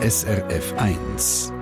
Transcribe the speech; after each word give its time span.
SRF 0.00 0.74
1. 0.78 1.52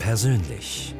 Persönlich. 0.00 0.93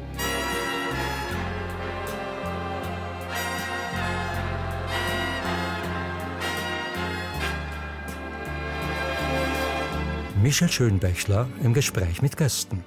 Michel 10.45 10.69
Schönbächler 10.69 11.47
im 11.63 11.73
Gespräch 11.73 12.21
mit 12.21 12.37
Gästen. 12.37 12.85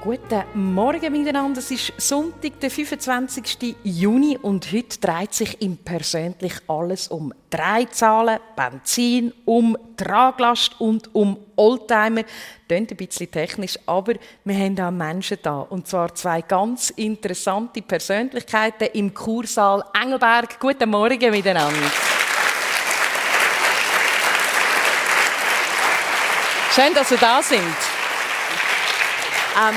Guten 0.00 0.44
Morgen 0.54 1.12
miteinander. 1.12 1.58
Es 1.58 1.70
ist 1.70 1.92
Sonntag, 1.98 2.58
der 2.58 2.70
25. 2.70 3.76
Juni 3.84 4.38
und 4.40 4.72
heute 4.72 4.98
dreht 4.98 5.34
sich 5.34 5.60
im 5.60 5.76
Persönlich 5.76 6.54
alles 6.68 7.08
um 7.08 7.34
Dreizahlen, 7.50 8.38
Benzin, 8.56 9.34
um 9.44 9.76
Traglast 9.98 10.80
und 10.80 11.14
um 11.14 11.36
Oldtimer. 11.54 12.22
Klingt 12.66 12.92
ein 12.92 12.96
bisschen 12.96 13.30
technisch, 13.30 13.78
aber 13.84 14.14
wir 14.42 14.56
haben 14.56 14.80
auch 14.80 14.90
Menschen 14.90 15.36
da. 15.42 15.60
Und 15.60 15.86
zwar 15.86 16.14
zwei 16.14 16.40
ganz 16.40 16.88
interessante 16.88 17.82
Persönlichkeiten 17.82 18.88
im 18.94 19.12
Kursaal 19.12 19.84
Engelberg. 19.92 20.58
Guten 20.58 20.88
Morgen 20.88 21.30
miteinander. 21.30 22.11
Schön, 26.74 26.94
dass 26.94 27.10
Sie 27.10 27.18
da 27.18 27.42
sind. 27.42 27.60
Ähm, 29.58 29.76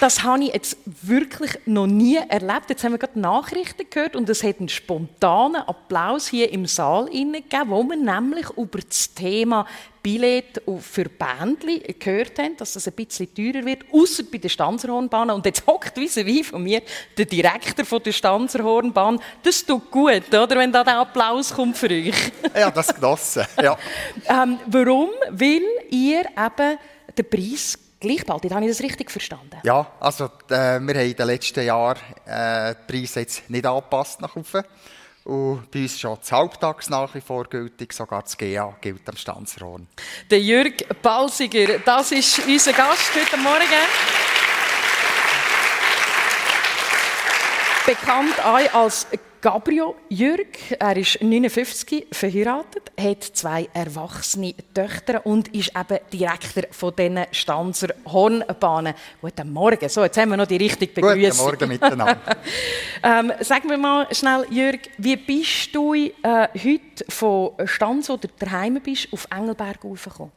das 0.00 0.22
habe 0.24 0.44
ich 0.44 0.54
jetzt 0.54 0.78
wirklich 0.84 1.52
noch 1.66 1.86
nie 1.86 2.16
erlebt. 2.16 2.70
Jetzt 2.70 2.82
haben 2.82 2.92
wir 2.92 2.98
gerade 2.98 3.20
Nachrichten 3.20 3.84
gehört 3.90 4.16
und 4.16 4.28
es 4.30 4.42
hat 4.42 4.58
einen 4.58 4.70
spontanen 4.70 5.60
Applaus 5.60 6.28
hier 6.28 6.50
im 6.52 6.64
Saal 6.64 7.04
gegeben, 7.04 7.44
wo 7.66 7.82
wir 7.84 7.96
nämlich 7.96 8.48
über 8.56 8.80
das 8.80 9.12
Thema 9.12 9.66
Billett 10.02 10.62
für 10.80 11.04
Bändli 11.04 11.80
gehört 11.98 12.38
haben, 12.38 12.56
dass 12.56 12.72
das 12.72 12.88
ein 12.88 12.94
bisschen 12.94 13.34
teurer 13.34 13.66
wird, 13.66 13.84
außer 13.92 14.22
bei 14.32 14.38
der 14.38 14.48
Stanzerhornbahn. 14.48 15.30
Und 15.30 15.44
jetzt 15.44 15.66
hockt 15.66 15.98
wie 15.98 16.44
von 16.44 16.62
mir 16.62 16.80
der 17.18 17.26
Direktor 17.26 17.84
von 17.84 18.02
der 18.02 18.12
Stanzerhornbahn. 18.12 19.20
Das 19.42 19.66
tut 19.66 19.90
gut, 19.90 20.32
oder, 20.32 20.56
wenn 20.56 20.72
da 20.72 20.82
der 20.82 21.00
Applaus 21.00 21.52
kommt 21.52 21.76
für 21.76 21.90
euch. 21.90 22.32
ja, 22.54 22.70
das 22.70 22.94
genossen. 22.94 23.44
Ja. 23.62 23.76
ähm, 24.26 24.58
warum? 24.66 25.10
Weil 25.30 25.62
ihr 25.90 26.20
eben 26.20 26.78
den 27.18 27.28
Preis 27.28 27.78
gleich 28.00 28.24
behaltet. 28.24 28.52
Habe 28.52 28.64
ich 28.64 28.70
das 28.70 28.82
richtig 28.82 29.10
verstanden? 29.10 29.58
Ja, 29.62 29.86
also 30.00 30.24
äh, 30.24 30.48
wir 30.48 30.56
haben 30.58 30.88
in 30.88 31.14
den 31.14 31.26
letzten 31.26 31.64
Jahren 31.64 31.98
äh, 32.26 32.74
die 32.74 32.92
Preise 32.92 33.20
jetzt 33.20 33.48
nicht 33.48 33.66
angepasst 33.66 34.20
nach 34.20 34.34
oben. 34.34 34.64
Und 35.24 35.70
bei 35.70 35.82
uns 35.82 36.00
schon 36.00 36.16
das 36.18 36.32
Halbtags 36.32 36.88
nach 36.88 37.14
wie 37.14 37.20
vor 37.20 37.44
gültig, 37.44 37.92
sogar 37.92 38.22
das 38.22 38.36
GA 38.36 38.74
gilt 38.80 39.06
am 39.08 39.16
Stanzerhorn. 39.16 39.86
Der 40.30 40.40
Jürg 40.40 41.02
Balsiger, 41.02 41.78
das 41.78 42.10
ist 42.12 42.40
unser 42.46 42.72
Gast 42.72 43.12
heute 43.14 43.36
Morgen. 43.36 43.60
Bekannt 47.86 48.44
auch 48.44 48.82
als 48.82 49.06
Gabriel 49.40 49.94
Jürg, 50.10 50.58
er 50.78 50.96
ist 50.98 51.22
59, 51.22 52.08
verheiratet, 52.12 52.92
hat 53.00 53.24
zwei 53.24 53.70
erwachsene 53.72 54.54
Töchter 54.74 55.24
und 55.24 55.48
ist 55.54 55.72
eben 55.74 55.98
Direktor 56.12 56.64
von 56.70 56.94
diesen 56.94 57.24
Stanzer 57.32 57.88
Hornbahnen. 58.04 58.92
Guten 59.22 59.50
Morgen. 59.50 59.88
So, 59.88 60.04
jetzt 60.04 60.18
haben 60.18 60.28
wir 60.28 60.36
noch 60.36 60.46
die 60.46 60.58
richtige 60.58 60.92
Begrüßung. 60.92 61.46
Guten 61.46 61.68
Morgen 61.68 61.68
miteinander. 61.68 62.18
ähm, 63.02 63.32
sag 63.40 63.64
mir 63.64 63.78
mal 63.78 64.14
schnell, 64.14 64.46
Jürg, 64.50 64.80
wie 64.98 65.16
bist 65.16 65.74
du 65.74 65.94
äh, 65.94 66.10
heute 66.22 67.04
von 67.08 67.52
Stanz, 67.64 68.10
oder 68.10 68.28
daheim 68.38 68.78
bist, 68.82 69.08
auf 69.10 69.26
Engelberg 69.30 69.82
raufgekommen? 69.82 70.32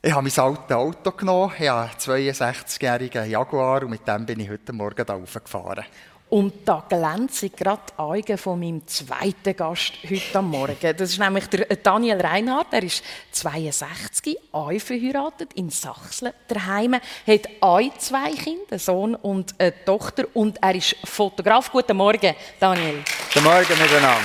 Ich 0.00 0.12
habe 0.12 0.22
mein 0.22 0.44
altes 0.44 0.76
Auto 0.76 1.10
genommen, 1.12 1.52
ich 1.58 1.68
habe 1.68 1.90
einen 2.14 2.30
62-jährigen 2.30 3.30
Jaguar 3.30 3.82
und 3.82 3.90
mit 3.90 4.06
dem 4.06 4.26
bin 4.26 4.40
ich 4.40 4.48
heute 4.48 4.72
Morgen 4.72 5.04
da 5.04 5.14
raufgefahren. 5.14 5.84
Und 6.30 6.68
da 6.68 6.84
glänzen 6.86 7.50
gerade 7.56 7.80
die 7.88 7.98
Augen 7.98 8.36
von 8.36 8.60
meinem 8.60 8.86
zweiten 8.86 9.56
Gast 9.56 9.94
heute 10.08 10.42
Morgen. 10.42 10.76
Das 10.96 11.10
ist 11.10 11.18
nämlich 11.18 11.46
der 11.46 11.64
Daniel 11.76 12.20
Reinhardt. 12.20 12.66
Er 12.72 12.82
ist 12.82 13.02
62, 13.32 14.36
auch 14.52 14.70
verheiratet 14.78 15.54
in 15.54 15.70
Sachsen 15.70 16.32
daheim, 16.46 16.94
hat 16.94 17.48
auch 17.60 17.80
zwei 17.96 18.32
Kinder, 18.32 18.72
einen 18.72 18.78
Sohn 18.78 19.14
und 19.14 19.54
eine 19.58 19.72
Tochter. 19.86 20.26
Und 20.34 20.62
er 20.62 20.74
ist 20.74 20.96
Fotograf. 21.04 21.72
Guten 21.72 21.96
Morgen, 21.96 22.34
Daniel. 22.60 23.02
Guten 23.32 23.44
Morgen 23.44 23.78
miteinander. 23.78 24.20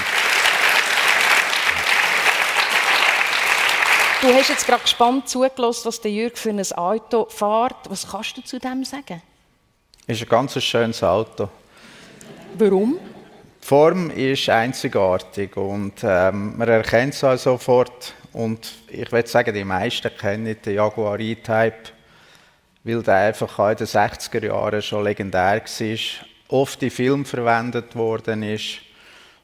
Du 4.21 4.33
hast 4.33 4.49
jetzt 4.49 4.65
gerade 4.65 4.81
gespannt 4.81 5.29
zugelassen, 5.29 5.85
was 5.85 6.01
der 6.01 6.11
Jürg 6.11 6.37
für 6.37 6.49
ein 6.49 6.61
Auto 6.73 7.27
fährt. 7.29 7.89
Was 7.89 8.09
kannst 8.09 8.35
du 8.35 8.41
zu 8.41 8.59
dem 8.59 8.83
sagen? 8.83 9.21
Es 10.05 10.17
ist 10.17 10.23
ein 10.23 10.29
ganz 10.29 10.61
schönes 10.61 11.01
Auto. 11.01 11.47
Warum? 12.57 12.99
Die 13.61 13.67
Form 13.67 14.11
ist 14.11 14.49
einzigartig 14.49 15.57
und 15.57 15.93
ähm, 16.03 16.57
man 16.57 16.67
erkennt 16.67 17.13
es 17.21 17.43
sofort. 17.43 18.13
Und 18.33 18.71
ich 18.89 19.11
würde 19.11 19.27
sagen, 19.27 19.53
die 19.53 19.63
meisten 19.63 20.11
kennen 20.15 20.55
den 20.61 20.75
Jaguar 20.75 21.19
E-Type, 21.19 21.91
weil 22.83 23.01
der 23.01 23.15
einfach 23.15 23.71
in 23.71 23.77
den 23.77 23.87
60er 23.87 24.45
Jahren 24.45 24.81
schon 24.81 25.03
legendär 25.03 25.61
war, 25.61 25.97
oft 26.49 26.83
in 26.83 26.91
Filmen 26.91 27.25
verwendet 27.25 27.95
worden 27.95 28.43
ist 28.43 28.79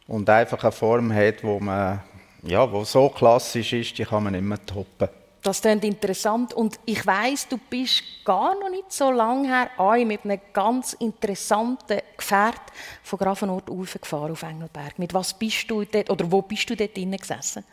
und 0.08 0.30
einfach 0.30 0.64
eine 0.64 0.72
Form 0.72 1.14
hat, 1.14 1.44
man 1.44 2.02
ja, 2.44 2.68
so 2.84 3.10
klassisch 3.10 3.74
ist, 3.74 3.98
die 3.98 4.06
kann 4.06 4.24
man 4.24 4.34
nicht 4.34 4.44
mehr 4.44 4.66
toppen. 4.66 5.10
Das 5.42 5.62
klingt 5.62 5.86
interessant 5.86 6.54
und 6.54 6.80
ich 6.86 7.06
weiß, 7.06 7.48
du 7.48 7.58
bist 7.58 8.04
gar 8.26 8.60
noch 8.60 8.70
nicht 8.70 8.92
so 8.92 9.10
lange 9.10 9.48
her 9.48 10.06
mit 10.06 10.26
einem 10.26 10.40
ganz 10.52 10.94
interessanten 10.94 12.00
Gefährt 12.18 12.62
von 13.04 13.20
Grafenort 13.20 13.70
aufgefahren 13.70 14.34
auf 14.34 14.44
Engelberg. 14.44 15.00
Mit 15.00 15.14
was 15.14 15.34
bist 15.34 15.72
du 15.72 15.86
dort, 15.86 16.10
oder 16.10 16.30
wo 16.30 16.42
bist 16.42 16.70
du 16.70 16.76
dort 16.76 16.96
drinnen 16.96 17.18
gesessen? 17.18 17.64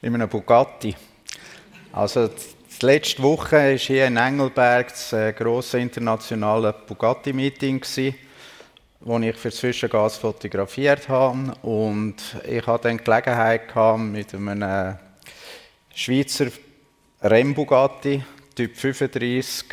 In 0.00 0.14
einem 0.14 0.28
Bugatti. 0.28 0.94
Also 1.92 2.30
letzte 2.82 3.22
Woche 3.22 3.56
war 3.56 3.76
hier 3.78 4.06
in 4.06 4.16
Engelberg 4.16 4.88
das 4.88 5.12
äh, 5.12 5.32
grosse 5.32 5.80
internationale 5.80 6.72
Bugatti-Meeting, 6.72 7.82
wo 9.00 9.18
ich 9.18 9.36
für 9.36 9.50
Zwischengas 9.50 10.18
fotografiert 10.18 11.08
habe. 11.08 11.52
Und 11.62 12.16
ich 12.46 12.64
hatte 12.64 12.88
dann 12.88 12.98
die 12.98 13.04
Gelegenheit 13.04 13.98
mit 13.98 14.32
einem 14.34 14.96
Schweizer 15.92 16.46
Rennbugatti 17.20 18.22
Typ 18.54 18.76
35 18.76 19.64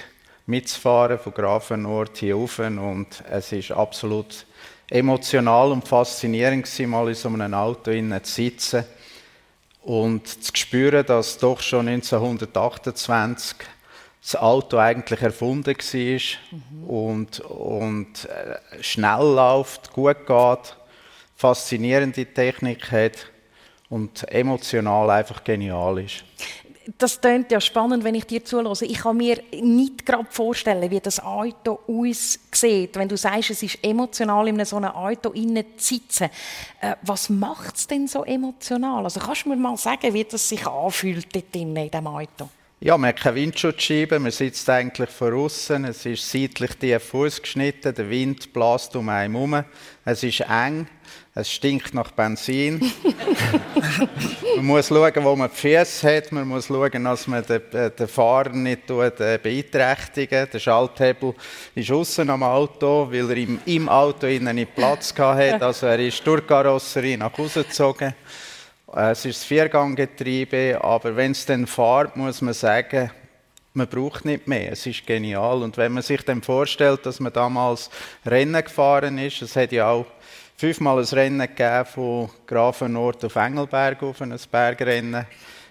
mitzufahren 0.47 1.19
von 1.19 1.31
Grafenort 1.31 2.17
hier 2.17 2.33
rauf. 2.33 2.57
Und 2.57 3.23
es 3.29 3.51
ist 3.51 3.72
absolut 3.72 4.47
emotional 4.89 5.72
und 5.72 5.88
faszinierend 5.88 6.67
mal 6.88 7.07
in 7.07 7.13
so 7.13 7.29
einem 7.29 7.53
Auto 7.53 7.91
zu 7.91 8.19
sitzen 8.23 8.84
und 9.84 10.28
zu 10.28 10.51
spüren, 10.55 11.05
dass 11.05 11.38
doch 11.38 11.61
schon 11.61 11.88
1928 11.88 13.57
das 14.22 14.35
Auto 14.35 14.78
eigentlich 14.78 15.22
erfunden 15.22 15.75
war 15.75 16.19
mhm. 16.51 16.89
und, 16.89 17.39
und 17.41 18.25
äh, 18.25 18.81
schnell 18.81 19.35
läuft, 19.35 19.94
gut 19.94 20.25
geht, 20.25 20.75
faszinierende 21.35 22.25
Technik 22.25 22.91
hat 22.91 23.28
und 23.89 24.28
emotional 24.31 25.11
einfach 25.11 25.43
genial 25.43 25.99
ist 25.99 26.23
das 26.97 27.20
klingt 27.20 27.52
ja 27.52 27.59
spannend, 27.59 28.03
wenn 28.03 28.16
ich 28.16 28.26
dir 28.26 28.43
zulasse. 28.43 28.85
Ich 28.85 28.99
kann 28.99 29.17
mir 29.17 29.41
nicht 29.52 30.05
gerade 30.05 30.28
vorstellen, 30.29 30.90
wie 30.91 30.99
das 30.99 31.20
Auto 31.20 31.79
uns 31.87 32.40
sieht, 32.52 32.96
wenn 32.96 33.09
du 33.09 33.17
sagst, 33.17 33.49
es 33.49 33.64
ist 33.64 33.79
emotional 33.84 34.47
in 34.47 34.64
so 34.66 34.78
einem 34.78 34.91
Auto 34.91 35.32
zu 35.32 35.64
sitzen. 35.78 36.29
Äh, 36.82 36.96
was 37.02 37.29
macht 37.29 37.76
es 37.76 37.87
denn 37.87 38.08
so 38.08 38.23
emotional? 38.23 39.03
Also 39.03 39.20
kannst 39.20 39.46
du 39.46 39.49
mir 39.49 39.55
mal 39.55 39.78
sagen, 39.78 40.14
wie 40.14 40.23
das 40.23 40.47
sich 40.47 40.66
anfühlt 40.66 41.34
dort 41.34 41.55
in 41.55 41.73
diesem 41.73 42.08
Auto? 42.08 42.49
Ja, 42.82 42.97
man 42.97 43.08
hat 43.09 43.22
keine 43.22 43.38
Windschutzscheibe, 43.38 44.20
man 44.20 44.31
sitzt 44.31 44.70
eigentlich 44.70 45.09
von 45.09 45.34
außen, 45.34 45.85
es 45.85 46.05
ist 46.05 46.29
seitlich 46.29 46.76
tief 46.76 47.14
ausgeschnitten, 47.14 47.96
der 47.96 48.09
Wind 48.09 48.52
bläst 48.52 48.96
um 48.97 49.08
einen 49.09 49.34
herum, 49.34 49.64
es 50.03 50.23
ist 50.23 50.41
eng, 50.41 50.85
es 51.37 51.52
stinkt 51.52 51.93
nach 51.93 52.11
Benzin. 52.11 52.79
man 54.55 54.66
muss 54.66 54.87
schauen, 54.87 55.11
wo 55.17 55.35
man 55.35 55.49
die 55.49 55.55
Füße 55.58 56.16
hat. 56.16 56.32
Man 56.32 56.47
muss 56.47 56.67
schauen, 56.67 57.03
dass 57.03 57.28
man 57.28 57.46
den, 57.46 57.61
äh, 57.73 57.91
den 57.91 58.08
Fahrer 58.08 58.52
nicht 58.52 58.90
äh, 58.90 59.37
beeinträchtigen 59.43 60.47
Der 60.52 60.59
Schalthebel 60.59 61.34
ist 61.76 61.91
außen 61.91 62.29
am 62.29 62.41
Auto, 62.41 63.11
weil 63.11 63.29
er 63.32 63.35
im, 63.37 63.59
im 63.66 63.90
Auto 63.90 64.28
nicht 64.28 64.76
Platz 64.76 65.14
hatte. 65.17 65.66
Also 65.66 65.87
er 65.87 65.99
ist 65.99 66.26
durch 66.26 66.40
die 66.40 66.47
Karosserie 66.47 67.17
nach 67.17 67.38
Hause 67.38 67.66
gezogen. 67.66 68.16
äh, 68.96 69.11
es 69.11 69.26
ist 69.26 69.43
Vierganggetriebe, 69.43 70.79
aber 70.81 71.17
wenn 71.17 71.34
es 71.34 71.46
dann 71.46 71.67
fährt, 71.67 72.16
muss 72.16 72.41
man 72.41 72.53
sagen, 72.53 73.11
man 73.73 73.88
braucht 73.88 74.23
nicht 74.23 74.47
mehr. 74.47 74.72
Es 74.72 74.85
ist 74.85 75.05
genial. 75.05 75.61
Und 75.61 75.76
wenn 75.76 75.91
man 75.91 76.02
sich 76.02 76.22
dann 76.22 76.41
vorstellt, 76.41 77.05
dass 77.05 77.20
man 77.20 77.34
damals 77.34 77.90
Rennen 78.26 78.64
gefahren 78.64 79.17
ist, 79.17 79.41
es 79.41 79.58
hat 79.58 79.73
ja 79.73 79.90
auch 79.90 80.05
fünfmal 80.57 80.99
ein 80.99 81.05
Rennen 81.05 81.47
gegeben 81.47 81.85
von 81.85 82.29
Grafenort 82.46 83.25
auf 83.25 83.35
Engelberg 83.35 84.02
auf 84.03 84.22
ein 84.22 84.35
Bergrennen. 84.52 85.25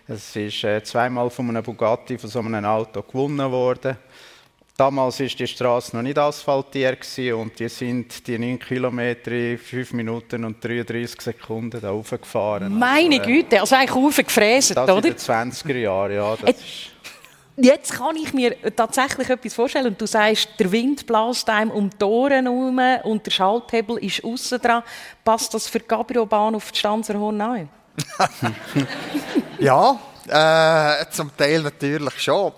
Es 0.07 0.37
ist 0.37 0.65
äh, 0.65 0.83
zweimal 0.83 1.31
von 1.31 1.49
einem 1.49 1.63
Bugatti, 1.63 2.19
von 2.19 2.29
so 2.29 2.41
einem 2.41 2.65
Auto 2.65 3.03
gewonnen 3.03 3.51
worden. 3.51 3.97
Damals 4.77 5.21
war 5.21 5.27
die 5.27 5.47
Straße 5.47 5.95
noch 5.95 6.03
nicht 6.03 6.19
asphaltiert 6.19 6.99
und 7.33 7.59
die 7.59 7.69
sind 7.69 8.27
die 8.27 8.37
9 8.37 8.59
Kilometer 8.59 9.31
in 9.31 9.57
5 9.57 9.93
Minuten 9.93 10.45
und 10.45 10.63
33 10.63 11.21
Sekunden 11.21 11.81
da 11.81 11.93
hochgefahren. 11.93 12.77
Meine 12.77 13.21
also, 13.21 13.31
äh, 13.31 13.33
Güte, 13.35 13.61
also 13.61 13.77
eigentlich 13.77 13.95
hochgefräst, 13.95 14.77
oder? 14.77 14.97
in 14.97 15.03
den 15.03 15.15
20er 15.15 15.79
Jahren, 15.79 16.15
ja. 16.15 16.37
Das 16.37 16.55
Jetzt 17.57 17.93
kann 17.93 18.17
ich 18.17 18.33
mir 18.33 18.57
tatsächlich 18.75 19.31
etwas 19.31 19.55
vorstellen. 19.55 19.87
Und 19.87 20.01
du 20.01 20.07
sagst, 20.07 20.49
der 20.59 20.73
Wind 20.73 21.07
bläst 21.07 21.49
einem 21.49 21.71
um 21.71 21.91
die 21.91 22.05
Ohren 22.05 22.47
herum 22.47 22.81
und 23.05 23.27
der 23.27 23.31
Schalthebel 23.31 23.99
ist 23.99 24.25
außen 24.25 24.61
dran. 24.61 24.83
Passt 25.25 25.55
das 25.55 25.69
für 25.69 25.79
die 25.79 25.87
Gabriobahn 25.87 26.55
auf 26.55 26.73
die 26.73 26.79
Stanzerhorn 26.79 27.41
an? 27.41 27.69
ja, 29.61 30.01
äh, 30.27 31.05
zum 31.11 31.37
Teil 31.37 31.63
natürlich 31.63 32.21
schon. 32.21 32.53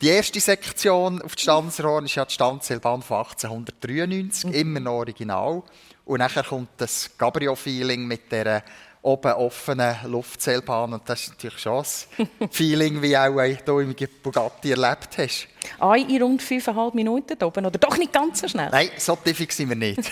Die 0.00 0.08
erste 0.08 0.40
Sektion 0.40 1.20
auf 1.20 1.34
die 1.34 1.42
Stanzerhorn 1.42 2.06
ist 2.06 2.14
ja 2.14 2.24
die 2.24 2.32
Stanzelbahn 2.32 3.02
von 3.02 3.18
1893, 3.18 4.44
mhm. 4.44 4.54
immer 4.54 4.80
noch 4.80 4.92
original. 4.92 5.62
Und 6.04 6.20
nachher 6.20 6.44
kommt 6.44 6.70
das 6.78 7.10
Cabrio-Feeling 7.18 8.06
mit 8.06 8.32
der 8.32 8.62
oben 9.02 9.32
offenen 9.32 9.96
Luftseilbahn. 10.06 10.92
Und 10.92 11.08
das 11.08 11.22
ist 11.22 11.28
natürlich 11.30 11.58
schon 11.58 11.84
ein 12.40 12.48
Feeling, 12.50 13.00
wie 13.00 13.16
auch 13.16 13.38
du 13.64 13.78
im 13.80 13.94
Bugatti 14.22 14.70
erlebt 14.70 15.18
hast. 15.18 15.48
Ein 15.80 16.08
in 16.08 16.22
rund 16.22 16.42
fünfeinhalb 16.42 16.94
Minuten 16.94 17.42
oben, 17.42 17.66
oder 17.66 17.78
doch 17.78 17.96
nicht 17.96 18.12
ganz 18.12 18.40
so 18.40 18.48
schnell? 18.48 18.68
Nein, 18.70 18.90
so 18.96 19.16
tief 19.16 19.52
sind 19.52 19.68
wir 19.68 19.76
nicht. 19.76 19.98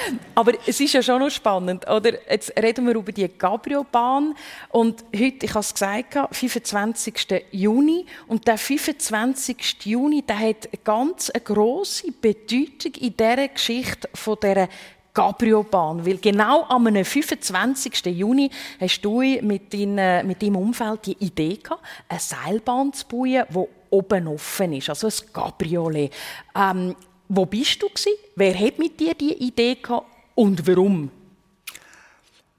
Aber 0.34 0.52
es 0.66 0.80
ist 0.80 0.92
ja 0.92 1.02
schon 1.02 1.20
noch 1.20 1.30
spannend, 1.30 1.88
oder? 1.88 2.12
Jetzt 2.30 2.52
reden 2.60 2.86
wir 2.86 2.94
über 2.94 3.12
die 3.12 3.28
Gabriobahn 3.28 4.34
und 4.70 5.04
heute, 5.14 5.46
ich 5.46 5.50
habe 5.50 5.60
es 5.60 5.72
gesagt, 5.72 6.16
25. 6.32 7.44
Juni 7.52 8.06
und 8.26 8.46
der 8.46 8.58
25. 8.58 9.76
Juni, 9.84 10.22
der 10.22 10.38
hat 10.38 10.68
eine 10.72 10.82
ganz 10.82 11.30
eine 11.30 11.42
grosse 11.42 12.10
Bedeutung 12.12 12.92
in 13.00 13.16
dieser 13.16 13.48
Geschichte 13.48 14.08
von 14.14 14.36
dieser 14.42 14.68
Gabriobahn. 15.14 16.04
Weil 16.06 16.18
genau 16.18 16.64
am 16.68 16.86
25. 16.86 18.06
Juni 18.06 18.50
hast 18.80 19.00
du 19.02 19.20
mit, 19.20 19.72
dein, 19.72 20.26
mit 20.26 20.42
deinem 20.42 20.56
Umfeld 20.56 21.06
die 21.06 21.24
Idee 21.24 21.56
gehabt, 21.56 21.82
eine 22.08 22.20
Seilbahn 22.20 22.92
zu 22.92 23.06
bauen, 23.06 23.44
die 23.48 23.66
oben 23.90 24.28
offen 24.28 24.72
ist, 24.72 24.88
also 24.88 25.08
ein 25.08 25.32
Cabriolet. 25.32 26.12
Ähm, 26.54 26.94
wo 27.28 27.46
bist 27.46 27.82
du 27.82 27.88
gewesen? 27.88 28.12
Wer 28.36 28.58
hat 28.58 28.78
mit 28.78 28.98
dir 28.98 29.14
die 29.14 29.34
Idee 29.34 29.76
gehabt 29.76 30.06
und 30.34 30.66
warum? 30.66 31.10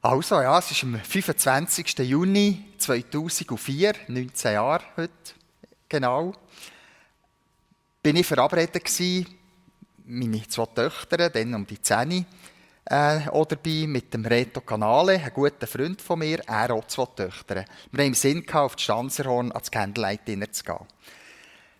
Also 0.01 0.42
ja, 0.42 0.57
es 0.57 0.71
ist 0.71 0.83
am 0.83 1.00
25. 1.00 2.00
Juni 2.00 2.63
2004, 2.77 3.94
19 4.07 4.53
Jahre 4.53 4.83
heute 4.98 5.12
genau, 5.88 6.33
bin 8.01 8.15
ich 8.15 8.25
verabredet 8.25 8.83
gewesen, 8.83 9.27
meine 10.06 10.48
zwei 10.48 10.65
Töchter, 10.65 11.30
dann 11.30 11.53
um 11.53 11.68
die 11.68 11.80
10 11.80 12.25
äh, 12.85 13.29
oder 13.29 13.55
bei 13.55 13.85
mit 13.87 14.13
dem 14.13 14.25
Reto 14.25 14.61
Canale, 14.61 15.13
ein 15.13 15.33
guter 15.33 15.67
Freund 15.67 16.01
von 16.01 16.19
mir, 16.19 16.39
er 16.47 16.71
auch 16.71 16.87
zwei 16.87 17.05
Töchter. 17.05 17.65
Wir 17.91 17.99
haben 18.03 18.07
im 18.07 18.13
Sinn 18.13 18.45
gehabt, 18.45 18.65
auf 18.65 18.75
die 18.75 18.83
Stanzerhorn 18.83 19.51
ans 19.51 19.71
Candlelight 19.71 20.27
Dinner 20.27 20.51
zu 20.51 20.63
gehen. 20.63 20.87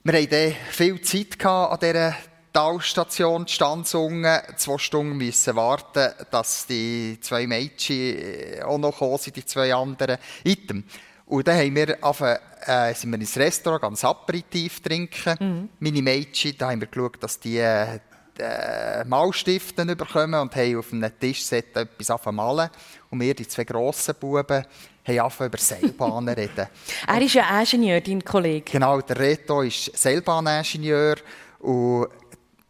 Wir 0.04 0.22
hatten 0.22 0.56
viel 0.72 1.02
Zeit 1.02 1.46
an 1.46 1.80
dieser 1.80 2.16
Talstation, 2.54 3.46
die 3.46 3.54
Stanzungen, 3.54 4.42
zwei 4.58 4.78
Stunden 4.78 5.18
müssen 5.18 5.56
warten, 5.56 6.12
dass 6.32 6.68
die 6.68 7.18
zwei 7.22 7.48
Mädchen 7.48 8.18
äh, 8.18 8.62
auch 8.62 8.78
noch 8.78 8.98
kommen 8.98 9.18
sind, 9.18 9.38
die 9.38 9.46
zwei 9.46 9.74
anderen 9.74 10.18
Item. 10.44 10.84
Und 11.28 11.48
dann 11.48 11.58
haben 11.58 11.76
wir 11.76 12.04
angefangen, 12.04 12.40
äh, 12.66 12.94
sind 12.94 13.12
wir 13.12 13.20
ins 13.20 13.38
Restaurant 13.38 13.84
ganz 13.84 14.04
Aperitif 14.04 14.82
trinken. 14.82 15.36
Mhm. 15.40 15.70
Meine 15.80 16.02
Mädchen, 16.02 16.58
da 16.58 16.72
haben 16.72 16.82
wir 16.82 16.88
geschaut, 16.88 17.24
dass 17.24 17.40
die 17.40 17.58
äh, 17.58 18.00
äh, 18.40 19.04
Malstiften 19.06 19.88
bekommen 19.96 20.36
und 20.36 20.56
haben 20.56 20.78
auf 20.78 20.94
einem 20.94 21.12
Tischset 21.20 21.76
etwas 21.76 22.26
malen. 22.32 22.70
Und 23.10 23.20
wir, 23.20 23.34
die 23.34 23.48
zwei 23.48 23.64
grossen 23.64 24.16
Buben, 24.20 24.66
haben 25.04 25.20
angefangen 25.20 25.50
über 25.50 25.58
Seilbahnen 25.58 26.36
reden. 26.36 26.68
er 27.08 27.22
ist 27.22 27.34
ja 27.34 27.60
Ingenieur, 27.60 28.02
dein 28.02 28.24
Kollege. 28.24 28.72
Genau, 28.72 29.02
der 29.02 29.20
Reto 29.20 29.62
ist 29.62 29.98
Seilbahningenieur 29.98 31.16
und 31.60 32.08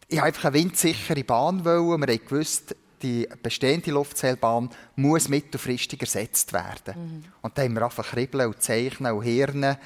ich 0.08 0.16
wollte 0.16 0.26
einfach 0.26 0.44
eine 0.46 0.54
windsichere 0.54 1.24
Bahn. 1.24 1.64
Wollen. 1.64 2.00
Wir 2.00 2.14
haben 2.14 2.26
gewusst, 2.26 2.76
die 3.02 3.28
bestehende 3.42 3.90
Luftseilbahn 3.90 4.70
muss 4.96 5.28
mittelfristig 5.28 6.00
ersetzt 6.00 6.52
werden. 6.52 6.94
Mhm. 6.94 7.24
Und 7.40 7.56
dann 7.56 7.64
haben 7.64 7.74
wir 7.74 7.84
einfach 7.84 8.06
kribbeln 8.06 8.48
und 8.48 8.62
zeichnen 8.62 9.12
und 9.12 9.22
hirnen. 9.22 9.76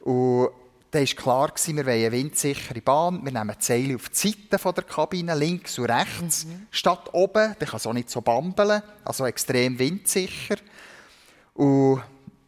Und 0.00 0.50
dann 0.90 1.06
war 1.06 1.14
klar, 1.14 1.52
wir 1.54 1.76
wollen 1.76 1.88
eine 1.88 2.12
windsichere 2.12 2.80
Bahn. 2.80 3.22
Wir 3.22 3.32
nehmen 3.32 3.54
die 3.60 3.64
Seile 3.64 3.96
auf 3.96 4.08
die 4.08 4.16
Seiten 4.16 4.74
der 4.74 4.84
Kabine, 4.84 5.34
links 5.34 5.78
und 5.78 5.86
rechts, 5.86 6.46
mhm. 6.46 6.66
statt 6.70 7.12
oben. 7.12 7.54
Dann 7.58 7.68
kann 7.68 7.76
es 7.76 7.86
auch 7.86 7.92
nicht 7.92 8.08
so 8.08 8.22
bambeln, 8.22 8.82
also 9.04 9.26
extrem 9.26 9.78
windsicher. 9.78 10.56
Und 11.54 12.02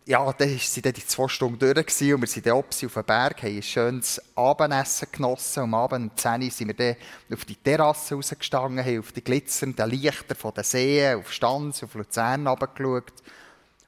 ja, 0.07 0.25
dann 0.33 0.49
waren 0.49 0.83
dann 0.83 0.93
die 0.93 1.07
zwei 1.07 1.29
Stunden 1.29 1.59
durch 1.59 2.13
und 2.13 2.21
wir 2.21 2.27
sind 2.27 2.47
dann 2.47 2.55
auf 2.55 2.65
dem 2.71 3.05
Berg, 3.05 3.43
haben 3.43 3.57
ein 3.57 3.63
schönes 3.63 4.21
Abendessen 4.35 5.09
genossen. 5.13 5.63
Und 5.63 5.65
am 5.65 5.75
Abend 5.75 6.11
um 6.11 6.17
10 6.17 6.43
Uhr 6.43 6.51
sind 6.51 6.69
wir 6.69 6.75
dann 6.75 6.97
auf 7.37 7.45
die 7.45 7.57
Terrasse 7.57 8.15
rausgestanden, 8.15 8.85
haben 8.85 8.99
auf 8.99 9.13
die 9.13 9.23
glitzernden 9.23 9.89
Lichter 9.91 10.35
von 10.35 10.55
den 10.55 10.65
Seen, 10.65 11.19
auf 11.19 11.33
Stanz, 11.33 11.83
auf 11.83 11.95
Luzern 11.95 12.47
runtergeschaut 12.47 13.13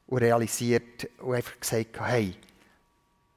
und 0.07 0.19
realisiert 0.19 1.09
und 1.21 1.35
einfach 1.35 1.59
gesagt, 1.59 1.99
hey, 2.01 2.37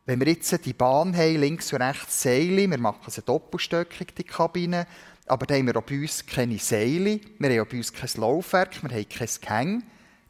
wenn 0.06 0.20
wir 0.20 0.28
jetzt 0.28 0.66
die 0.66 0.74
Bahn 0.74 1.16
haben, 1.18 1.38
links 1.38 1.74
und 1.74 1.82
rechts 1.82 2.22
Seile, 2.22 2.70
wir 2.70 2.78
machen 2.78 3.10
sie 3.10 3.22
doppelstöckig, 3.22 4.14
die 4.16 4.24
Kabine, 4.24 4.86
aber 5.26 5.46
dann 5.48 5.58
haben 5.58 5.68
wir 5.68 5.78
auch 5.78 5.84
bei 5.84 6.00
uns 6.00 6.26
keine 6.26 6.60
Seile, 6.60 7.20
wir 7.40 7.50
haben 7.50 7.62
auch 7.62 7.70
bei 7.70 7.78
uns 7.78 7.92
kein 7.92 8.22
Laufwerk, 8.22 8.84
wir 8.84 8.90
haben 8.90 9.10
kein 9.10 9.28
Gehäng, 9.42 9.84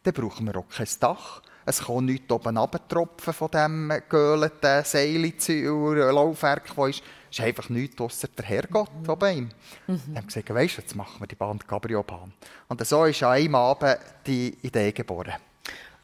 dann 0.03 0.13
brauchen 0.13 0.45
wir 0.45 0.55
auch 0.57 0.69
kein 0.69 0.87
Dach. 0.99 1.41
Es 1.67 1.83
kann 1.83 2.05
nichts 2.05 2.31
oben 2.31 2.57
runtertropfen 2.57 3.33
von 3.33 3.49
diesem 3.49 3.91
geölten 4.07 4.85
Seil-Laufwerk, 4.85 6.67
das 6.75 6.89
ist. 6.89 7.03
Es 7.31 7.39
ist 7.39 7.45
einfach 7.45 7.69
nichts 7.69 7.99
außer 7.99 8.27
der 8.27 8.45
Herrgott 8.45 8.91
mhm. 9.01 9.09
oben 9.09 9.37
ihm. 9.37 9.43
Mhm. 9.43 9.51
Dann 9.87 9.97
haben 9.97 10.13
wir 10.13 10.21
gesagt, 10.21 10.49
weißt 10.53 10.77
du, 10.77 10.81
jetzt 10.81 10.95
machen 10.95 11.19
wir 11.19 11.27
die 11.27 11.35
Bahn, 11.35 11.57
die 11.57 11.65
Cabrio-Bahn. 11.65 12.31
Und 12.67 12.85
so 12.85 13.05
ist 13.05 13.23
an 13.23 13.31
einem 13.31 13.55
Abend 13.55 13.97
die 14.27 14.55
Idee 14.61 14.91
geboren. 14.91 15.33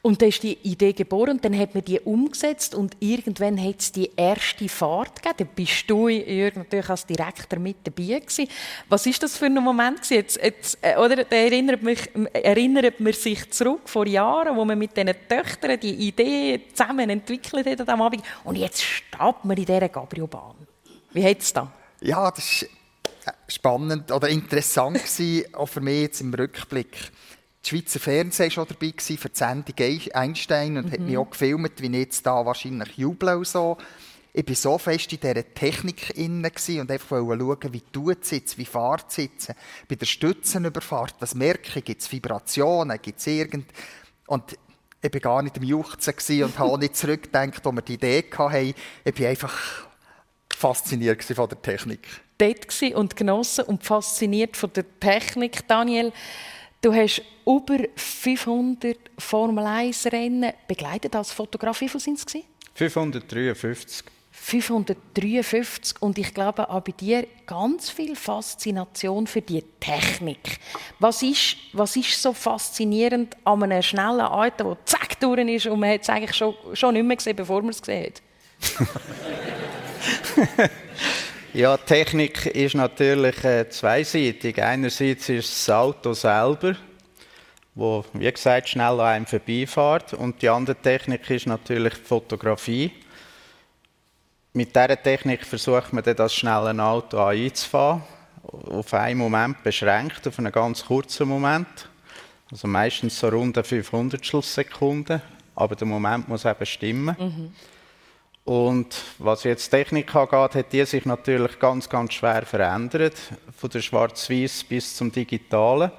Und 0.04 0.20
da 0.22 0.26
ist 0.26 0.42
die 0.42 0.58
Idee 0.64 0.94
geboren 0.94 1.32
und 1.32 1.46
dann 1.46 1.58
hat 1.58 1.76
man 1.76 1.86
die 1.86 2.00
umgesetzt 2.00 2.74
und 2.74 2.98
irgendwann 3.00 3.62
hat 3.64 3.80
es 3.80 3.92
die 3.92 4.10
erste 4.16 4.68
Fahrt 4.68 5.22
gegeben. 5.22 5.36
Da 5.38 5.46
bist 5.56 5.90
du 5.90 6.10
natürlich 6.10 6.90
als 6.90 7.06
Direktor 7.06 7.60
mit 7.60 7.78
dabei 7.84 8.20
gewesen. 8.20 8.48
Was 8.90 9.06
ist 9.06 9.22
das 9.22 9.38
für 9.38 9.46
ein 9.46 9.54
Moment? 9.54 10.10
Jetzt, 10.10 10.42
jetzt, 10.42 10.80
äh, 10.82 10.96
oder 10.98 11.32
erinnert, 11.32 11.84
mich, 11.84 12.10
erinnert 12.34 13.00
man 13.00 13.14
sich 13.14 13.52
zurück 13.52 13.82
vor 13.86 14.08
Jahren, 14.08 14.56
wo 14.56 14.66
man 14.66 14.80
mit 14.80 14.98
diesen 14.98 15.14
Töchtern 15.30 15.80
die 15.80 16.08
Idee 16.08 16.62
zusammen 16.74 17.10
entwickelt 17.10 17.68
hat 17.68 17.88
an 17.88 18.02
Abend. 18.02 18.24
Und 18.44 18.56
jetzt 18.56 18.82
steht 18.82 19.44
man 19.44 19.56
in 19.56 19.66
dieser 19.66 19.90
Gabriobahn. 19.90 20.56
Wie 21.12 21.24
hat 21.24 21.40
es 21.40 21.54
da? 21.54 21.72
Ja, 22.02 22.32
das 22.32 22.66
war 23.26 23.36
spannend 23.48 24.12
oder 24.12 24.30
interessant 24.30 24.98
gewesen, 25.04 25.54
auch 25.54 25.68
für 25.68 25.82
mich 25.82 26.02
jetzt 26.02 26.22
im 26.22 26.34
Rückblick 26.34 27.12
das 27.62 27.70
Schweizer 27.70 28.00
Fernsehen 28.00 28.52
schon 28.52 28.68
dabei 28.68 28.94
für 28.98 29.30
die 29.30 29.38
Sendung 29.38 29.76
Einstein 30.14 30.78
und 30.78 30.88
mhm. 30.88 30.92
hat 30.92 31.00
mich 31.00 31.18
auch 31.18 31.30
gefilmt, 31.30 31.82
wie 31.82 31.88
ich 31.88 31.94
jetzt 31.94 32.26
da 32.26 32.46
wahrscheinlich 32.46 32.98
jubel 32.98 33.36
und 33.38 33.48
so. 33.48 33.78
Ich 34.34 34.48
war 34.48 34.56
so 34.56 34.78
fest 34.78 35.12
in 35.12 35.20
dieser 35.20 35.54
Technik 35.54 36.18
inne 36.18 36.52
und 36.80 36.92
einfach 36.92 37.18
schauen, 37.20 37.74
wie 37.74 37.82
tut 37.82 38.24
es 38.24 38.32
jetzt, 38.32 38.58
wie 38.58 38.66
fährt 38.66 39.06
es 39.10 39.18
jetzt. 39.18 39.54
Bei 39.90 39.96
der 39.96 40.06
Stützenüberfahrt, 40.06 41.16
was 41.20 41.36
merke 41.36 41.80
ich? 41.80 41.86
Gibt 41.86 42.02
es 42.02 42.12
Vibrationen? 42.12 42.98
Gibt 43.02 43.20
es 43.20 43.28
irgend... 43.28 43.70
Und 44.28 44.58
ich 45.02 45.14
war 45.14 45.20
gar 45.20 45.42
nicht 45.42 45.58
im 45.58 45.64
Juchzen 45.64 46.44
und 46.44 46.58
habe 46.60 46.80
nicht 46.80 46.96
zurückgedacht, 46.96 47.66
als 47.66 47.76
wir 47.76 47.82
die 47.82 47.94
Idee 47.96 48.24
hatten. 48.38 48.74
Ich 49.04 49.20
war 49.20 49.28
einfach 49.30 49.58
fasziniert 50.56 51.24
von 51.24 51.50
der 51.50 51.62
Technik. 51.62 52.08
Dort 52.38 52.82
und 52.96 53.16
genossen 53.16 53.66
und 53.66 53.84
fasziniert 53.84 54.56
von 54.56 54.72
der 54.74 54.86
Technik, 55.00 55.68
Daniel. 55.68 56.14
Du 56.82 56.92
hast 56.92 57.22
über 57.46 57.78
500 57.96 58.98
Formel 59.20 59.66
1 59.66 60.08
Rennen 60.08 60.52
begleitet 60.68 61.16
als 61.16 61.32
Fotograf. 61.32 61.80
Wie 61.80 61.88
viele 61.88 62.04
waren 62.04 62.16
es? 62.16 62.26
553. 62.74 64.04
553 64.32 66.02
und 66.02 66.18
ich 66.18 66.34
glaube 66.34 66.68
auch 66.68 66.82
bei 66.82 66.94
dir 66.94 67.28
ganz 67.46 67.92
viel 67.92 68.16
Faszination 68.16 69.28
für 69.28 69.42
die 69.42 69.62
Technik. 69.80 70.58
Was 70.98 71.22
ist, 71.22 71.58
was 71.74 71.96
ist 71.98 72.20
so 72.20 72.34
faszinierend 72.34 73.38
an 73.44 73.62
einem 73.62 73.84
schnellen 73.84 74.22
Auto, 74.22 74.64
der 74.74 74.86
zack 74.86 75.20
durch 75.20 75.48
ist 75.48 75.68
und 75.68 75.80
man 75.80 75.92
hat 75.92 76.02
es 76.02 76.10
eigentlich 76.10 76.36
schon, 76.36 76.56
schon 76.74 76.96
nicht 76.96 77.04
mehr 77.04 77.18
gesehen, 77.18 77.36
bevor 77.36 77.62
man 77.62 77.70
es 77.70 77.82
gesehen 77.82 78.12
hat? 78.12 78.22
ja, 81.54 81.78
Technik 81.78 82.46
ist 82.48 82.76
natürlich 82.76 83.44
äh, 83.44 83.70
zweiseitig. 83.70 84.62
Einerseits 84.62 85.30
ist 85.30 85.50
das 85.50 85.70
Auto 85.76 86.14
selber, 86.14 86.76
wo 87.76 88.06
wie 88.14 88.32
gesagt 88.32 88.70
schnell 88.70 89.00
an 89.00 89.02
einem 89.02 89.26
vorbeifährt 89.26 90.14
und 90.14 90.42
die 90.42 90.50
andere 90.50 90.76
Technik 90.76 91.30
ist 91.30 91.48
natürlich 91.48 91.94
die 91.96 92.02
Fotografie 92.02 92.92
mit 94.54 94.76
dieser 94.76 95.02
Technik 95.02 95.46
versucht 95.46 95.94
man 95.94 96.04
das 96.04 96.34
schnelle 96.34 96.84
Auto 96.84 97.18
einzufahren, 97.24 98.04
auf 98.44 98.94
einen 98.94 99.20
Moment 99.20 99.64
beschränkt, 99.64 100.28
auf 100.28 100.40
einen 100.40 100.52
ganz 100.52 100.86
kurzen 100.86 101.28
Moment. 101.28 101.90
Also 102.52 102.68
meistens 102.68 103.18
so 103.18 103.30
rund 103.30 103.66
500 103.66 104.44
Sekunden, 104.44 105.22
aber 105.56 105.76
der 105.76 105.88
Moment 105.88 106.28
muss 106.28 106.44
eben 106.44 106.66
stimmen. 106.66 107.16
Mhm. 107.18 107.54
Und 108.44 108.96
was 109.20 109.44
jetzt 109.44 109.70
Technik 109.70 110.16
angeht, 110.16 110.56
hat 110.56 110.74
die 110.74 110.86
sich 110.86 111.06
natürlich 111.06 111.60
ganz, 111.60 111.88
ganz 111.88 112.14
schwer 112.14 112.44
verändert, 112.44 113.16
von 113.56 113.70
der 113.70 113.82
Schwarz-Weiß 113.82 114.64
bis 114.64 114.96
zum 114.96 115.12
Digitalen. 115.12 115.92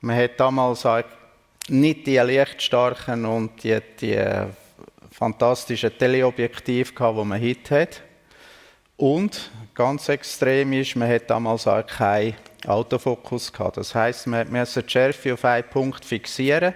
Man 0.00 0.16
hat 0.16 0.38
damals 0.38 0.84
nicht 1.68 2.06
die 2.06 2.18
lichtstarken 2.18 3.24
und 3.24 3.62
die, 3.62 3.78
die 4.00 4.20
fantastische 5.12 5.96
Teleobjektiv 5.96 6.94
gehabt, 6.94 7.16
wo 7.16 7.24
man 7.24 7.40
heute 7.40 7.82
hat. 7.82 8.02
Und 8.96 9.50
ganz 9.74 10.08
extrem 10.08 10.72
ist, 10.72 10.96
man 10.96 11.08
hat 11.08 11.30
damals 11.30 11.66
auch 11.66 11.86
keinen 11.86 12.34
Autofokus 12.66 13.52
gehabt. 13.52 13.76
Das 13.76 13.94
heißt, 13.94 14.26
man 14.26 14.50
musste 14.50 14.82
die 14.82 14.90
Schärfe 14.90 15.34
auf 15.34 15.44
einen 15.44 15.68
Punkt 15.68 16.04
fixieren 16.04 16.74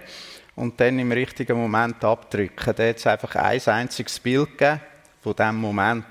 und 0.59 0.79
dann 0.79 0.99
im 0.99 1.11
richtigen 1.11 1.57
Moment 1.57 2.03
abdrücken. 2.03 2.73
Da 2.75 2.87
hat 2.87 2.97
es 2.97 3.07
einfach 3.07 3.35
ein 3.35 3.61
einziges 3.65 4.19
Bild 4.19 4.57
gegeben 4.57 4.81
von 5.21 5.35
diesem 5.35 5.55
Moment. 5.55 6.05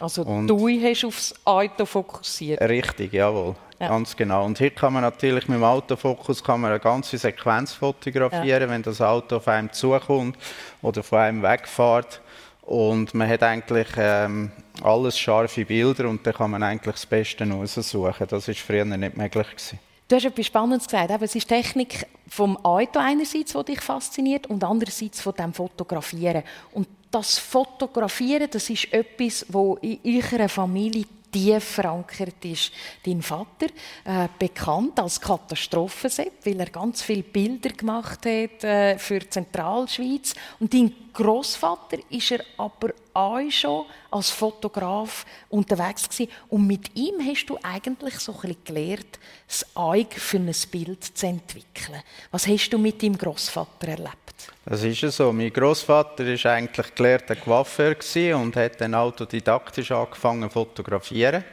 Also 0.00 0.22
und 0.22 0.48
du 0.48 0.68
hast 0.68 1.04
aufs 1.04 1.34
Auto 1.44 1.86
fokussiert? 1.86 2.60
Richtig, 2.62 3.12
jawohl. 3.12 3.54
Ja. 3.78 3.88
Ganz 3.88 4.16
genau. 4.16 4.44
Und 4.44 4.58
hier 4.58 4.70
kann 4.70 4.92
man 4.92 5.02
natürlich 5.02 5.46
mit 5.48 5.58
dem 5.58 5.64
Autofokus 5.64 6.42
kann 6.42 6.60
man 6.60 6.70
eine 6.70 6.80
ganze 6.80 7.18
Sequenz 7.18 7.72
fotografieren, 7.72 8.62
ja. 8.62 8.68
wenn 8.68 8.82
das 8.82 9.00
Auto 9.00 9.36
auf 9.36 9.48
einem 9.48 9.72
zukommt 9.72 10.36
oder 10.80 11.02
von 11.02 11.18
einem 11.18 11.42
wegfährt. 11.42 12.20
Und 12.62 13.12
man 13.12 13.28
hat 13.28 13.42
eigentlich 13.42 13.88
ähm, 13.96 14.52
alles 14.82 15.18
scharfe 15.18 15.64
Bilder 15.64 16.08
und 16.08 16.26
dann 16.26 16.34
kann 16.34 16.52
man 16.52 16.62
eigentlich 16.62 16.94
das 16.94 17.06
Beste 17.06 17.48
raussuchen. 17.48 18.26
Das 18.28 18.48
war 18.48 18.54
früher 18.54 18.84
nicht 18.84 19.16
möglich. 19.16 19.48
Gewesen. 19.48 19.78
Du 20.12 20.16
hast 20.16 20.26
etwas 20.26 20.44
Spannendes 20.44 20.86
gesagt. 20.88 21.22
es 21.22 21.34
ist 21.34 21.48
Technik 21.48 22.06
vom 22.28 22.58
Auto 22.58 22.98
einerseits, 22.98 23.54
die 23.54 23.64
dich 23.64 23.80
fasziniert, 23.80 24.46
und 24.46 24.62
andererseits 24.62 25.22
von 25.22 25.32
dem 25.32 25.54
Fotografieren. 25.54 26.42
Und 26.72 26.86
das 27.10 27.38
Fotografieren, 27.38 28.46
das 28.50 28.68
ist 28.68 28.92
etwas, 28.92 29.46
wo 29.48 29.76
in 29.76 29.98
eurer 30.04 30.50
Familie 30.50 31.06
tief 31.32 31.64
verankert 31.64 32.44
ist. 32.44 32.72
Dein 33.06 33.22
Vater, 33.22 33.68
äh, 34.04 34.28
bekannt 34.38 35.00
als 35.00 35.18
Katastrophensepp, 35.18 36.44
weil 36.44 36.60
er 36.60 36.68
ganz 36.68 37.00
viele 37.00 37.22
Bilder 37.22 37.70
gemacht 37.70 38.26
hat 38.26 38.64
äh, 38.64 38.98
für 38.98 39.18
die 39.18 39.30
Zentralschweiz. 39.30 40.34
Und 40.60 40.74
dein 40.74 40.92
Großvater 41.12 41.98
ist 42.10 42.30
er 42.30 42.40
aber 42.56 42.90
auch 43.12 43.50
schon 43.50 43.86
als 44.10 44.30
Fotograf 44.30 45.26
unterwegs 45.50 46.08
gewesen. 46.08 46.30
Und 46.48 46.66
mit 46.66 46.96
ihm 46.96 47.14
hast 47.26 47.46
du 47.46 47.58
eigentlich 47.62 48.18
so 48.18 48.34
ein 48.42 48.56
gelernt, 48.64 49.18
das 49.46 49.66
Auge 49.74 50.18
für 50.18 50.38
ein 50.38 50.52
Bild 50.70 51.04
zu 51.04 51.26
entwickeln. 51.26 52.02
Was 52.30 52.46
hast 52.46 52.70
du 52.70 52.78
mit 52.78 53.02
deinem 53.02 53.18
Großvater 53.18 53.88
erlebt? 53.88 54.16
Das 54.64 54.82
ist 54.82 55.00
so. 55.00 55.32
Mein 55.32 55.52
Großvater 55.52 56.24
ist 56.26 56.46
eigentlich 56.46 56.94
gelehrter 56.94 57.36
Coiffeur 57.36 57.96
und 58.36 58.56
hat 58.56 58.80
dann 58.80 58.94
autodidaktisch 58.94 59.90
angefangen 59.92 60.48
zu 60.48 60.50
fotografieren. 60.50 61.44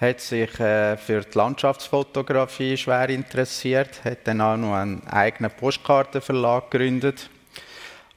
Hat 0.00 0.20
sich 0.20 0.58
äh, 0.60 0.96
für 0.96 1.22
die 1.22 1.36
Landschaftsfotografie 1.36 2.76
schwer 2.76 3.08
interessiert, 3.08 4.04
hat 4.04 4.26
dann 4.28 4.40
auch 4.40 4.56
noch 4.56 4.74
einen 4.74 5.04
eigenen 5.08 5.50
Postkartenverlag 5.50 6.70
gegründet 6.70 7.28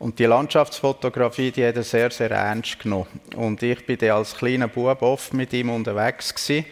und 0.01 0.17
die 0.17 0.25
Landschaftsfotografie, 0.25 1.51
die 1.51 1.63
hat 1.63 1.75
er 1.75 1.83
sehr, 1.83 2.09
sehr 2.09 2.31
ernst 2.31 2.79
genommen. 2.79 3.21
Und 3.35 3.61
ich 3.61 3.85
bin 3.85 3.99
dann 3.99 4.11
als 4.11 4.35
kleiner 4.35 4.67
Bub 4.67 4.99
oft 5.03 5.31
mit 5.35 5.53
ihm 5.53 5.69
unterwegs 5.69 6.33
gewesen, 6.33 6.65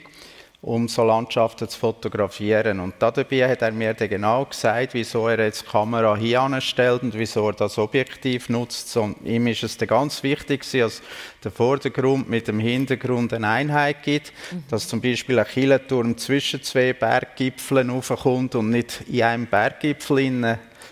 um 0.61 0.87
so 0.87 1.03
Landschaften 1.03 1.69
zu 1.69 1.79
fotografieren. 1.79 2.79
Und 2.79 2.95
dabei 2.97 3.47
hat 3.47 3.61
er 3.61 3.71
mir 3.71 3.93
dann 3.93 4.09
genau 4.09 4.45
gesagt, 4.45 4.95
wieso 4.95 5.27
er 5.27 5.45
jetzt 5.45 5.61
die 5.61 5.69
Kamera 5.69 6.15
hier 6.15 6.41
anstellt 6.41 7.03
und 7.03 7.13
wieso 7.13 7.49
er 7.49 7.53
das 7.53 7.77
Objektiv 7.77 8.49
nutzt. 8.49 8.97
Und 8.97 9.23
ihm 9.23 9.45
ist 9.45 9.61
es 9.61 9.77
dann 9.77 9.89
ganz 9.89 10.23
wichtig, 10.23 10.65
dass 10.71 11.03
der 11.43 11.51
Vordergrund 11.51 12.27
mit 12.27 12.47
dem 12.47 12.59
Hintergrund 12.59 13.31
eine 13.31 13.47
Einheit 13.47 14.01
gibt, 14.01 14.33
mhm. 14.51 14.63
dass 14.71 14.87
zum 14.87 15.01
Beispiel 15.01 15.37
ein 15.37 15.45
Kielenturm 15.45 16.17
zwischen 16.17 16.63
zwei 16.63 16.93
Berggipfeln 16.93 17.91
raufkommt 17.91 18.55
und 18.55 18.71
nicht 18.71 19.03
in 19.07 19.21
einem 19.21 19.45
Berggipfel 19.45 20.17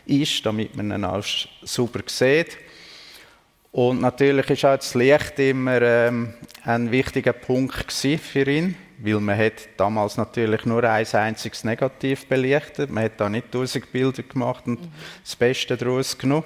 ist, 0.08 0.46
damit 0.46 0.76
man 0.76 0.92
ihn 0.92 1.06
auch 1.06 1.24
super 1.64 2.00
sieht. 2.06 2.58
Und 3.72 4.02
natürlich 4.02 4.50
ist 4.50 4.66
auch 4.66 4.78
das 4.78 4.96
Licht 4.96 5.38
immer 5.38 5.82
ähm, 5.82 6.34
ein 6.64 6.90
wichtiger 6.90 7.34
Punkt 7.34 7.92
für 7.92 8.50
ihn, 8.50 8.76
weil 8.98 9.20
man 9.20 9.38
hat 9.38 9.70
damals 9.78 10.18
natürlich 10.18 10.66
nur 10.66 10.84
ein 10.84 11.06
einziges 11.06 11.64
Negativ 11.64 12.26
belichtet. 12.26 12.90
Man 12.90 13.04
hat 13.04 13.20
da 13.20 13.30
nicht 13.30 13.52
tausend 13.52 13.92
Bilder 13.92 14.24
gemacht 14.24 14.64
und 14.66 14.82
mhm. 14.82 14.92
das 15.24 15.36
Beste 15.36 15.78
daraus 15.78 16.18
genommen. 16.18 16.46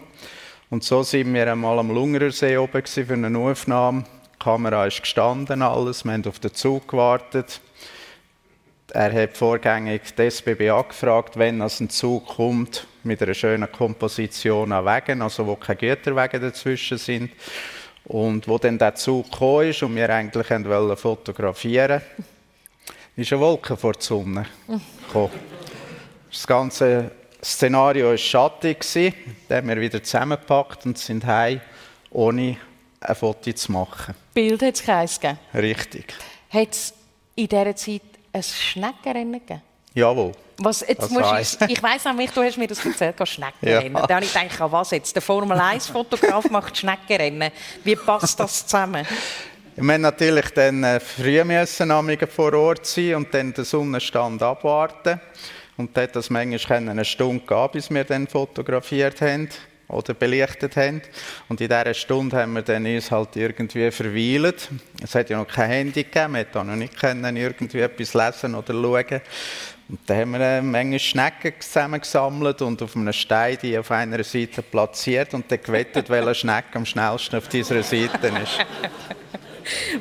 Und 0.70 0.84
so 0.84 1.04
sind 1.04 1.34
wir 1.34 1.52
einmal 1.52 1.80
am 1.80 1.92
Lungerersee 1.92 2.58
oben 2.58 2.86
für 2.86 3.14
eine 3.14 3.38
Aufnahme. 3.38 4.04
Die 4.36 4.40
Kamera 4.40 4.88
ist 4.88 5.02
gestanden, 5.02 5.62
alles. 5.62 6.04
Wir 6.04 6.14
haben 6.14 6.26
auf 6.26 6.40
den 6.40 6.54
Zug 6.54 6.88
gewartet. 6.88 7.62
Er 8.94 9.14
hat 9.14 9.38
vorgängig 9.38 10.16
die 10.18 10.24
SBB 10.24 10.70
angefragt, 10.70 11.38
wenn 11.38 11.62
ein 11.62 11.90
Zug 11.90 12.26
kommt 12.26 12.88
mit 13.04 13.22
einer 13.22 13.34
schönen 13.34 13.72
Komposition 13.72 14.72
an 14.72 14.86
Wegen, 14.86 15.22
also 15.22 15.46
wo 15.46 15.56
keine 15.56 15.78
Güterwege 15.78 16.40
dazwischen 16.40 16.98
sind. 16.98 17.32
Und 18.06 18.48
wo 18.48 18.58
dann 18.58 18.78
der 18.78 18.96
Zug 18.96 19.32
gekommen 19.32 19.70
ist 19.70 19.84
und 19.84 19.96
wir 19.96 20.10
eigentlich 20.10 20.50
wollen 20.50 20.98
fotografieren, 20.98 22.02
ist 23.16 23.32
eine 23.32 23.42
Wolke 23.42 23.78
vor 23.78 23.94
der 23.94 24.02
Sonne 24.02 24.46
gekommen. 25.08 25.32
Das 26.32 26.48
ganze 26.48 27.12
Szenario 27.44 28.10
war 28.10 28.18
schattig. 28.18 28.86
Dann 29.48 29.58
haben 29.58 29.68
wir 29.68 29.82
wieder 29.82 30.02
zusammengepackt 30.02 30.86
und 30.86 30.98
sind 30.98 31.26
heim, 31.26 31.62
ohne 32.10 32.58
ein 33.00 33.16
Foto 33.16 33.52
zu 33.52 33.72
machen. 33.72 34.16
Bild 34.34 34.62
hat 34.62 34.76
es 34.76 35.20
gegeben? 35.20 35.40
Richtig. 35.54 36.14
Hat 36.50 36.72
es 36.72 36.94
in 37.36 37.48
dieser 37.48 37.76
Zeit 37.76 38.02
ein 38.34 38.44
Schneckenrennen 38.44 39.40
gegeben? 39.40 39.62
Jawohl. 39.94 40.32
Was, 40.64 40.82
jetzt 40.82 41.02
das 41.02 41.10
musst 41.10 41.62
ich, 41.64 41.70
ich 41.70 41.84
weiss 41.84 42.06
nämlich, 42.06 42.32
du 42.32 42.44
hast 42.44 42.58
mir 42.58 42.68
das 42.68 42.86
erzählt, 42.86 43.16
Schneckenrennen. 43.28 43.94
Ja. 43.94 44.08
Da 44.08 44.16
habe 44.16 44.26
ich 44.26 44.34
gedacht, 44.34 44.72
was 44.72 44.92
jetzt? 44.92 45.16
Der 45.16 45.22
Formel-1-Fotograf 45.22 46.50
macht 46.50 46.78
Schneckenrennen. 46.78 47.52
Wie 47.84 47.96
passt 47.96 48.40
das 48.40 48.66
zusammen? 48.66 49.06
Wir 49.76 49.84
müssen 49.84 50.02
natürlich 50.02 50.50
dann 50.50 50.84
äh, 50.84 51.00
früh 51.00 51.44
müssen 51.44 52.28
vor 52.28 52.54
Ort 52.54 52.86
sein 52.86 53.16
und 53.16 53.34
dann 53.34 53.54
den 53.54 53.66
Sonnenstand 53.66 54.44
abwarten. 54.44 55.20
Und 55.78 55.96
dort 55.96 56.10
hat 56.10 56.16
das 56.16 56.30
manchmal 56.30 56.90
eine 56.90 57.06
Stunde 57.06 57.44
gehen, 57.46 57.70
bis 57.72 57.90
wir 57.90 58.04
dann 58.04 58.28
fotografiert 58.28 59.22
haben 59.22 59.50
oder 59.88 60.14
belichtet 60.14 60.76
haben. 60.76 61.02
Und 61.50 61.62
in 61.62 61.70
dieser 61.70 61.94
Stunde 61.94 62.38
haben 62.38 62.54
wir 62.54 62.62
dann 62.62 62.86
uns 62.86 63.12
halt 63.12 63.36
irgendwie 63.36 63.90
verweilt. 63.92 64.70
Es 65.04 65.16
hat 65.16 65.30
ja 65.30 65.38
noch 65.38 65.48
kein 65.48 65.70
Handy 65.70 66.04
gegeben, 66.04 66.36
wir 66.36 66.46
konnten 66.46 66.68
noch 66.68 66.76
nicht 66.76 67.00
können, 67.00 67.36
irgendwie 67.36 67.80
etwas 67.80 68.14
lesen 68.14 68.56
oder 68.56 68.74
schauen. 68.74 69.22
Und 69.92 70.00
dann 70.06 70.18
haben 70.20 70.32
wir 70.32 70.40
eine 70.40 70.62
Menge 70.62 70.98
Schnecken 71.00 71.52
zusammengesammelt 71.60 72.62
und 72.62 72.82
auf 72.82 72.96
einem 72.96 73.12
Stein 73.12 73.58
die 73.62 73.78
auf 73.78 73.92
einer 73.92 74.24
Seite 74.24 74.62
platziert 74.62 75.34
und 75.34 75.52
dann 75.52 75.62
gewettet, 75.62 76.10
welcher 76.10 76.34
Schneck 76.34 76.64
am 76.76 76.86
schnellsten 76.86 77.36
auf 77.36 77.50
dieser 77.50 77.84
Seite 77.84 78.32
ist. 78.42 78.66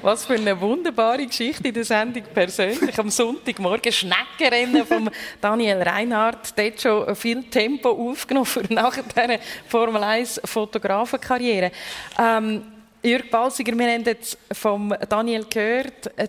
Was 0.01 0.27
für 0.27 0.35
eine 0.35 0.59
wunderbare 0.61 1.27
Geschichte 1.27 1.69
in 1.69 1.75
der 1.75 1.85
Sendung 1.85 2.23
persönlich. 2.33 2.97
Am 3.01 3.11
Sonntagmorgen 3.11 3.91
Schneckenrennen 3.91 4.87
von 4.87 5.11
Daniel 5.41 5.83
Reinhardt. 5.83 6.57
Dort 6.57 6.81
schon 6.81 7.17
viel 7.17 7.43
Tempo 7.51 7.91
aufgenommen 7.91 8.47
für 8.47 8.73
nachher 8.73 9.03
diese 9.03 9.41
Formel 9.67 10.05
1 10.05 10.41
Fotografenkarriere. 10.45 11.73
Ähm, 12.17 12.63
Jörg 13.03 13.29
Balsiger, 13.29 13.77
wir 13.77 13.93
haben 13.93 14.05
jetzt 14.05 14.39
von 14.53 14.95
Daniel 15.09 15.45
gehört, 15.51 16.17
äh, 16.17 16.29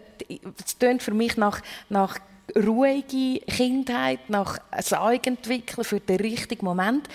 es 0.65 0.77
tönt 0.77 1.03
für 1.03 1.13
mich 1.13 1.37
nach, 1.37 1.61
nach 1.89 2.17
ruhige 2.55 3.39
Kindheit, 3.45 4.29
nach 4.29 4.57
Eigenentwickeln 4.91 5.83
für 5.83 5.99
den 5.99 6.17
richtigen 6.17 6.65
Moment. 6.65 7.07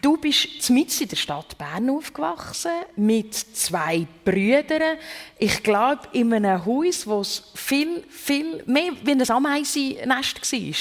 Du 0.00 0.16
bist 0.16 0.68
mitten 0.70 1.04
in 1.04 1.08
der 1.08 1.16
Stadt 1.16 1.56
Bern 1.56 1.88
aufgewachsen, 1.88 2.72
mit 2.96 3.34
zwei 3.34 4.04
Brüdern. 4.24 4.98
Ich 5.38 5.62
glaube, 5.62 6.08
in 6.12 6.34
einem 6.34 6.64
Haus, 6.64 7.06
wo 7.06 7.20
es 7.20 7.44
viel, 7.54 8.02
viel 8.08 8.64
mehr 8.66 8.92
wie 9.04 9.12
ein 9.12 9.30
Ameisennest 9.30 10.52
war. 10.52 10.74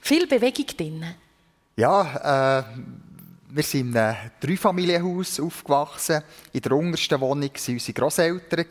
Viel 0.00 0.26
Bewegung 0.28 0.66
drin. 0.76 1.04
Ja, 1.74 2.60
äh, 2.60 2.64
wir 3.50 3.62
sind 3.64 3.88
in 3.88 3.96
einem 3.96 4.16
Dreifamilienhaus 4.40 5.40
aufgewachsen. 5.40 6.22
In 6.52 6.60
der 6.60 6.72
untersten 6.72 7.20
Wohnung 7.20 7.50
waren 7.50 7.74
unsere 7.74 7.92
Großeltern. 7.92 8.66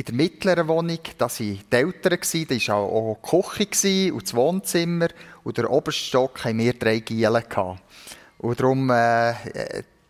In 0.00 0.06
der 0.06 0.14
mittleren 0.14 0.66
Wohnung 0.66 0.98
da 1.18 1.26
waren 1.26 1.60
die 1.70 1.76
Eltern. 1.76 2.18
Da 2.18 2.70
war 2.70 2.76
auch 2.78 3.18
die 3.22 3.66
Küche 3.66 4.14
und 4.14 4.22
das 4.22 4.34
Wohnzimmer. 4.34 5.08
Und 5.44 5.58
der 5.58 5.70
oberste 5.70 6.02
Stock 6.02 6.42
hatten 6.42 6.56
wir 6.56 6.72
drei 6.72 7.00
Gielen. 7.00 7.44
Und 8.38 8.60
darum, 8.60 8.88
äh, 8.88 9.34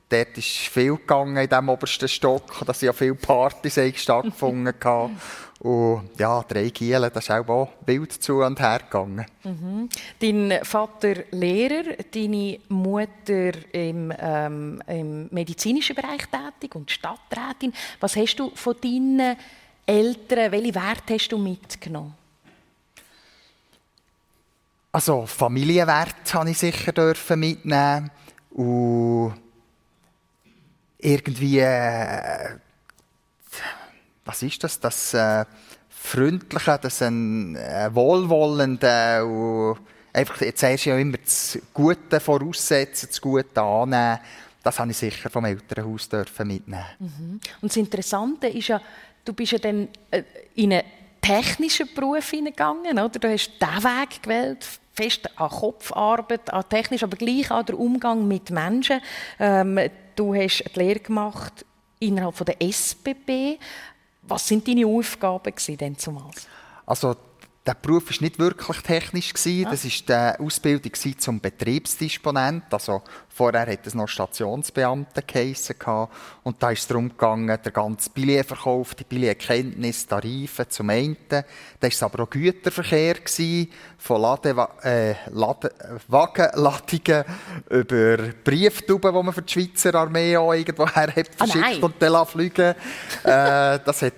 dort 0.08 0.38
ist 0.38 0.46
viel 0.46 0.94
gegangen 0.94 1.38
in 1.38 1.48
diesem 1.48 1.68
obersten 1.68 2.06
Stock. 2.06 2.64
Da 2.64 2.72
sind 2.72 2.86
ja 2.86 2.92
viele 2.92 3.16
Partys 3.16 3.80
stattgefunden. 3.96 4.74
und 5.58 6.10
ja, 6.16 6.40
drei 6.46 6.68
Gielen, 6.68 7.10
das 7.12 7.24
ist 7.24 7.30
auch 7.32 7.68
wild 7.84 8.12
zu 8.12 8.44
und 8.44 8.60
her 8.60 8.82
gegangen. 8.84 9.26
Mhm. 9.42 9.88
Dein 10.20 10.64
Vater 10.64 11.14
Lehrer, 11.32 11.96
deine 12.14 12.60
Mutter 12.68 13.50
im, 13.72 14.12
ähm, 14.16 14.80
im 14.86 15.28
medizinischen 15.32 15.96
Bereich 15.96 16.28
tätig 16.28 16.76
und 16.76 16.92
Stadträtin. 16.92 17.72
Was 17.98 18.14
hast 18.14 18.36
du 18.36 18.52
von 18.54 18.76
deinen 18.80 19.36
Eltern, 19.90 20.52
welche 20.52 20.74
Werte 20.74 21.14
hast 21.14 21.28
du 21.28 21.38
mitgenommen? 21.38 22.14
Also 24.92 25.26
Familienwert 25.26 26.32
habe 26.32 26.50
ich 26.50 26.58
sicher 26.58 26.92
dürfen 26.92 27.40
mitnehmen 27.40 28.10
und 28.50 29.34
irgendwie 30.98 31.58
äh, 31.58 32.56
was 34.24 34.42
ist 34.42 34.62
das? 34.62 34.78
Das 34.78 35.14
äh, 35.14 35.44
Freundliche, 35.88 36.78
das 36.80 37.02
ein 37.02 37.56
äh, 37.56 37.90
Wohlwollende 37.92 39.24
und 39.24 39.78
einfach 40.12 40.40
jetzt 40.40 40.62
erst 40.62 40.84
ja 40.84 40.96
immer 40.98 41.18
das 41.18 41.58
Gute 41.74 42.20
voraussetzen, 42.20 43.08
das 43.08 43.20
Gute 43.20 43.60
annehmen. 43.60 44.20
Das 44.62 44.78
habe 44.78 44.90
ich 44.90 44.96
sicher 44.98 45.30
vom 45.30 45.46
Elternhaus 45.46 46.08
dürfen 46.08 46.46
mitnehmen. 46.46 46.84
Mhm. 46.98 47.40
Und 47.60 47.70
das 47.70 47.76
Interessante 47.76 48.46
ist 48.48 48.68
ja, 48.68 48.80
du 49.24 49.32
bist 49.32 49.52
ja 49.52 49.58
dann 49.58 49.88
äh, 50.10 50.22
in 50.54 50.72
einen 50.72 50.84
technischen 51.20 51.88
Beruf 51.94 52.30
hineingegangen, 52.30 52.98
oder? 52.98 53.18
Du 53.18 53.28
hast 53.28 53.50
diesen 53.60 53.84
Weg 53.84 54.22
gewählt, 54.22 54.66
fest 54.92 55.28
an 55.38 55.50
Kopfarbeit, 55.50 56.52
an 56.52 56.68
technisch, 56.68 57.02
aber 57.02 57.16
gleich 57.16 57.50
an 57.50 57.66
der 57.66 57.78
Umgang 57.78 58.26
mit 58.26 58.50
Menschen. 58.50 59.00
Ähm, 59.38 59.78
du 60.16 60.34
hast 60.34 60.64
die 60.74 60.78
Lehre 60.78 61.00
gemacht 61.00 61.64
innerhalb 61.98 62.34
von 62.34 62.46
der 62.46 62.60
SBB. 62.60 63.58
Was 64.22 64.48
sind 64.48 64.66
deine 64.66 64.86
Aufgaben 64.86 65.52
denn 65.78 65.96
zumals? 65.96 66.46
Also 66.86 67.16
der 67.66 67.74
Beruf 67.74 68.10
war 68.10 68.16
nicht 68.20 68.38
wirklich 68.38 68.78
technisch. 68.78 69.32
Ja. 69.44 69.70
Das 69.70 69.84
war 69.84 70.32
die 70.32 70.42
Ausbildung 70.42 70.92
zum 71.18 71.40
Betriebsdisponent. 71.40 72.64
Also 72.72 73.02
vorher 73.28 73.66
hat 73.66 73.86
es 73.86 73.94
noch 73.94 74.08
Stationsbeamte 74.08 75.22
geheissen. 75.22 75.76
Und 76.42 76.62
da 76.62 76.70
ist 76.70 76.80
es 76.80 76.86
darum 76.88 77.10
gegangen, 77.10 77.58
der 77.62 77.72
ganze 77.72 78.10
Billetverkauf, 78.10 78.94
die 78.94 79.04
Billetkenntnis, 79.04 80.06
Tarife 80.06 80.68
zum 80.68 80.88
einen. 80.88 81.16
Da 81.28 81.42
war 81.80 81.88
es 81.88 82.02
aber 82.02 82.22
auch 82.22 82.30
Güterverkehr 82.30 83.16
von 83.98 84.22
Lade, 84.22 84.68
äh, 84.82 85.14
Lade, 85.30 85.70
Wagenladungen 86.08 87.24
über 87.68 88.16
Brieftuben, 88.42 89.14
die 89.14 89.22
man 89.22 89.34
für 89.34 89.42
die 89.42 89.52
Schweizer 89.52 89.94
Armee 89.94 90.36
auch 90.36 90.54
irgendwo 90.54 90.86
her 90.94 91.14
hat 91.14 91.30
ah, 91.38 91.46
verschickt 91.46 91.82
oh 91.82 91.86
und 91.86 91.94
dann 92.00 92.26
fliegen 92.26 92.74
äh, 93.24 93.78
Das 93.84 94.02
hat 94.02 94.14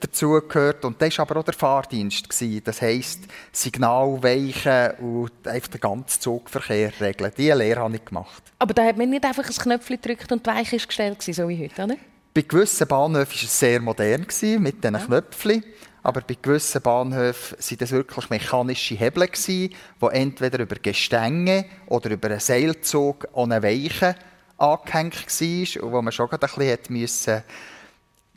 dazu 0.00 0.40
gehört. 0.48 0.84
Und 0.84 1.00
das 1.00 1.16
war 1.18 1.28
aber 1.28 1.40
auch 1.40 1.44
der 1.44 1.54
Fahrdienst. 1.54 2.26
Das 2.64 2.80
heisst, 2.86 3.20
Signal 3.52 4.22
weichen 4.22 4.90
und 4.98 5.46
einfach 5.46 5.68
den 5.68 5.80
ganzen 5.80 6.20
Zugverkehr 6.20 6.92
regeln. 7.00 7.32
Diese 7.36 7.54
Lehre 7.54 7.80
habe 7.80 7.96
ich 7.96 8.04
gemacht. 8.04 8.42
Aber 8.58 8.74
da 8.74 8.84
hat 8.84 8.96
man 8.96 9.10
nicht 9.10 9.24
einfach 9.24 9.44
ein 9.44 9.54
Knöpfchen 9.54 10.00
gedrückt 10.00 10.32
und 10.32 10.46
die 10.46 10.50
Weiche 10.50 10.76
ist 10.76 10.88
gestellt, 10.88 11.22
so 11.22 11.48
wie 11.48 11.62
heute, 11.62 11.84
oder? 11.84 11.96
Bei 12.34 12.42
gewissen 12.42 12.86
Bahnhöfen 12.86 13.34
war 13.34 13.44
es 13.44 13.58
sehr 13.58 13.80
modern 13.80 14.20
mit 14.20 14.84
diesen 14.84 14.94
ja. 14.94 14.98
Knöpfchen. 15.00 15.64
Aber 16.02 16.20
bei 16.20 16.36
gewissen 16.40 16.82
Bahnhöfen 16.82 17.58
waren 17.58 17.78
das 17.78 17.90
wirklich 17.90 18.30
mechanische 18.30 18.94
Hebel, 18.94 19.28
die 19.48 19.70
entweder 20.12 20.60
über 20.60 20.76
Gestänge 20.76 21.64
oder 21.86 22.10
über 22.10 22.28
einen 22.28 22.38
Seilzug 22.40 23.26
an 23.34 23.50
eine 23.50 23.62
Weiche 23.62 24.14
angehängt 24.58 25.40
waren 25.40 25.82
und 25.82 25.92
wo 25.92 26.02
man 26.02 26.12
schon 26.12 26.30
ein 26.30 26.38
bisschen 26.38 26.78
musste 27.00 27.44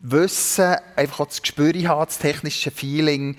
wissen, 0.01 0.75
einfach 0.95 1.19
auch 1.19 1.27
das 1.27 1.41
Gespür 1.41 1.73
haben, 1.87 2.05
das 2.05 2.17
technische 2.17 2.71
Feeling, 2.71 3.35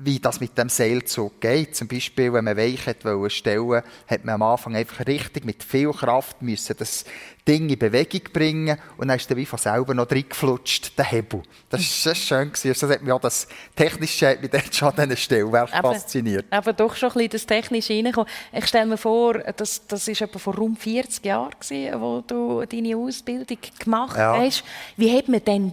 wie 0.00 0.18
das 0.18 0.40
mit 0.40 0.56
dem 0.56 0.68
Seilzug 0.68 1.40
geht. 1.40 1.76
Zum 1.76 1.88
Beispiel, 1.88 2.32
wenn 2.32 2.44
man 2.44 2.56
Weich 2.56 2.86
wollte 3.02 3.30
stellen, 3.30 3.82
hat 4.06 4.24
man 4.24 4.36
am 4.36 4.42
Anfang 4.42 4.76
einfach 4.76 5.06
richtig 5.06 5.44
mit 5.44 5.62
viel 5.62 5.92
Kraft 5.92 6.42
müssen 6.42 6.76
das 6.78 7.04
Ding 7.46 7.70
in 7.70 7.78
Bewegung 7.78 8.20
bringen 8.32 8.78
und 8.98 9.08
dann 9.08 9.16
ist 9.16 9.30
dann 9.30 9.38
wie 9.38 9.46
von 9.46 9.58
selber 9.58 9.94
noch 9.94 10.10
reingeflutscht, 10.10 10.98
der 10.98 11.06
Hebel. 11.06 11.42
Das 11.70 11.80
war 12.06 12.14
schön. 12.14 12.48
Gewesen. 12.52 12.68
Also, 12.68 12.86
das 12.86 12.96
hat 12.96 13.02
mich 13.02 13.12
auch 13.12 13.20
das 13.20 13.48
Technische 13.74 14.28
hat 14.28 14.42
mich 14.42 14.50
dort 14.50 14.74
schon 14.74 14.88
an 14.88 14.94
diesen 14.96 15.16
Stellwerk 15.16 15.70
fasziniert. 15.70 16.44
Aber 16.50 16.74
doch 16.74 16.94
schon 16.94 17.08
ein 17.08 17.14
bisschen 17.14 17.30
das 17.30 17.46
Technische 17.46 17.94
reinkommen. 17.94 18.28
Ich 18.52 18.66
stelle 18.66 18.86
mir 18.86 18.98
vor, 18.98 19.38
das, 19.38 19.86
das 19.86 20.06
war 20.08 20.28
etwa 20.28 20.38
vor 20.38 20.56
rund 20.56 20.78
40 20.78 21.24
Jahren, 21.24 21.54
gewesen, 21.58 22.00
wo 22.00 22.22
du 22.26 22.66
deine 22.66 22.96
Ausbildung 22.96 23.58
gemacht 23.78 24.18
ja. 24.18 24.36
hast. 24.36 24.62
Wie 24.96 25.16
hat 25.16 25.28
man 25.28 25.42
denn 25.42 25.72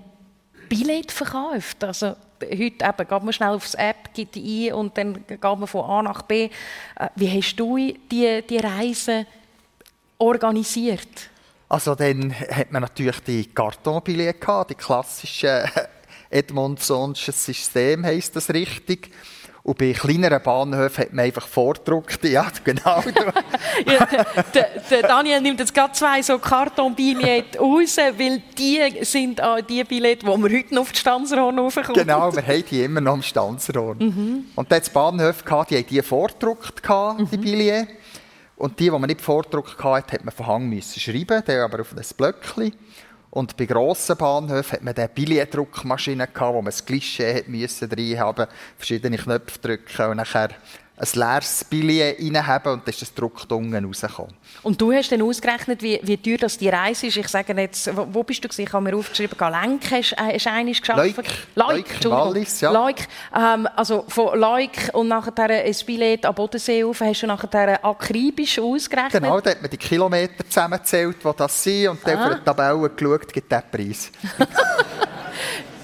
Billett 0.70 1.12
verkauft? 1.12 1.84
Also, 1.84 2.16
heute 2.44 2.86
eben, 2.86 2.98
geht 2.98 3.24
man 3.24 3.34
schnell 3.34 3.50
aufs 3.50 3.74
App, 3.76 4.14
gibt 4.14 4.36
ein 4.36 4.74
und 4.74 4.98
dann 4.98 5.14
geht 5.28 5.44
man 5.44 5.68
von 5.68 5.90
A 5.90 6.02
nach 6.02 6.22
B. 6.24 6.50
Äh, 6.96 7.10
wie 7.16 7.38
hast 7.38 7.56
du 7.56 7.78
die, 7.78 8.44
die 8.48 8.58
Reise 8.58 9.26
organisiert? 10.18 11.30
Also 11.68 11.96
dann 11.96 12.34
hat 12.34 12.72
man 12.72 12.84
natürlich 12.84 13.20
die 13.22 13.46
Kartonbillette 13.46 14.40
gehabt, 14.40 14.70
die 14.72 14.76
klassische 14.76 15.66
Edmondsonsches 16.30 17.46
System 17.46 18.06
heisst 18.06 18.36
das 18.36 18.50
richtig. 18.50 19.12
Und 19.66 19.80
bei 19.80 19.94
kleineren 19.94 20.44
Bahnhöfen 20.44 21.06
hat 21.06 21.14
man 21.14 21.26
einfach 21.26 21.48
vordruckt. 21.48 22.24
Ja, 22.24 22.52
genau. 22.64 23.04
ja, 23.88 24.08
der, 24.54 24.70
der, 24.92 25.02
Daniel 25.02 25.42
nimmt 25.42 25.60
jetzt 25.60 25.74
gerade 25.74 25.92
zwei 25.94 26.22
so 26.22 26.38
Kartonbillette 26.38 27.58
raus, 27.58 27.98
weil 27.98 28.44
die 28.56 29.04
sind 29.04 29.42
auch 29.42 29.60
die 29.62 29.84
Billette, 29.84 30.24
die 30.24 30.32
wir 30.32 30.58
heute 30.58 30.76
noch 30.76 30.84
auf 30.84 30.92
die 30.92 31.00
Stanzerhorn 31.00 31.58
raufkommen. 31.58 31.96
Genau, 31.96 32.32
wir 32.32 32.46
haben 32.46 32.64
die 32.70 32.84
immer 32.84 33.02
noch 33.02 33.14
am 33.14 33.24
Stanzerhorn. 33.24 33.98
Mhm. 33.98 34.46
Und 34.54 34.72
dann 34.72 34.84
die 34.84 34.90
Bahnhöfe, 34.92 35.44
die 35.44 35.78
haben 35.78 35.88
die 35.90 36.02
vordruckt, 36.04 36.84
die 36.88 37.38
mhm. 37.38 37.42
Billette. 37.42 37.88
Und 38.58 38.80
die, 38.80 38.84
die 38.84 38.92
man 38.92 39.02
nicht 39.02 39.22
vordruckt 39.22 39.84
hatte, 39.84 40.14
hat 40.14 40.24
man 40.24 40.32
von 40.32 40.46
Hang 40.46 40.70
müssen 40.70 41.00
schreiben, 41.00 41.44
der 41.44 41.64
aber 41.64 41.82
auf 41.82 41.92
ein 41.92 42.06
Blöckchen. 42.16 42.72
Und 43.36 43.58
bei 43.58 43.66
grossen 43.66 44.16
Bahnhöfen 44.16 44.78
hat 44.78 44.84
man 44.84 44.96
eine 44.96 45.10
Billetdruckmaschine 45.10 46.26
gehabt, 46.26 46.54
wo 46.54 46.62
man 46.62 46.68
das 46.68 46.86
Klischee 46.86 47.40
hat 47.40 47.50
müssen 47.50 47.90
drin 47.90 48.18
haben, 48.18 48.48
verschiedene 48.78 49.18
Knöpfe 49.18 49.60
drücken 49.60 50.06
und 50.12 50.18
nachher 50.18 50.52
ein 50.98 51.08
leeres 51.14 51.66
Billett 51.66 52.20
reinhaben 52.20 52.74
und 52.74 52.88
dann 52.88 52.94
ist 52.94 53.02
das 53.02 53.14
Druck 53.14 53.46
unten 53.50 53.86
rausgekommen. 53.86 54.34
Und 54.64 54.80
du 54.80 54.94
hast 54.94 55.12
dann 55.12 55.22
ausgerechnet, 55.22 55.82
wie, 55.82 56.00
wie 56.04 56.18
teuer 56.18 56.38
das 56.38 56.58
die 56.58 56.70
Reise 56.70 57.08
ist. 57.08 57.18
Ich 57.18 57.28
sage 57.28 57.54
jetzt, 57.54 57.90
wo 57.94 58.24
bist 58.24 58.44
du 58.44 58.48
gewesen? 58.48 58.62
Ich 58.62 58.74
habe 58.74 58.84
mir 58.84 58.96
aufgeschrieben, 58.96 59.38
Lenk 59.38 59.92
hast, 59.92 60.14
äh, 60.14 60.38
du 60.38 60.50
einiges 60.50 60.80
geschafft. 60.80 61.00
Leuk. 61.00 61.26
Leuk, 61.56 61.78
Entschuldigung. 61.78 62.12
Wallis, 62.12 62.62
ja. 62.62 62.72
Leuk. 62.72 62.96
Ähm, 63.36 63.68
also 63.76 64.06
von 64.08 64.40
Leuk 64.40 64.94
und 64.94 65.10
nachher 65.10 65.50
ein 65.50 65.76
Billett 65.86 66.26
am 66.26 66.34
Bodensee 66.34 66.84
auf, 66.84 67.02
hast 67.02 67.22
du 67.24 67.28
nachher 67.28 67.84
akribisch 67.84 68.58
ausgerechnet? 68.58 69.22
Genau, 69.22 69.42
da 69.42 69.52
hat 69.52 69.62
man 69.62 69.70
die 69.70 69.78
Kilometer 69.78 70.48
zusammengezählt, 70.48 71.18
die 71.24 71.32
das 71.36 71.64
sind 71.64 71.90
und 71.90 72.00
dann 72.08 72.18
ah. 72.18 72.28
auf 72.28 72.36
die 72.36 72.44
Tabelle 72.44 72.90
geschaut, 72.90 73.34
gibt 73.34 73.52
der 73.52 73.62
Preis. 73.62 74.12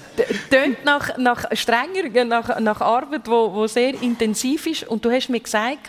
tönt 0.50 0.84
nach, 0.84 1.16
nach 1.18 1.44
strenger, 1.52 2.24
nach, 2.24 2.60
nach 2.60 2.80
Arbeit, 2.80 3.26
wo, 3.26 3.52
wo 3.52 3.66
sehr 3.66 4.00
intensiv 4.02 4.66
ist. 4.66 4.84
Und 4.84 5.04
du 5.04 5.10
hast 5.10 5.28
mir 5.28 5.40
gesagt, 5.40 5.88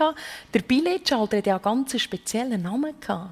der 0.53 0.59
Billetschalter 0.59 1.37
hat 1.37 1.47
ja 1.47 1.55
einen 1.55 1.63
ganz 1.63 2.01
speziellen 2.01 2.61
Namen 2.61 2.93
gehabt. 2.99 3.31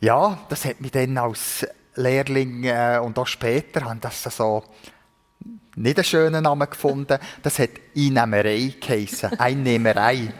Ja, 0.00 0.38
das 0.48 0.64
hat 0.64 0.80
mich 0.80 0.92
dann 0.92 1.18
als 1.18 1.66
Lehrling 1.94 2.64
äh, 2.64 3.00
und 3.02 3.18
auch 3.18 3.26
später 3.26 3.84
haben 3.84 4.00
das 4.00 4.22
so 4.22 4.64
nicht 5.80 5.96
einen 5.96 6.04
schönen 6.04 6.42
Namen 6.42 6.68
gefunden. 6.68 7.18
Das 7.42 7.58
hat 7.58 7.70
Einnehmerei 7.96 8.74
geheissen. 8.80 9.38
Einnehmerei. 9.38 10.32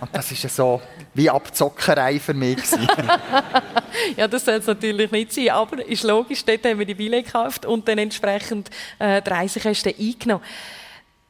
Und 0.00 0.08
das 0.12 0.32
ist 0.32 0.54
so 0.54 0.80
wie 1.14 1.30
Abzockerei 1.30 2.18
für 2.18 2.34
mich. 2.34 2.58
ja, 4.16 4.26
das 4.26 4.44
soll 4.44 4.54
es 4.54 4.66
natürlich 4.66 5.10
nicht 5.12 5.32
sein. 5.32 5.50
Aber 5.50 5.86
ist 5.86 6.02
logisch, 6.02 6.44
dort 6.44 6.64
haben 6.64 6.78
wir 6.78 6.86
die 6.86 6.94
Billett 6.94 7.26
gekauft 7.26 7.64
und 7.64 7.86
dann 7.86 7.98
entsprechend 7.98 8.70
äh, 8.98 9.22
die 9.22 9.30
Reisekosten 9.30 9.94
eingenommen. 9.98 10.44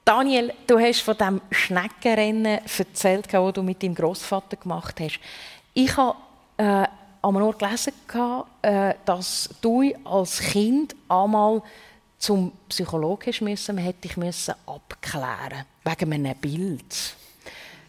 Daniel, 0.04 0.52
du 0.66 0.78
hast 0.80 1.00
von 1.00 1.16
dem 1.16 1.40
Schneckenrennen 1.50 2.60
erzählt, 2.78 3.32
das 3.32 3.52
du 3.52 3.62
mit 3.62 3.82
deinem 3.82 3.94
Großvater 3.94 4.56
gemacht 4.56 4.98
hast. 4.98 5.20
Ich 5.74 5.96
habe 5.96 6.16
äh, 6.56 6.86
einmal 7.22 7.42
nur 7.42 7.56
gelesen, 7.56 7.92
äh, 8.62 8.94
dass 9.04 9.50
du 9.60 9.92
als 10.04 10.40
Kind 10.40 10.96
einmal 11.08 11.62
zum 12.22 12.52
Psychologen 12.68 13.34
müssen, 13.40 13.74
man 13.74 13.84
hätte 13.84 14.02
dich 14.02 14.16
müssen 14.16 14.54
abklären 14.64 15.64
wegen 15.84 16.12
einem 16.12 16.36
Bild. 16.36 17.16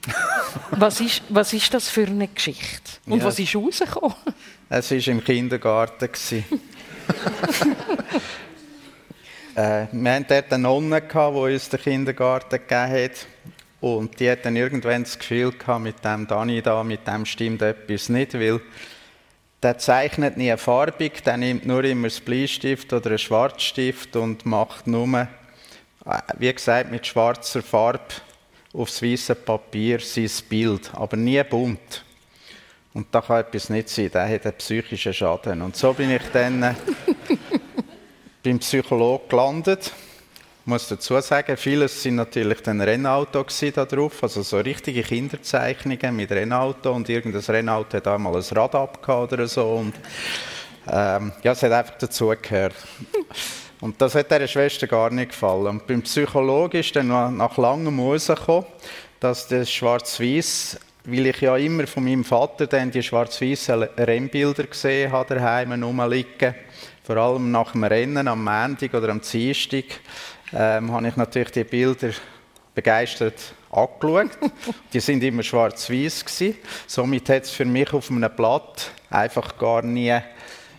was, 0.72 1.00
ist, 1.02 1.22
was 1.30 1.54
ist 1.54 1.72
das 1.74 1.88
für 1.88 2.08
eine 2.08 2.28
Geschichte? 2.28 2.94
Und 3.06 3.20
ja. 3.20 3.26
was 3.26 3.38
ist 3.38 3.56
rausgekommen? 3.56 4.18
Es 4.70 4.90
war 4.90 5.08
im 5.08 5.24
Kindergarten. 5.24 6.10
äh, 9.56 9.86
wir 9.92 10.12
hatten 10.12 10.26
dort 10.28 10.52
eine 10.52 10.64
Nonne, 10.64 11.02
die 11.02 11.16
uns 11.16 11.70
den 11.70 11.80
Kindergarten 11.80 12.58
gegeben 12.58 12.92
hat. 12.92 13.28
Und 13.82 14.20
die 14.20 14.32
hat 14.32 14.46
dann 14.46 14.56
irgendwann 14.56 15.04
das 15.04 15.20
Gefühl 15.20 15.52
gehabt, 15.52 15.84
mit 15.84 16.04
dem 16.04 16.26
Dani 16.26 16.62
da, 16.64 16.84
mit 16.84 17.06
dem 17.06 17.26
stimmt 17.28 17.62
etwas 17.62 18.10
nicht, 18.10 18.34
weil 18.34 18.62
der 19.64 19.78
zeichnet 19.78 20.38
nie 20.38 20.56
farbig, 20.58 21.24
der 21.24 21.38
nimmt 21.38 21.66
nur 21.66 21.84
immer 21.84 22.08
das 22.08 22.20
Bleistift 22.20 22.92
oder 22.92 23.12
einen 23.12 23.18
Schwarzstift 23.18 24.16
und 24.16 24.46
macht 24.46 24.88
nur, 24.88 25.28
äh, 26.06 26.20
wie 26.38 26.54
gesagt, 26.54 26.92
mit 26.92 27.08
schwarzer 27.08 27.62
Farbe 27.62 28.04
aufs 28.74 29.02
weiße 29.02 29.36
Papier 29.36 30.00
sein 30.00 30.30
Bild, 30.50 30.92
aber 30.94 31.16
nie 31.16 31.42
bunt. 31.44 32.04
Und 32.94 33.08
da 33.12 33.22
kann 33.22 33.40
etwas 33.40 33.70
nicht 33.70 33.90
sein, 33.90 34.12
der 34.12 34.28
hat 34.28 34.46
einen 34.46 34.58
psychischen 34.58 35.14
Schaden. 35.14 35.62
Und 35.62 35.76
so 35.76 35.94
bin 35.94 36.12
ich 36.12 36.24
dann 36.34 36.62
äh, 36.62 36.76
beim 38.44 38.60
Psychologen 38.60 39.30
gelandet 39.30 39.92
ich 40.66 40.68
muss 40.68 40.88
dazu 40.88 41.20
sagen, 41.20 41.58
vieles 41.58 42.02
sind 42.02 42.16
natürlich 42.16 42.62
dann 42.62 42.80
Rennauto 42.80 43.46
da 43.76 43.86
drauf, 43.86 44.24
also 44.24 44.44
so 44.44 44.60
richtige 44.60 45.04
Kinderzeichnungen 45.04 46.16
mit 46.16 46.32
Rennauto 46.32 46.94
und 46.94 47.10
irgendein 47.10 47.42
Rennauto 47.42 47.98
hat 47.98 48.08
einmal 48.08 48.34
ein 48.38 48.58
Rad 48.58 48.74
abgehauen 48.74 49.28
oder 49.28 49.46
so 49.46 49.66
und 49.74 49.94
ähm, 50.90 51.34
ja, 51.44 51.52
es 51.52 51.64
hat 51.64 51.72
einfach 51.74 51.98
dazugehört. 51.98 52.76
Und 53.82 54.02
das 54.02 54.16
hat 54.16 54.32
der 54.32 54.48
Schwester 54.48 54.88
gar 54.88 55.10
nicht 55.10 55.32
gefallen. 55.32 55.68
Und 55.68 55.86
beim 55.86 56.02
Psychologen 56.04 56.80
ist 56.80 56.96
dann 56.96 57.10
nach 57.36 57.58
langem 57.58 58.00
rausgekommen, 58.00 58.66
dass 59.20 59.50
das 59.50 59.70
Schwarz-Weiß, 59.70 60.80
weil 61.04 61.28
ich 61.28 61.42
ja 61.42 61.58
immer 61.58 61.88
von 61.88 62.06
meinem 62.06 62.24
Vater 62.24 62.68
dann 62.68 62.90
die 62.90 63.04
schwarz-weißen 63.04 63.84
Rennbilder 63.98 64.64
gesehen 64.64 65.12
habe, 65.12 65.36
daheim 65.36 65.84
rumliegen, 65.84 66.56
vor 67.04 67.18
allem 67.18 67.52
nach 67.52 67.74
dem 67.74 67.84
Rennen 67.84 68.30
am 68.30 68.46
Montag 68.46 68.94
oder 68.94 69.10
am 69.10 69.20
Dienstag, 69.20 69.84
ähm, 70.54 70.92
habe 70.92 71.08
ich 71.08 71.16
natürlich 71.16 71.52
die 71.52 71.64
Bilder 71.64 72.12
begeistert 72.76 73.54
angeschaut. 73.72 74.32
die 74.94 75.00
sind 75.00 75.24
immer 75.24 75.44
schwarz-weiß 75.44 76.26
Somit 76.88 77.30
hat 77.30 77.44
es 77.44 77.52
für 77.52 77.66
mich 77.66 77.92
auf 77.94 78.10
einem 78.10 78.32
Blatt 78.36 78.92
einfach 79.10 79.58
gar 79.58 79.82
nie 79.82 80.14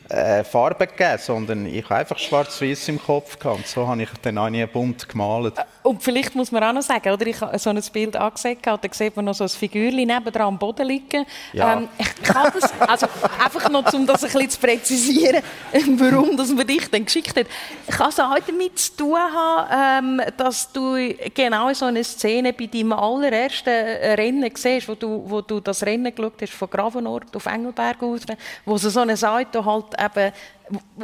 äh, 0.08 0.44
Farbe 0.44 0.86
gegeben, 0.86 1.18
sondern 1.18 1.66
ich 1.66 1.84
habe 1.84 1.96
einfach 1.96 2.18
schwarz-weiß 2.18 2.88
im 2.88 3.02
Kopf 3.02 3.38
gehabt. 3.38 3.58
Und 3.58 3.66
so 3.66 3.86
habe 3.86 4.02
ich 4.02 4.08
dann 4.22 4.38
auch 4.38 4.50
nie 4.50 4.64
bunt 4.66 5.08
gemalt. 5.08 5.54
Und 5.82 6.02
vielleicht 6.02 6.34
muss 6.34 6.52
man 6.52 6.62
auch 6.64 6.72
noch 6.72 6.82
sagen, 6.82 7.10
oder 7.10 7.26
ich 7.26 7.40
habe 7.40 7.58
so 7.58 7.70
ein 7.70 7.82
Bild 7.92 8.16
angesehen, 8.16 8.58
da 8.62 8.78
sieht 8.90 9.16
man 9.16 9.24
noch 9.24 9.34
so 9.34 9.44
ein 9.44 9.50
Figürchen 9.50 10.06
nebendran 10.06 10.48
am 10.48 10.58
Boden 10.58 10.86
liegen. 10.86 11.24
Ja. 11.52 11.74
Ähm, 11.74 11.88
kann 12.22 12.52
das, 12.52 12.72
also 12.80 13.06
einfach 13.42 13.68
noch, 13.70 13.92
um 13.92 14.06
das 14.06 14.24
ein 14.24 14.30
bisschen 14.30 14.50
zu 14.50 14.60
präzisieren, 14.60 15.42
warum 15.98 16.36
das 16.36 16.50
man 16.50 16.66
dich 16.66 16.90
dann 16.90 17.04
geschickt 17.04 17.36
hat. 17.36 17.46
Kann 17.88 18.08
es 18.08 18.20
auch 18.20 18.38
damit 18.46 18.78
zu 18.78 18.96
tun 18.96 19.18
haben, 19.18 20.20
ähm, 20.20 20.22
dass 20.36 20.72
du 20.72 21.14
genau 21.34 21.72
so 21.72 21.86
eine 21.86 22.04
Szene 22.04 22.52
bei 22.52 22.66
deinem 22.66 22.92
allerersten 22.92 23.70
Rennen 23.70 24.50
siehst, 24.54 24.88
wo 24.88 24.94
du, 24.94 25.22
wo 25.26 25.40
du 25.40 25.60
das 25.60 25.82
Rennen 25.82 26.14
geschaut 26.14 26.40
hast 26.40 26.52
von 26.52 26.70
Gravenort 26.70 27.34
auf 27.34 27.46
Engelberg 27.46 28.02
aus, 28.02 28.20
wo 28.64 28.76
so 28.78 29.00
eine 29.00 29.16
Seite 29.16 29.64
halt 29.64 29.93
eben, 29.98 30.32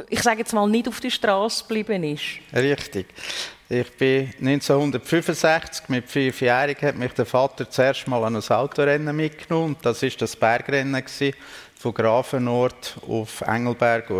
ich 0.09 0.23
sage 0.23 0.41
jetzt 0.41 0.53
mal, 0.53 0.69
nicht 0.69 0.89
auf 0.89 1.01
der 1.01 1.11
Straße 1.11 1.65
geblieben 1.65 2.05
ist. 2.05 2.25
Richtig. 2.55 3.07
Ich 3.73 3.97
bin 3.97 4.33
1965 4.41 5.89
mit 5.91 6.11
fünfjährigen 6.11 6.89
hat 6.89 6.97
mich 6.97 7.13
der 7.13 7.25
Vater 7.25 7.71
zuerst 7.71 8.09
mal 8.09 8.25
an 8.25 8.35
ein 8.35 8.43
Autorennen 8.43 9.15
mitgenommen. 9.15 9.77
Das 9.81 10.03
ist 10.03 10.21
das 10.21 10.35
Bergrennen 10.35 11.05
von 11.77 11.95
Grafenort 11.95 12.97
auf 13.07 13.43
Engelberg 13.43 14.11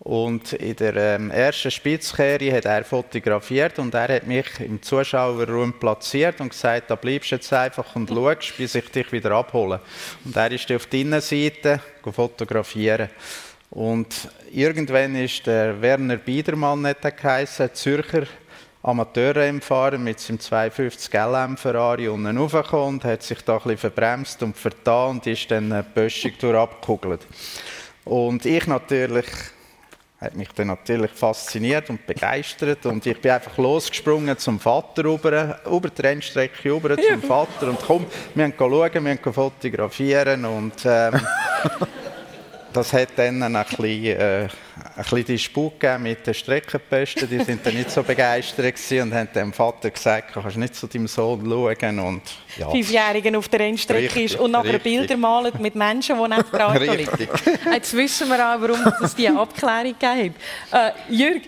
Und 0.00 0.54
in 0.54 0.74
der 0.74 0.96
ähm, 0.96 1.30
ersten 1.30 1.70
Spitzkehre 1.70 2.52
hat 2.56 2.64
er 2.64 2.84
fotografiert 2.84 3.78
und 3.78 3.94
er 3.94 4.16
hat 4.16 4.26
mich 4.26 4.46
im 4.58 4.82
Zuschauerraum 4.82 5.78
platziert 5.78 6.40
und 6.40 6.48
gesagt, 6.48 6.90
da 6.90 6.96
bleibst 6.96 7.30
du 7.30 7.36
jetzt 7.36 7.52
einfach 7.52 7.94
und 7.94 8.08
schaust, 8.08 8.56
bis 8.56 8.74
ich 8.74 8.90
dich 8.90 9.12
wieder 9.12 9.30
abhole. 9.30 9.80
Und 10.24 10.34
er 10.34 10.50
ist 10.50 10.70
auf 10.72 10.86
die 10.86 11.02
Innenseite 11.02 11.80
fotografieren. 12.12 13.08
Und 13.72 14.28
irgendwann 14.50 15.16
ist 15.16 15.46
der 15.46 15.80
Werner 15.80 16.18
Biedermann, 16.18 16.82
nicht 16.82 17.00
geheißen, 17.00 17.70
Zürcher 17.72 18.26
Amateurrennfahrer 18.82 19.96
mit 19.96 20.20
seinem 20.20 20.40
250 20.40 21.10
LM 21.14 21.56
Ferrari 21.56 22.08
unten 22.08 22.36
raufgekommen 22.36 22.96
und 22.96 23.04
hat 23.04 23.22
sich 23.22 23.40
da 23.42 23.54
ein 23.54 23.58
bisschen 23.62 23.78
verbremst 23.78 24.42
und 24.42 24.58
vertan 24.58 25.12
und 25.12 25.26
ist 25.26 25.50
dann 25.50 25.72
eine 25.72 25.84
Böschung 25.84 26.32
durchabgekugelt. 26.38 27.26
Und 28.04 28.44
ich 28.44 28.66
natürlich, 28.66 29.26
hat 30.20 30.36
mich 30.36 30.48
dann 30.48 30.66
natürlich 30.66 31.12
fasziniert 31.12 31.88
und 31.88 32.06
begeistert 32.06 32.84
und 32.84 33.06
ich 33.06 33.18
bin 33.22 33.30
einfach 33.30 33.56
losgesprungen 33.56 34.36
zum 34.36 34.60
Vater 34.60 35.04
rüber, 35.04 35.60
über 35.64 35.88
die 35.88 36.02
Rennstrecke 36.02 36.72
rüber 36.72 36.98
zum 36.98 37.22
Vater 37.26 37.70
und 37.70 37.78
komm, 37.80 38.04
wir 38.34 38.50
können 38.50 38.70
schauen, 38.70 39.04
wir 39.06 39.16
können 39.16 39.34
fotografieren 39.34 40.44
und 40.44 40.74
ähm, 40.84 41.14
das 42.72 42.92
hat 42.92 43.10
dann 43.16 43.42
ein 43.42 43.52
bisschen, 43.52 44.04
äh, 44.04 44.42
ein 44.44 44.48
bisschen 44.96 45.24
Disput 45.24 45.82
mit 46.00 46.26
den 46.26 46.34
Streckenposten. 46.34 47.28
Die 47.28 47.40
sind 47.44 47.64
dann 47.64 47.74
nicht 47.74 47.90
so 47.90 48.02
begeistert 48.02 48.74
und 48.92 49.14
haben 49.14 49.28
dem 49.34 49.52
Vater 49.52 49.90
gesagt, 49.90 50.34
du 50.34 50.42
kannst 50.42 50.56
nicht 50.56 50.74
zu 50.74 50.86
deinem 50.86 51.06
Sohn 51.06 51.44
schauen. 51.44 51.98
Und, 52.00 52.22
ja. 52.58 52.70
Fünfjährigen 52.70 53.36
auf 53.36 53.48
der 53.48 53.60
Rennstrecke 53.60 54.02
richtig, 54.02 54.24
ist 54.24 54.40
und 54.40 54.50
nachher 54.50 54.74
richtig. 54.74 54.98
Bilder 54.98 55.16
malen 55.16 55.52
mit 55.60 55.74
Menschen, 55.74 56.16
die 56.16 56.36
nicht 56.36 56.52
dran 56.52 56.76
liegen. 56.76 57.08
Jetzt 57.72 57.96
wissen 57.96 58.28
wir 58.28 58.36
auch, 58.36 58.60
warum 58.60 58.80
es 59.02 59.14
diese 59.14 59.38
Abklärung 59.38 59.94
gegeben 59.98 60.34
hat. 60.70 60.94
Äh, 61.08 61.14
Jürg, 61.14 61.42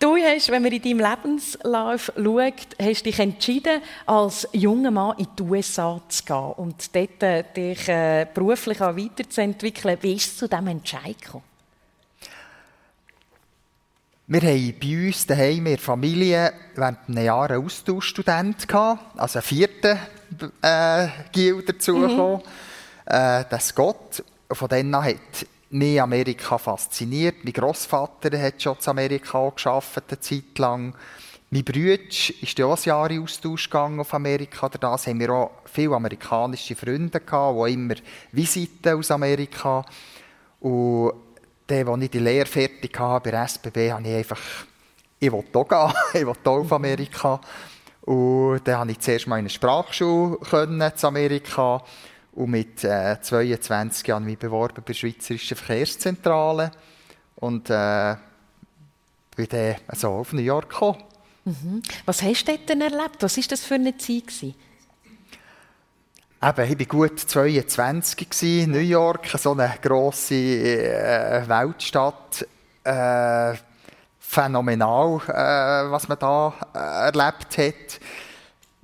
Du 0.00 0.16
hast, 0.16 0.48
wenn 0.50 0.62
man 0.62 0.72
in 0.72 0.80
deinem 0.80 1.10
Lebenslauf 1.10 2.10
schaut, 2.16 2.54
hast 2.80 3.04
dich 3.04 3.18
entschieden, 3.18 3.82
als 4.06 4.48
junger 4.52 4.90
Mann 4.90 5.18
in 5.18 5.26
die 5.38 5.42
USA 5.42 6.00
zu 6.08 6.24
gehen 6.24 6.52
und 6.56 6.96
dort 6.96 7.22
äh, 7.22 7.44
dich 7.54 7.86
äh, 7.86 8.26
beruflich 8.32 8.80
auch 8.80 8.96
weiterzuentwickeln. 8.96 9.98
Wie 10.00 10.14
ist 10.14 10.28
es 10.28 10.36
zu 10.38 10.48
diesem 10.48 10.68
Entscheid 10.68 11.20
gekommen? 11.20 11.44
Wir 14.26 14.40
haben 14.40 14.74
bei 14.80 15.06
uns 15.06 15.26
daheim 15.26 15.66
in 15.66 15.72
der 15.72 15.78
Familie 15.78 16.54
während 16.76 17.06
einem 17.06 17.22
Jahr 17.22 17.50
einen 17.50 17.62
Austauschstudent 17.62 18.66
gehabt, 18.66 19.20
also 19.20 19.40
einen 19.40 19.44
vierten 19.44 19.98
äh, 20.62 21.08
Gil 21.30 21.62
dazugekommen, 21.62 22.38
mhm. 22.38 23.12
äh, 23.12 23.44
der 23.44 23.60
Scott. 23.60 24.24
Von 24.50 24.68
denen 24.68 24.96
hat 24.96 25.46
mich 25.70 26.00
Amerika 26.00 26.58
fasziniert. 26.58 27.44
Mein 27.44 27.52
Großvater 27.52 28.40
hat 28.40 28.62
schon 28.62 28.76
in 28.80 28.88
Amerika 28.88 29.48
geschafft, 29.50 30.04
eine 30.08 30.20
Zeit 30.20 30.58
lang. 30.58 30.94
Mein 31.52 31.64
Bruder 31.64 31.98
ist 32.42 32.60
auch 32.60 32.76
ein 32.76 32.82
Jahr 32.84 33.10
in 33.10 33.22
Austausch 33.22 33.68
gegangen 33.68 34.00
auf 34.00 34.14
Amerika. 34.14 34.68
Das 34.68 35.06
haben 35.06 35.18
wir 35.18 35.30
auch 35.30 35.50
viele 35.64 35.94
amerikanische 35.94 36.76
Freunde 36.76 37.20
gehabt, 37.20 37.66
die 37.66 37.72
immer 37.72 37.94
Visiten 38.32 38.98
aus 38.98 39.10
Amerika. 39.10 39.84
Und 40.60 41.12
dann, 41.66 41.88
als 41.88 42.02
ich 42.02 42.10
die 42.10 42.18
Lehre 42.18 42.46
fertig 42.46 42.98
hatte 42.98 43.24
bei 43.24 43.30
der 43.30 43.44
SBB, 43.44 43.92
habe 43.92 44.08
ich 44.08 44.14
einfach, 44.14 44.40
ich 45.18 45.32
wollte 45.32 45.58
auch 45.58 45.68
gehen, 45.68 45.92
ich 46.20 46.26
wollte 46.26 46.50
auch 46.50 46.60
auf 46.60 46.72
Amerika. 46.72 47.40
Und 48.02 48.66
dann 48.66 48.78
konnte 48.78 48.92
ich 48.92 49.00
zuerst 49.00 49.26
mal 49.26 49.36
in 49.36 49.40
eine 49.40 49.50
Sprachschule 49.50 50.38
können, 50.38 50.80
in 50.80 51.04
Amerika. 51.04 51.82
Und 52.32 52.50
mit 52.50 52.84
äh, 52.84 53.20
22 53.20 54.06
Jahren 54.06 54.24
mich 54.24 54.38
beworben 54.38 54.76
bei 54.76 54.82
der 54.82 54.94
Schweizerischen 54.94 55.56
Verkehrszentrale. 55.56 56.70
Und 57.36 57.70
äh, 57.70 58.16
bin 59.36 59.46
dann 59.48 59.76
also 59.88 60.10
auf 60.10 60.32
New 60.32 60.42
York 60.42 60.70
gekommen. 60.70 61.02
Mhm. 61.44 61.82
Was 62.04 62.22
hast 62.22 62.46
du 62.46 62.58
denn 62.58 62.80
erlebt? 62.80 63.16
Was 63.20 63.36
war 63.36 63.44
das 63.48 63.64
für 63.64 63.74
eine 63.74 63.96
Zeit? 63.96 64.26
Gewesen? 64.26 64.54
Eben, 66.42 66.72
ich 66.72 66.78
war 66.78 66.86
gut 66.86 67.20
22 67.20 68.62
in 68.62 68.70
New 68.70 68.78
York, 68.78 69.26
so 69.38 69.52
eine 69.52 69.74
grosse 69.82 70.34
äh, 70.34 71.48
Weltstadt. 71.48 72.46
Äh, 72.82 73.54
phänomenal, 74.30 75.20
äh, 75.26 75.90
was 75.90 76.06
man 76.06 76.18
da 76.18 76.54
äh, 76.72 76.78
erlebt 77.06 77.58
hat. 77.58 78.00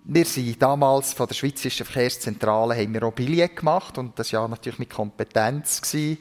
Wir 0.09 0.25
sind 0.25 0.63
damals 0.63 1.15
von 1.15 1.27
der 1.27 1.35
Schweizerischen 1.35 1.85
Verkehrszentrale 1.85 2.77
haben 2.77 2.95
wir 2.95 3.03
auch 3.03 3.13
Billett 3.13 3.57
gemacht 3.57 3.99
und 3.99 4.17
das 4.17 4.33
war 4.33 4.47
natürlich 4.47 4.79
mit 4.79 4.91
Kompetenz. 4.91 5.83
Gewesen. 5.83 6.19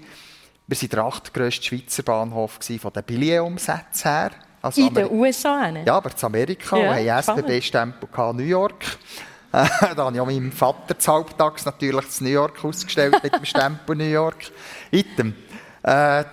Wir 0.65 0.82
waren 0.82 0.89
der 0.89 1.04
achtgrösste 1.04 1.63
Schweizer 1.63 2.02
Bahnhof 2.02 2.58
von 2.80 2.93
den 2.93 3.04
Billettumsätzen 3.04 4.12
her. 4.12 4.32
Also 4.63 4.88
in 4.88 4.91
den 4.91 5.12
USA? 5.12 5.69
Ja, 5.69 5.98
aber 5.98 6.10
in 6.10 6.24
Amerika. 6.24 6.78
Ja, 6.78 6.98
wir 6.98 7.13
haben 7.13 7.19
SBB-Stempel 7.19 8.10
New 8.34 8.41
York. 8.41 8.84
da 9.52 9.69
habe 9.98 10.15
ich 10.15 10.19
auch 10.19 10.26
meinem 10.26 10.52
Vater 10.52 10.98
zu 10.98 11.13
halbtags 11.13 11.65
natürlich 11.65 12.10
zu 12.10 12.24
New 12.24 12.32
York 12.32 12.65
ausgestellt 12.65 13.21
mit 13.21 13.36
dem 13.36 13.45
Stempel 13.45 13.95
New 13.95 14.04
York. 14.04 14.52
Item. 14.89 15.36
Äh, 15.84 16.24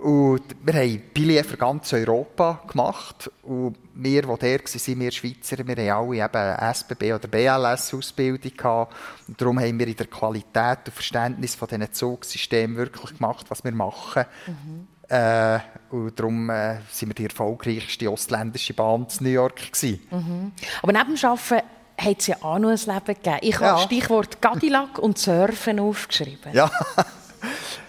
und 0.00 0.42
wir 0.62 0.74
haben 0.74 1.02
Billet 1.12 1.44
für 1.44 1.58
ganz 1.58 1.92
Europa 1.92 2.62
gemacht. 2.66 3.30
Und 3.42 3.76
wir, 3.94 4.22
die 4.22 4.28
da 4.28 4.46
waren, 4.46 5.00
wir 5.00 5.10
Schweizer, 5.10 5.58
wir 5.58 5.92
haben 5.92 6.10
alle 6.10 6.24
eben 6.24 6.74
SBB 6.74 7.12
oder 7.12 7.28
BLS-Ausbildung 7.28 8.56
gehabt. 8.56 8.94
Und 9.28 9.38
darum 9.38 9.60
haben 9.60 9.78
wir 9.78 9.86
in 9.86 9.96
der 9.96 10.06
Qualität 10.06 10.78
und 10.86 10.94
Verständnis 10.94 11.54
von 11.54 11.68
diesen 11.68 11.92
Zugsystemen 11.92 12.78
wirklich 12.78 13.18
gemacht, 13.18 13.44
was 13.50 13.62
wir 13.62 13.72
machen. 13.72 14.24
Mhm. 14.46 14.88
Äh, 15.08 15.58
und 15.90 16.18
darum 16.18 16.48
äh, 16.48 16.78
sind 16.90 17.10
wir 17.10 17.14
die 17.14 17.26
erfolgreichste 17.26 18.10
ostländische 18.10 18.72
Bahn 18.72 19.06
in 19.18 19.26
New 19.26 19.32
York. 19.32 19.60
Mhm. 19.82 20.52
Aber 20.80 20.92
neben 20.92 21.14
dem 21.14 21.28
Arbeiten 21.28 21.66
hat 21.98 22.20
es 22.20 22.26
ja 22.26 22.36
auch 22.40 22.58
noch 22.58 22.70
ein 22.70 22.76
Leben 22.78 23.04
gegeben. 23.04 23.38
Ich 23.42 23.56
habe 23.56 23.66
ja. 23.66 23.78
Stichwort 23.78 24.40
Cadillac 24.40 24.98
und 24.98 25.18
Surfen 25.18 25.78
aufgeschrieben. 25.78 26.54
Ja. 26.54 26.70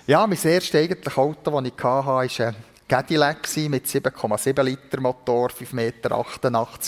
Ja, 0.08 0.26
mein 0.28 0.38
erstes 0.44 0.76
eigentliches 0.76 1.18
Auto, 1.18 1.62
das 1.62 1.66
ich 1.66 1.84
hatte, 1.84 2.08
war 2.08 2.20
ein 2.22 2.56
Cadillac 2.88 3.48
mit 3.70 3.86
7,7 3.86 4.64
Liter 4.64 5.00
Motor, 5.00 5.50
5,88 5.50 5.74
Meter 5.74 6.10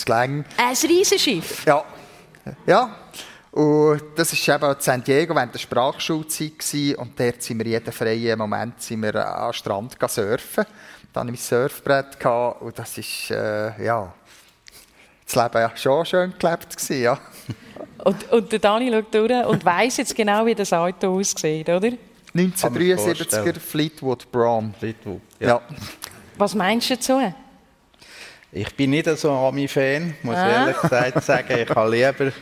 lang. 0.08 0.44
Ein 0.56 0.76
Riesenschiff? 0.76 1.64
Ja. 1.64 1.84
Ja. 2.66 2.96
Und 3.52 4.02
das 4.16 4.32
war 4.48 4.56
eben 4.56 4.70
in 4.72 4.76
San 4.80 5.04
Diego 5.04 5.34
während 5.34 5.54
der 5.54 5.60
Sprachschulzeit. 5.60 6.96
Und 6.98 7.18
dort 7.18 7.42
sind 7.42 7.58
wir 7.58 7.66
jeden 7.66 7.92
freien 7.92 8.38
Moment 8.38 8.82
sind 8.82 9.02
wir 9.02 9.14
am 9.14 9.52
Strand 9.52 9.96
surfen. 10.06 10.64
Da 11.12 11.20
hatte 11.20 11.32
ich 11.32 11.36
mein 11.50 11.60
Surfbrett. 11.60 12.26
Und 12.60 12.78
das 12.78 12.98
ist, 12.98 13.30
äh, 13.30 13.84
ja, 13.84 14.12
das 15.24 15.36
Leben 15.36 15.58
ja 15.62 15.76
schon 15.76 16.04
schön 16.04 16.34
gelebt 16.38 16.76
gewesen, 16.76 17.02
ja. 17.02 17.18
Und, 17.98 18.30
und 18.30 18.52
der 18.52 18.58
Dani 18.58 18.90
schaut 18.90 19.14
durch 19.14 19.46
und 19.46 19.64
weiss 19.64 19.96
jetzt 19.96 20.14
genau, 20.14 20.44
wie 20.44 20.54
das 20.54 20.72
Auto 20.72 21.18
aussieht, 21.18 21.68
oder? 21.68 21.92
1973er 22.34 23.60
Fleetwood 23.60 24.30
Brown. 24.32 24.74
Fleetwood, 24.78 25.20
ja. 25.38 25.48
ja. 25.48 25.62
Was 26.36 26.54
meinst 26.54 26.90
du 26.90 26.94
dazu? 26.96 27.20
Ich 28.50 28.74
bin 28.74 28.90
nicht 28.90 29.08
so 29.18 29.30
ein 29.30 29.36
Ami-Fan, 29.36 30.14
muss 30.22 30.36
ah. 30.36 30.48
ehrlich 30.48 30.80
gesagt 30.80 31.24
sagen. 31.24 31.58
Ich 31.58 31.70
habe 31.70 31.90
lieber 31.90 32.32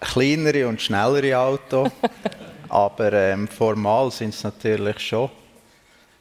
kleinere 0.00 0.68
und 0.68 0.80
schnellere 0.80 1.38
Autos. 1.38 1.90
Aber 2.68 3.12
ähm, 3.12 3.48
formal 3.48 4.10
sind 4.12 4.32
es 4.32 4.44
natürlich 4.44 4.98
schon, 5.00 5.28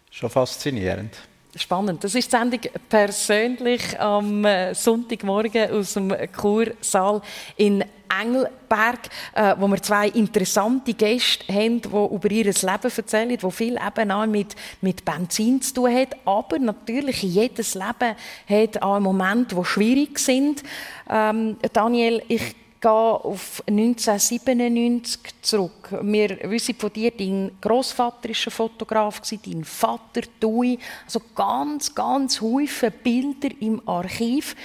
schon 0.09 0.29
faszinierend. 0.29 1.15
Spannend. 1.55 2.03
Das 2.03 2.13
ist 2.13 2.31
die 2.31 2.37
Sendung 2.37 2.59
persönlich 2.89 3.99
am 3.99 4.45
äh, 4.45 4.75
Sonntagmorgen 4.75 5.71
aus 5.71 5.93
dem 5.93 6.13
Kursaal 6.31 7.21
in 7.57 7.83
Engelberg, 8.21 9.09
äh, 9.33 9.55
wo 9.57 9.67
wir 9.67 9.81
zwei 9.81 10.09
interessante 10.09 10.93
Gäste 10.93 11.51
haben, 11.51 11.81
die 11.81 11.87
über 11.87 12.29
ihr 12.31 12.45
Leben 12.45 12.91
erzählen, 12.95 13.37
die 13.37 13.51
viel 13.51 13.77
eben 13.77 14.11
auch 14.11 14.27
mit, 14.27 14.55
mit 14.81 15.03
Benzin 15.03 15.59
zu 15.59 15.73
tun 15.73 15.95
hat. 15.95 16.15
Aber 16.23 16.59
natürlich 16.59 17.23
jedes 17.23 17.73
Leben 17.73 18.15
hat 18.47 18.81
auch 18.83 18.99
Momente, 18.99 19.55
die 19.55 19.65
schwierig 19.65 20.19
sind. 20.19 20.61
Ähm, 21.09 21.57
Daniel, 21.73 22.21
ich 22.27 22.55
gehe 22.81 22.91
auf 22.91 23.63
1997 23.67 25.41
zurück. 25.41 25.97
Wir 26.01 26.49
wissen 26.49 26.75
von 26.75 26.91
dir, 26.91 27.11
dein 27.11 27.51
Großvater 27.61 28.29
war 28.29 28.35
ein 28.35 28.51
Fotograf, 28.51 29.21
dein 29.21 29.63
Vater, 29.63 30.21
Dui. 30.39 30.79
Also 31.05 31.21
ganz, 31.35 31.93
ganz 31.93 32.39
viele 32.39 32.91
Bilder 32.91 33.49
im 33.59 33.87
Archiv. 33.87 34.55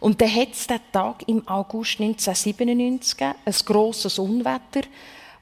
Und 0.00 0.20
dann 0.20 0.34
hat 0.34 0.52
es 0.52 0.66
den 0.66 0.80
Tag 0.92 1.28
im 1.28 1.46
August 1.48 2.00
1997 2.00 3.20
ein 3.22 3.54
grosses 3.64 4.18
Unwetter. 4.18 4.82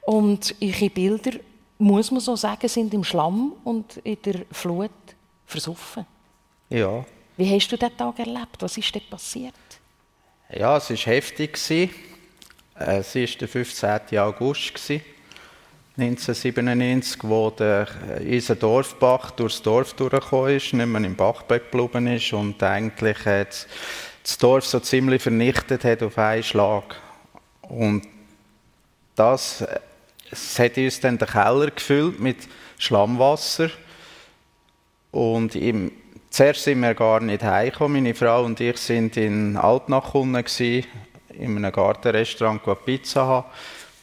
Und 0.01 0.55
ihre 0.59 0.89
Bilder, 0.89 1.31
muss 1.77 2.11
man 2.11 2.21
so 2.21 2.35
sagen, 2.35 2.67
sind 2.67 2.93
im 2.93 3.03
Schlamm 3.03 3.53
und 3.63 3.97
in 3.97 4.17
der 4.23 4.45
Flut 4.51 4.89
versoffen. 5.45 6.05
Ja. 6.69 7.05
Wie 7.37 7.53
hast 7.53 7.67
du 7.71 7.77
diesen 7.77 7.95
Tag 7.95 8.17
erlebt? 8.19 8.57
Was 8.59 8.77
ist 8.77 8.93
dort 8.95 9.09
passiert? 9.09 9.53
Ja, 10.53 10.77
es 10.77 10.89
war 10.89 10.97
heftig. 10.97 11.57
Es 12.79 13.15
war 13.15 13.25
der 13.25 13.47
15. 13.47 14.19
August 14.19 14.91
1997, 15.97 17.21
wo 17.23 17.49
der 17.49 17.87
unser 18.19 18.55
Dorfbach 18.55 19.31
durchs 19.31 19.63
Dorf 19.63 19.93
durchgekommen 19.93 20.55
ist, 20.55 20.73
nicht 20.73 20.85
mehr 20.85 21.03
im 21.03 21.15
Bachbett 21.15 21.71
geblieben 21.71 22.05
ist 22.05 22.33
und 22.33 22.61
eigentlich 22.61 23.17
das 23.23 24.37
Dorf 24.37 24.65
so 24.65 24.79
ziemlich 24.79 25.23
vernichtet 25.23 25.83
hat 25.85 26.03
auf 26.03 26.17
einen 26.19 26.43
Schlag. 26.43 26.95
Und 27.63 28.07
das, 29.15 29.65
das 30.29 30.59
hat 30.59 30.77
uns 30.77 30.99
dann 30.99 31.17
den 31.17 31.27
Keller 31.27 31.71
gefüllt 31.71 32.19
mit 32.19 32.47
Schlammwasser 32.77 33.71
und 35.11 35.55
im 35.55 35.91
Zuerst 36.29 36.65
sind 36.65 36.81
wir 36.81 36.93
gar 36.93 37.21
nicht 37.21 37.41
heimgekommen. 37.41 38.03
Meine 38.03 38.13
Frau 38.13 38.43
und 38.43 38.59
ich 38.59 38.77
sind 38.77 39.17
in 39.17 39.55
Altnachunten 39.57 40.43
in 41.37 41.57
einem 41.57 41.71
Gartenrestaurant 41.71 42.61
Pizza 42.85 43.25
haben. 43.25 43.47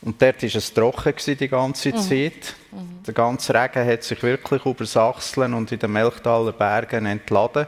Und 0.02 0.20
dort 0.20 0.42
war 0.42 0.54
es 0.54 0.74
trocken 0.74 1.36
die 1.38 1.48
ganze 1.48 1.90
mhm. 1.90 1.96
Zeit. 1.96 2.54
Mhm. 2.72 3.02
Der 3.06 3.14
ganze 3.14 3.54
Regen 3.54 3.86
hat 3.86 4.02
sich 4.02 4.22
wirklich 4.22 4.64
über 4.66 4.84
Sachseln 4.84 5.54
und 5.54 5.72
in 5.72 5.78
den 5.78 5.92
Melchtaler 5.92 6.52
Bergen 6.52 7.06
entladen. 7.06 7.66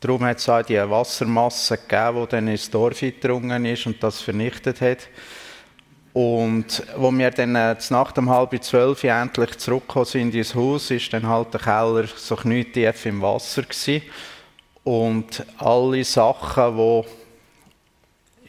Darum 0.00 0.24
hat 0.24 0.36
es 0.36 0.48
auch 0.48 0.62
die 0.62 0.78
Wassermasse 0.78 1.78
gegeben, 1.78 2.22
die 2.22 2.28
dann 2.28 2.48
ins 2.48 2.70
Dorf 2.70 3.00
gedrungen 3.00 3.64
ist 3.64 3.86
und 3.86 4.02
das 4.02 4.20
vernichtet 4.20 4.82
hat. 4.82 5.08
Und 6.12 6.82
wo 6.96 7.10
wir 7.10 7.30
dann 7.30 7.54
äh, 7.56 7.76
nach 7.90 8.16
um 8.16 8.30
halb 8.30 8.62
zwölf 8.62 9.04
endlich 9.04 9.58
zurückgekommen 9.58 10.06
sind 10.06 10.34
ins 10.34 10.54
Haus, 10.54 10.90
ist 10.90 11.12
dann 11.12 11.26
halt 11.26 11.52
der 11.52 11.60
Keller 11.60 12.06
so 12.06 12.36
tief 12.36 13.06
im 13.06 13.20
Wasser 13.20 13.62
gewesen. 13.62 14.02
Und 14.84 15.44
alle 15.58 16.04
Sachen, 16.04 16.76
die 16.76 17.02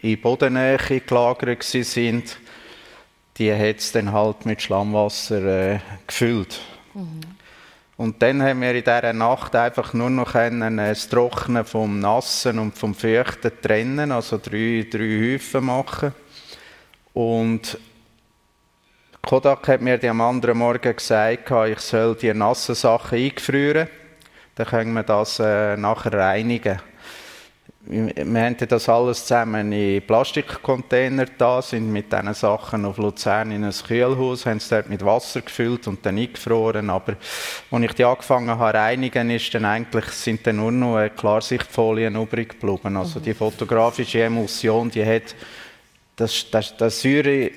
in 0.02 0.22
Bodennähe 0.22 0.78
gelagert 0.78 1.64
sind, 1.64 2.38
die 3.38 3.54
hat 3.54 3.78
es 3.78 3.92
dann 3.92 4.12
halt 4.12 4.46
mit 4.46 4.62
Schlammwasser 4.62 5.44
äh, 5.44 5.80
gefüllt. 6.06 6.60
Mhm. 6.94 7.22
Und 7.98 8.22
dann 8.22 8.44
haben 8.44 8.62
wir 8.62 8.76
in 8.76 8.84
dieser 8.84 9.14
Nacht 9.14 9.56
einfach 9.56 9.94
nur 9.94 10.10
noch 10.10 10.34
können, 10.34 10.80
äh, 10.80 10.90
das 10.90 11.10
Trocknen 11.10 11.66
vom 11.66 12.00
Nassen 12.00 12.60
und 12.60 12.78
vom 12.78 12.94
Feuchten 12.94 13.52
trennen, 13.62 14.12
also 14.12 14.38
drei, 14.38 14.88
drei 14.90 15.34
Häufen 15.34 15.66
machen. 15.66 16.14
Und 17.14 17.80
Kodak 19.22 19.68
hat 19.68 19.82
mir 19.82 20.02
am 20.04 20.22
anderen 20.22 20.60
Morgen 20.60 20.96
gesagt, 20.96 21.52
ich 21.70 21.80
soll 21.80 22.16
die 22.16 22.34
nassen 22.34 22.76
Sachen 22.76 23.18
eingefrieren. 23.18 23.88
Dann 24.56 24.68
können 24.68 24.94
wir 24.94 25.04
das 25.04 25.40
äh, 25.40 25.76
nachher 25.76 26.14
reinigen 26.14 26.80
wir 27.90 28.42
haben 28.42 28.58
das 28.58 28.90
alles 28.90 29.26
zusammen 29.26 29.72
in 29.72 30.02
Plastikcontainer 30.02 31.26
da, 31.38 31.62
sind 31.62 31.92
mit 31.92 32.12
diesen 32.12 32.34
Sachen 32.34 32.84
auf 32.86 32.98
Luzern 32.98 33.52
in 33.52 33.64
ein 33.64 33.72
Kühlhaus, 33.72 34.46
haben 34.46 34.58
es 34.58 34.68
dort 34.68 34.90
mit 34.90 35.06
Wasser 35.06 35.42
gefüllt 35.42 35.88
und 35.88 36.06
dann 36.06 36.18
eingefroren. 36.18 36.90
Aber 36.90 37.16
als 37.72 37.84
ich 37.84 37.94
die 37.94 38.04
angefangen 38.04 38.50
habe 38.50 38.78
reinigen, 38.78 39.30
ist 39.30 39.54
dann 39.54 39.66
eigentlich, 39.66 40.06
sind 40.06 40.46
dann 40.46 40.58
nur 40.58 40.72
noch 40.72 41.10
Klarsichtfolien 41.16 42.16
übrig 42.16 42.60
geblieben. 42.60 42.98
Also 42.98 43.20
die 43.20 43.34
fotografische 43.34 44.22
Emulsion, 44.22 44.92
die 44.92 45.06
hat 45.06 45.36
das, 46.18 46.50
das, 46.52 46.76
das 46.76 47.02
Säure, 47.02 47.52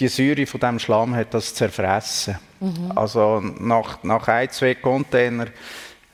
die 0.00 0.08
Säure 0.08 0.46
von 0.46 0.60
dem 0.60 0.78
Schlamm 0.80 1.14
hat 1.14 1.32
das 1.32 1.54
zerfressen. 1.54 2.38
Mhm. 2.58 2.92
Also 2.96 3.40
nach, 3.40 4.02
nach 4.02 4.26
ein, 4.26 4.50
zwei 4.50 4.74
Container 4.74 5.46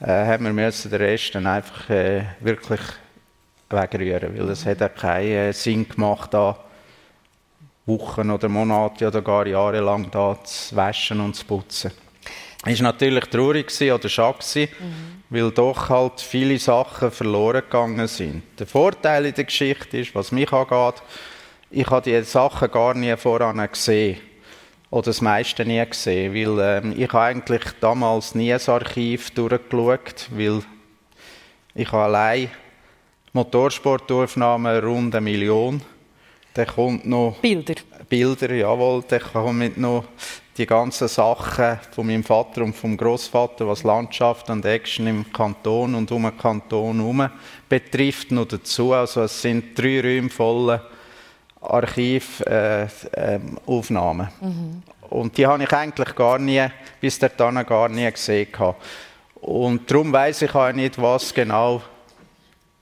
äh, 0.00 0.06
haben 0.26 0.44
wir 0.44 0.52
müssen 0.52 0.90
den 0.90 1.00
Rest 1.00 1.34
dann 1.34 1.46
einfach 1.46 1.88
äh, 1.88 2.24
wirklich 2.40 2.80
wegrühren, 3.70 4.36
weil 4.36 4.50
es 4.50 4.66
hat 4.66 4.82
auch 4.82 4.94
keinen 4.94 5.52
Sinn 5.52 5.88
gemacht, 5.88 6.34
da 6.34 6.56
Wochen 7.86 8.30
oder 8.30 8.48
Monate 8.48 9.08
oder 9.08 9.22
gar 9.22 9.46
Jahre 9.46 9.80
lang 9.80 10.10
da 10.10 10.38
zu 10.44 10.76
waschen 10.76 11.20
und 11.20 11.34
zu 11.34 11.44
putzen. 11.44 11.90
Es 12.66 12.78
war 12.80 12.92
natürlich 12.92 13.24
traurig 13.24 13.68
oder 13.80 14.08
schade, 14.08 14.68
mhm. 14.78 15.22
weil 15.30 15.50
doch 15.50 15.88
halt 15.88 16.20
viele 16.20 16.58
Sachen 16.58 17.10
verloren 17.10 17.62
gegangen 17.62 18.06
sind. 18.06 18.42
Der 18.58 18.66
Vorteil 18.66 19.26
in 19.26 19.34
der 19.34 19.44
Geschichte 19.44 19.98
ist, 19.98 20.14
was 20.14 20.30
mich 20.30 20.52
angeht, 20.52 21.02
ich 21.70 21.88
habe 21.88 22.02
diese 22.02 22.24
Sachen 22.24 22.70
gar 22.70 22.94
nie 22.94 23.16
voran 23.16 23.66
gesehen. 23.70 24.18
Oder 24.90 25.06
das 25.06 25.20
meiste 25.20 25.64
nie 25.64 25.84
gesehen, 25.86 26.34
weil 26.34 26.82
ähm, 26.82 26.94
ich 26.96 27.08
habe 27.12 27.20
eigentlich 27.20 27.62
damals 27.80 28.34
nie 28.34 28.52
ein 28.52 28.60
Archiv 28.66 29.30
durchgeschaut, 29.30 30.28
weil 30.30 30.62
ich 31.74 31.92
allein 31.92 32.50
Motorsportaufnahmen 33.32 34.80
rund 34.80 35.14
eine 35.14 35.22
Million. 35.22 35.80
Dann 36.54 36.66
kommt 36.66 37.06
noch... 37.06 37.36
Bilder? 37.40 37.74
Bilder, 38.08 38.52
jawohl. 38.52 39.04
Dann 39.06 39.20
kommen 39.20 39.72
noch 39.76 40.04
die 40.56 40.66
ganzen 40.66 41.06
Sachen 41.08 41.78
von 41.92 42.06
meinem 42.06 42.24
Vater 42.24 42.62
und 42.62 42.74
vom 42.74 42.96
Großvater, 42.96 43.68
was 43.68 43.84
Landschaft 43.84 44.50
und 44.50 44.64
Action 44.64 45.06
im 45.06 45.32
Kanton 45.32 45.94
und 45.94 46.10
um 46.10 46.24
den 46.24 46.36
Kanton 46.36 46.96
herum 46.96 47.30
betrifft, 47.68 48.32
noch 48.32 48.48
dazu. 48.48 48.92
Also 48.92 49.22
es 49.22 49.40
sind 49.40 49.78
drei 49.78 50.00
Räume 50.00 50.28
voll 50.28 50.80
Archivaufnahmen. 51.60 54.26
Äh, 54.26 54.44
mhm. 54.44 54.82
Und 55.08 55.38
die 55.38 55.46
habe 55.46 55.62
ich 55.62 55.72
eigentlich 55.72 56.14
gar 56.14 56.38
nie, 56.38 56.66
bis 57.00 57.18
dahin 57.18 57.64
gar 57.64 57.88
nie 57.88 58.10
gesehen. 58.10 58.48
Und 59.36 59.90
darum 59.90 60.12
weiß 60.12 60.42
ich 60.42 60.54
auch 60.54 60.70
nicht, 60.72 61.00
was 61.00 61.32
genau 61.32 61.80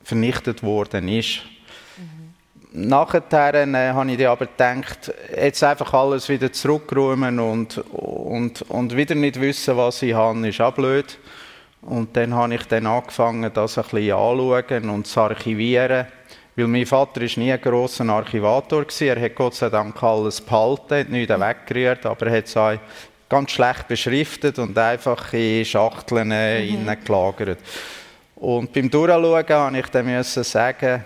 vernichtet 0.09 0.63
worden 0.63 1.07
ist. 1.07 1.43
Mhm. 2.73 2.89
Nachher 2.89 3.23
äh, 3.55 3.93
habe 3.93 4.11
ich 4.11 4.27
aber 4.27 4.47
gedacht, 4.47 5.13
jetzt 5.37 5.63
einfach 5.63 5.93
alles 5.93 6.31
wieder 6.31 6.51
zurückräumen 6.51 7.39
und, 7.39 7.79
und, 7.93 8.63
und 8.63 8.97
wieder 8.97 9.15
nicht 9.15 9.39
wissen, 9.39 9.77
was 9.77 10.01
ich 10.03 10.15
habe, 10.15 10.49
ist 10.49 10.63
auch 10.63 10.73
blöd. 10.73 11.19
Und 11.83 12.17
dann 12.17 12.35
habe 12.35 12.55
ich 12.55 12.65
dann 12.65 12.87
angefangen, 12.87 13.51
das 13.53 13.77
ein 13.77 13.85
bisschen 13.85 14.13
anzuschauen 14.13 14.91
und 14.91 15.07
zu 15.07 15.21
archivieren. 15.21 16.07
Weil 16.57 16.67
mein 16.67 16.87
Vater 16.87 17.21
war 17.21 17.29
nie 17.37 17.53
ein 17.53 17.61
grosser 17.61 18.09
Archivator. 18.09 18.87
Er 19.01 19.21
hat 19.21 19.35
Gott 19.35 19.55
sei 19.55 19.69
Dank 19.69 20.03
alles 20.03 20.41
behalten, 20.41 21.01
hat 21.01 21.09
nichts 21.11 21.39
weggerührt, 21.39 22.07
aber 22.07 22.27
er 22.27 22.39
hat 22.39 22.47
es 22.47 22.57
auch 22.57 22.79
ganz 23.29 23.51
schlecht 23.51 23.87
beschriftet 23.87 24.59
und 24.59 24.77
einfach 24.77 25.33
in 25.35 25.65
Schachteln 25.65 26.29
mhm. 26.29 27.05
gelagert. 27.05 27.59
Und 28.39 28.73
beim 28.73 28.89
Durchschauen 28.89 29.73
musste 29.73 29.79
ich 29.79 29.87
dann 29.89 30.23
sagen, 30.23 31.05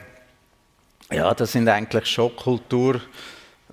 ja, 1.10 1.32
das 1.32 1.52
sind 1.52 1.66
eigentlich 1.66 2.06
schon 2.06 2.36
Kultur, 2.36 3.00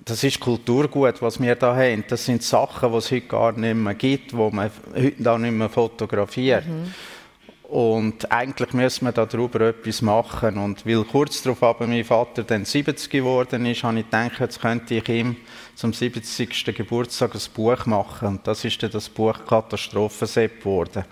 das 0.02 0.24
ist 0.24 0.40
Kulturgut, 0.40 1.20
was 1.20 1.38
wir 1.38 1.54
da 1.56 1.76
haben. 1.76 2.04
Das 2.08 2.24
sind 2.24 2.42
Sachen, 2.42 2.90
die 2.90 2.98
es 2.98 3.10
heute 3.10 3.26
gar 3.26 3.52
nicht 3.52 3.74
mehr 3.74 3.94
gibt, 3.94 4.32
die 4.32 4.36
man 4.36 4.70
heute 4.94 5.22
da 5.22 5.36
nicht 5.36 5.52
mehr 5.52 5.68
fotografiert. 5.68 6.66
Mhm. 6.66 6.94
Und 7.64 8.32
eigentlich 8.32 8.72
müssen 8.72 9.04
wir 9.04 9.12
darüber 9.12 9.60
etwas 9.60 10.00
machen. 10.00 10.56
Und 10.56 10.86
weil 10.86 11.04
kurz 11.04 11.42
darauf 11.42 11.62
aber 11.62 11.86
mein 11.86 12.02
Vater 12.02 12.42
dann 12.42 12.64
70 12.64 13.10
geworden 13.10 13.66
ist, 13.66 13.84
habe 13.84 13.98
ich 13.98 14.06
gedacht, 14.06 14.40
jetzt 14.40 14.60
könnte 14.60 14.94
ich 14.94 15.08
ihm 15.08 15.36
zum 15.74 15.92
70. 15.92 16.74
Geburtstag 16.74 17.34
ein 17.34 17.40
Buch 17.54 17.84
machen. 17.84 18.28
Und 18.28 18.46
das 18.46 18.64
ist 18.64 18.82
dann 18.82 18.90
das 18.90 19.10
Buch 19.10 19.38
Katastrophensepp 19.46 20.60
geworden. 20.60 21.04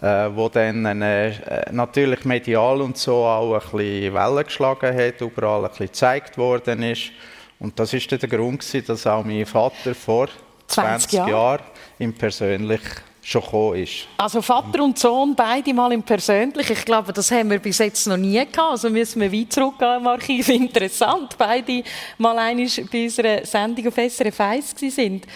Äh, 0.00 0.34
wo 0.34 0.48
dann 0.48 1.02
äh, 1.02 1.70
natürlich 1.70 2.24
medial 2.24 2.80
und 2.80 2.98
so 2.98 3.24
auch 3.24 3.54
ein 3.54 3.60
bisschen 3.60 4.14
Wellen 4.14 4.44
geschlagen 4.44 4.96
hat, 4.96 5.20
überall 5.20 5.64
ein 5.64 5.70
bisschen 5.70 5.86
gezeigt 5.86 6.36
worden 6.36 6.82
ist. 6.82 7.12
Und 7.60 7.78
das 7.78 7.92
ist 7.92 8.10
dann 8.10 8.18
der 8.18 8.28
Grund, 8.28 8.58
gewesen, 8.58 8.84
dass 8.86 9.06
auch 9.06 9.24
mein 9.24 9.46
Vater 9.46 9.94
vor 9.94 10.28
20, 10.66 11.10
20 11.10 11.12
Jahren 11.12 11.28
Jahr 11.28 11.60
ihm 12.00 12.12
persönlich 12.12 12.80
schon 13.22 13.42
gekommen 13.42 13.82
ist. 13.82 14.08
Also 14.18 14.42
Vater 14.42 14.82
und 14.82 14.98
Sohn, 14.98 15.34
beide 15.36 15.72
mal 15.72 15.92
im 15.92 16.02
Persönlich. 16.02 16.68
Ich 16.70 16.84
glaube, 16.84 17.12
das 17.12 17.30
haben 17.30 17.50
wir 17.50 17.60
bis 17.60 17.78
jetzt 17.78 18.06
noch 18.08 18.16
nie 18.16 18.38
gehabt. 18.38 18.58
Also 18.58 18.90
müssen 18.90 19.20
wir 19.20 19.32
weit 19.32 19.52
zurückgehen 19.52 20.00
im 20.00 20.06
Archiv. 20.08 20.48
Interessant, 20.50 21.38
beide 21.38 21.84
mal 22.18 22.36
einmal 22.36 22.66
bei 22.90 23.04
unserer 23.04 23.46
Sendung 23.46 23.86
auf 23.86 23.94
SRF 23.94 24.40
1 24.40 24.74
sind. 24.94 25.26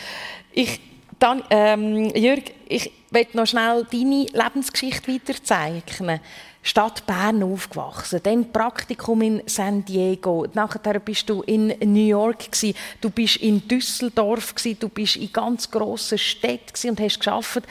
Ich, 0.52 0.80
dann, 1.18 1.44
ähm, 1.48 2.10
Jörg, 2.14 2.42
ich 2.68 2.97
möchte 3.10 3.36
noch 3.36 3.46
schnell 3.46 3.86
deine 3.90 4.26
Lebensgeschichte 4.32 5.12
weiterzeichnen. 5.12 6.20
Stadt 6.62 7.06
Bern 7.06 7.42
aufgewachsen, 7.42 8.20
dann 8.22 8.52
Praktikum 8.52 9.22
in 9.22 9.42
San 9.46 9.84
Diego, 9.84 10.46
nachher 10.52 10.98
bist 10.98 11.30
du 11.30 11.42
in 11.42 11.68
New 11.68 12.06
York 12.06 12.50
gewesen, 12.52 12.76
du 13.00 13.10
bist 13.10 13.36
in 13.36 13.66
Düsseldorf 13.66 14.54
gewesen, 14.54 14.78
du 14.80 14.88
bist 14.88 15.16
in 15.16 15.32
ganz 15.32 15.70
grossen 15.70 16.18
Städten 16.18 16.90
und 16.90 17.00
hast 17.00 17.20
geschafft. 17.20 17.62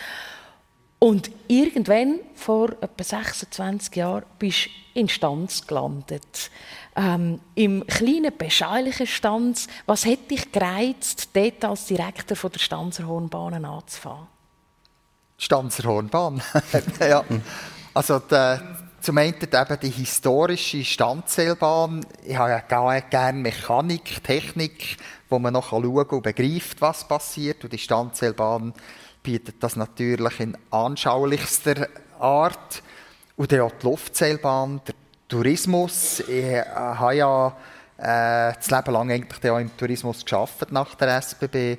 Und 0.99 1.29
irgendwann, 1.47 2.21
vor 2.33 2.69
etwa 2.81 3.03
26 3.03 3.95
Jahren, 3.95 4.25
bist 4.39 4.65
du 4.65 4.69
in 4.99 5.09
Stanz 5.09 5.67
gelandet. 5.67 6.49
Ähm, 6.95 7.39
Im 7.53 7.85
kleinen, 7.85 8.35
beschaulichen 8.35 9.05
Stanz. 9.05 9.67
Was 9.85 10.07
hat 10.07 10.31
dich 10.31 10.51
gereizt, 10.51 11.29
dort 11.33 11.63
als 11.63 11.85
Direktor 11.85 12.49
der 12.49 12.59
Stanzer 12.59 13.05
Hornbahn 13.05 13.63
anzufangen? 13.63 14.36
Stanzer 15.37 15.83
Hornbahn? 15.83 16.41
ja. 16.99 17.23
Also 17.93 18.19
die, 18.19 18.59
zum 19.01 19.17
einen 19.17 19.35
eben 19.35 19.79
die 19.81 19.89
historische 19.89 20.83
Standzählbahn. 20.83 22.05
Ich 22.25 22.35
habe 22.35 22.49
ja 22.49 22.99
gerne 22.99 23.39
Mechanik, 23.39 24.23
Technik, 24.23 24.97
wo 25.29 25.39
man 25.39 25.53
noch 25.53 25.69
schauen 25.69 25.85
und 25.85 26.23
begreift, 26.23 26.81
was 26.81 27.07
passiert. 27.07 27.63
Und 27.63 27.73
die 27.73 27.77
Standzählbahn 27.77 28.73
bietet 29.23 29.55
das 29.61 29.75
natürlich 29.75 30.39
in 30.39 30.57
anschaulichster 30.71 31.87
Art. 32.19 32.81
Und 33.35 33.51
dann 33.51 33.61
auch 33.61 33.71
die 33.71 33.85
Luftzählbahn, 33.85 34.81
der 34.87 34.95
Tourismus. 35.27 36.21
Ich 36.21 36.29
äh, 36.29 36.65
habe 36.65 37.15
ja 37.15 37.47
äh, 37.97 38.53
das 38.53 38.71
Leben 38.71 38.91
lang 38.91 39.11
eigentlich 39.11 39.51
auch 39.51 39.59
im 39.59 39.75
Tourismus 39.77 40.23
geschafft 40.23 40.71
nach 40.71 40.95
der 40.95 41.17
SBB. 41.17 41.77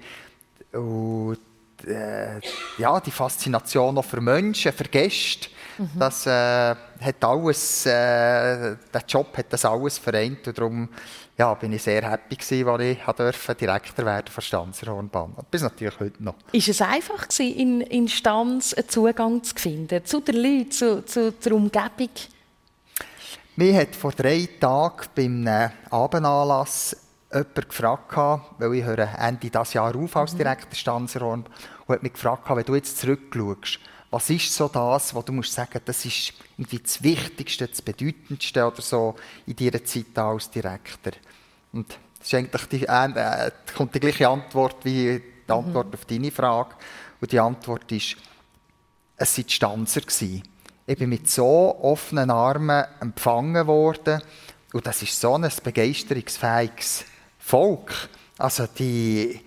Und 0.72 1.38
äh, 1.86 2.40
ja, 2.78 3.00
die 3.00 3.10
Faszination 3.10 3.98
auch 3.98 4.04
für 4.04 4.20
Menschen, 4.20 4.72
für 4.72 4.84
Gäste 4.84 5.48
Mhm. 5.78 5.98
Das 5.98 6.26
äh, 6.26 6.30
hat 6.30 7.24
alles, 7.24 7.86
äh, 7.86 7.90
der 7.90 9.04
Job 9.06 9.36
hat 9.36 9.46
das 9.50 9.64
alles 9.64 9.98
vereint 9.98 10.46
und 10.46 10.58
darum 10.58 10.88
ja, 11.36 11.54
bin 11.54 11.72
ich 11.72 11.82
sehr 11.82 12.10
happy 12.10 12.34
gewesen, 12.34 12.68
als 12.68 12.82
ich 12.82 12.98
durfte 13.16 13.54
Direktor 13.54 14.04
werden 14.04 14.26
von 14.28 14.42
Stanzer 14.42 14.92
Hornbahn. 14.92 15.36
Bis 15.50 15.62
natürlich 15.62 15.98
heute 16.00 16.22
noch. 16.22 16.34
Ist 16.50 16.68
es 16.68 16.82
einfach 16.82 17.28
gewesen, 17.28 17.54
in, 17.54 17.80
in 17.82 18.08
Stanz 18.08 18.74
einen 18.74 18.88
Zugang 18.88 19.44
zu 19.44 19.54
finden 19.54 20.04
zu 20.04 20.20
den 20.20 20.36
Leuten, 20.36 20.72
zu, 20.72 21.04
zu 21.04 21.32
der 21.32 21.52
Umgebung? 21.52 22.10
Mich 23.54 23.76
hat 23.76 23.94
vor 23.94 24.12
drei 24.12 24.48
Tagen 24.60 25.06
beim 25.14 25.70
Abendanlass 25.90 26.96
jemand 27.30 27.68
gefragt, 27.68 28.16
weil 28.58 28.74
ich 28.74 28.84
höre 28.84 29.18
Ende 29.18 29.50
dieses 29.50 29.72
Jahr 29.74 29.94
auf 29.94 30.16
als 30.16 30.32
mhm. 30.32 30.38
Direktor 30.38 30.74
Stanzer 30.74 31.20
Hornbahn, 31.20 31.52
und 31.86 31.94
hat 31.94 32.02
mich 32.02 32.12
gefragt, 32.12 32.44
wenn 32.48 32.64
du 32.64 32.74
jetzt 32.74 32.98
zurückschaust, 32.98 33.80
was 34.10 34.30
ist 34.30 34.54
so 34.54 34.68
das, 34.68 35.14
wo 35.14 35.20
du 35.20 35.32
musst 35.32 35.52
sagen, 35.52 35.80
das 35.84 36.04
ist 36.04 36.32
irgendwie 36.56 36.78
das 36.78 37.02
Wichtigste, 37.02 37.68
das 37.68 37.82
Bedeutendste 37.82 38.66
oder 38.66 38.80
so 38.80 39.14
in 39.46 39.56
dieser 39.56 39.84
Zeit 39.84 40.16
als 40.16 40.50
Direktor? 40.50 41.12
Und 41.72 41.90
das 42.18 42.26
ist 42.26 42.34
eigentlich 42.34 42.64
die, 42.66 42.86
äh, 42.86 43.50
kommt 43.76 43.94
die 43.94 44.00
gleiche 44.00 44.28
Antwort 44.28 44.76
wie 44.84 45.22
die 45.46 45.52
Antwort 45.52 45.88
mhm. 45.88 45.94
auf 45.94 46.04
deine 46.06 46.30
Frage. 46.30 46.74
Und 47.20 47.32
die 47.32 47.38
Antwort 47.38 47.90
ist, 47.92 48.16
es 49.16 49.36
waren 49.36 49.46
die 49.46 49.52
Stanzer. 49.52 50.00
Gewesen. 50.00 50.42
Ich 50.86 50.96
bin 50.96 51.10
mit 51.10 51.28
so 51.28 51.78
offenen 51.82 52.30
Armen 52.30 52.84
empfangen 53.00 53.66
worden. 53.66 54.22
Und 54.72 54.86
das 54.86 55.02
ist 55.02 55.20
so 55.20 55.34
ein 55.34 55.50
begeisterungsfähiges 55.62 57.04
Volk. 57.48 57.92
Also 58.36 58.66
die, 58.78 59.40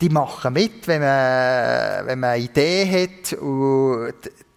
die 0.00 0.08
machen 0.08 0.52
mit, 0.52 0.86
wenn 0.88 1.00
man, 1.00 2.06
wenn 2.06 2.18
man 2.18 2.30
eine 2.30 2.42
Idee 2.42 2.86
hat. 2.86 3.38
Und 3.38 4.14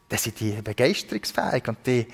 dann 0.09 0.19
sind 0.19 0.39
die 0.39 0.53
begeisterungsfähig 0.61 1.67
und 1.67 1.77
die, 1.85 2.07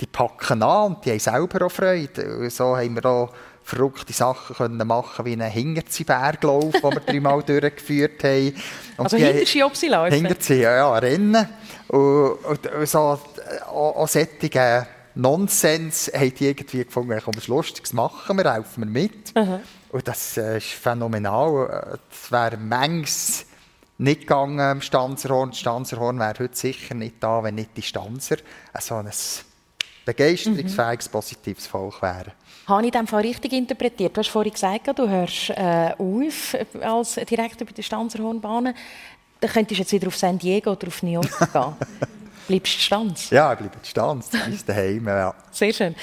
die 0.00 0.06
packen 0.06 0.62
an 0.62 0.94
und 0.94 1.04
die 1.04 1.10
haben 1.10 1.18
selber 1.18 1.66
auch 1.66 1.70
Freude. 1.70 2.38
Und 2.38 2.52
so 2.52 2.76
haben 2.76 2.94
wir 2.94 3.04
auch 3.06 3.32
verrückte 3.64 4.12
Sachen 4.12 4.54
können 4.54 4.86
machen 4.86 5.24
wie 5.24 5.32
einen 5.32 5.50
Hingerzi-Berglauf, 5.50 6.70
den 6.70 6.82
wir 6.82 7.00
dreimal 7.06 7.42
durchgeführt 7.42 8.22
haben. 8.22 8.54
Und 8.96 9.04
also 9.04 9.16
Hinterschi 9.16 9.88
laufen? 9.88 10.12
Hinterschi, 10.12 10.60
ja, 10.60 10.76
ja, 10.76 10.98
Rennen. 10.98 11.48
Und, 11.88 12.44
und, 12.44 12.66
und 12.66 12.88
so, 12.88 12.98
auch, 12.98 13.20
auch 13.66 14.08
solche 14.08 14.86
Nonsens 15.16 16.10
haben 16.14 16.34
die 16.34 16.46
irgendwie 16.46 16.84
gefunden, 16.84 17.18
komm, 17.24 17.36
was 17.36 17.48
Lustiges 17.48 17.92
machen 17.92 18.36
wir, 18.36 18.52
helfen 18.52 18.84
wir 18.84 18.90
mit. 18.90 19.34
Mhm. 19.34 19.60
Und 19.90 20.06
das 20.06 20.36
äh, 20.36 20.58
ist 20.58 20.66
phänomenal. 20.66 21.98
Es 22.10 22.30
wäre 22.30 22.58
manches 22.58 23.46
nicht 23.98 24.22
gegangen 24.22 24.72
im 24.72 24.82
Stanzerhorn. 24.82 25.50
Das 25.50 25.58
Stanzerhorn 25.58 26.18
wäre 26.18 26.34
heute 26.38 26.54
sicher 26.54 26.94
nicht 26.94 27.16
da, 27.20 27.42
wenn 27.42 27.54
nicht 27.54 27.70
die 27.76 27.82
Stanzer 27.82 28.36
so 28.78 28.96
ein 28.96 29.10
begeisterungsfähiges, 30.04 31.08
mhm. 31.08 31.12
positives 31.12 31.66
Volk 31.66 32.02
wären. 32.02 32.32
Habe 32.66 32.86
ich 32.86 32.94
in 32.94 33.06
Fall 33.06 33.22
richtig 33.22 33.52
interpretiert? 33.54 34.16
Du 34.16 34.20
hast 34.20 34.28
vorhin 34.28 34.52
gesagt, 34.52 34.98
du 34.98 35.08
hörst 35.08 35.50
äh, 35.50 35.94
auf 35.96 36.56
als 36.80 37.14
Direktor 37.14 37.66
bei 37.66 37.72
der 37.72 37.82
Stanzerhornbahn. 37.82 38.74
Dann 39.40 39.50
könntest 39.50 39.78
du 39.78 39.82
jetzt 39.82 39.92
wieder 39.92 40.08
auf 40.08 40.16
San 40.16 40.38
Diego 40.38 40.72
oder 40.72 40.88
auf 40.88 41.02
New 41.02 41.12
York 41.12 41.52
gehen. 41.52 41.76
Bleibst 42.48 42.76
du 42.76 42.80
Stanz? 42.80 43.30
Ja, 43.30 43.52
ich 43.52 43.58
bleibe 43.58 43.76
Stanz. 43.82 44.30
Du 44.30 44.38
bist 44.48 44.68
daheim, 44.68 45.06
ja. 45.06 45.34
Sehr 45.50 45.72
schön. 45.72 45.96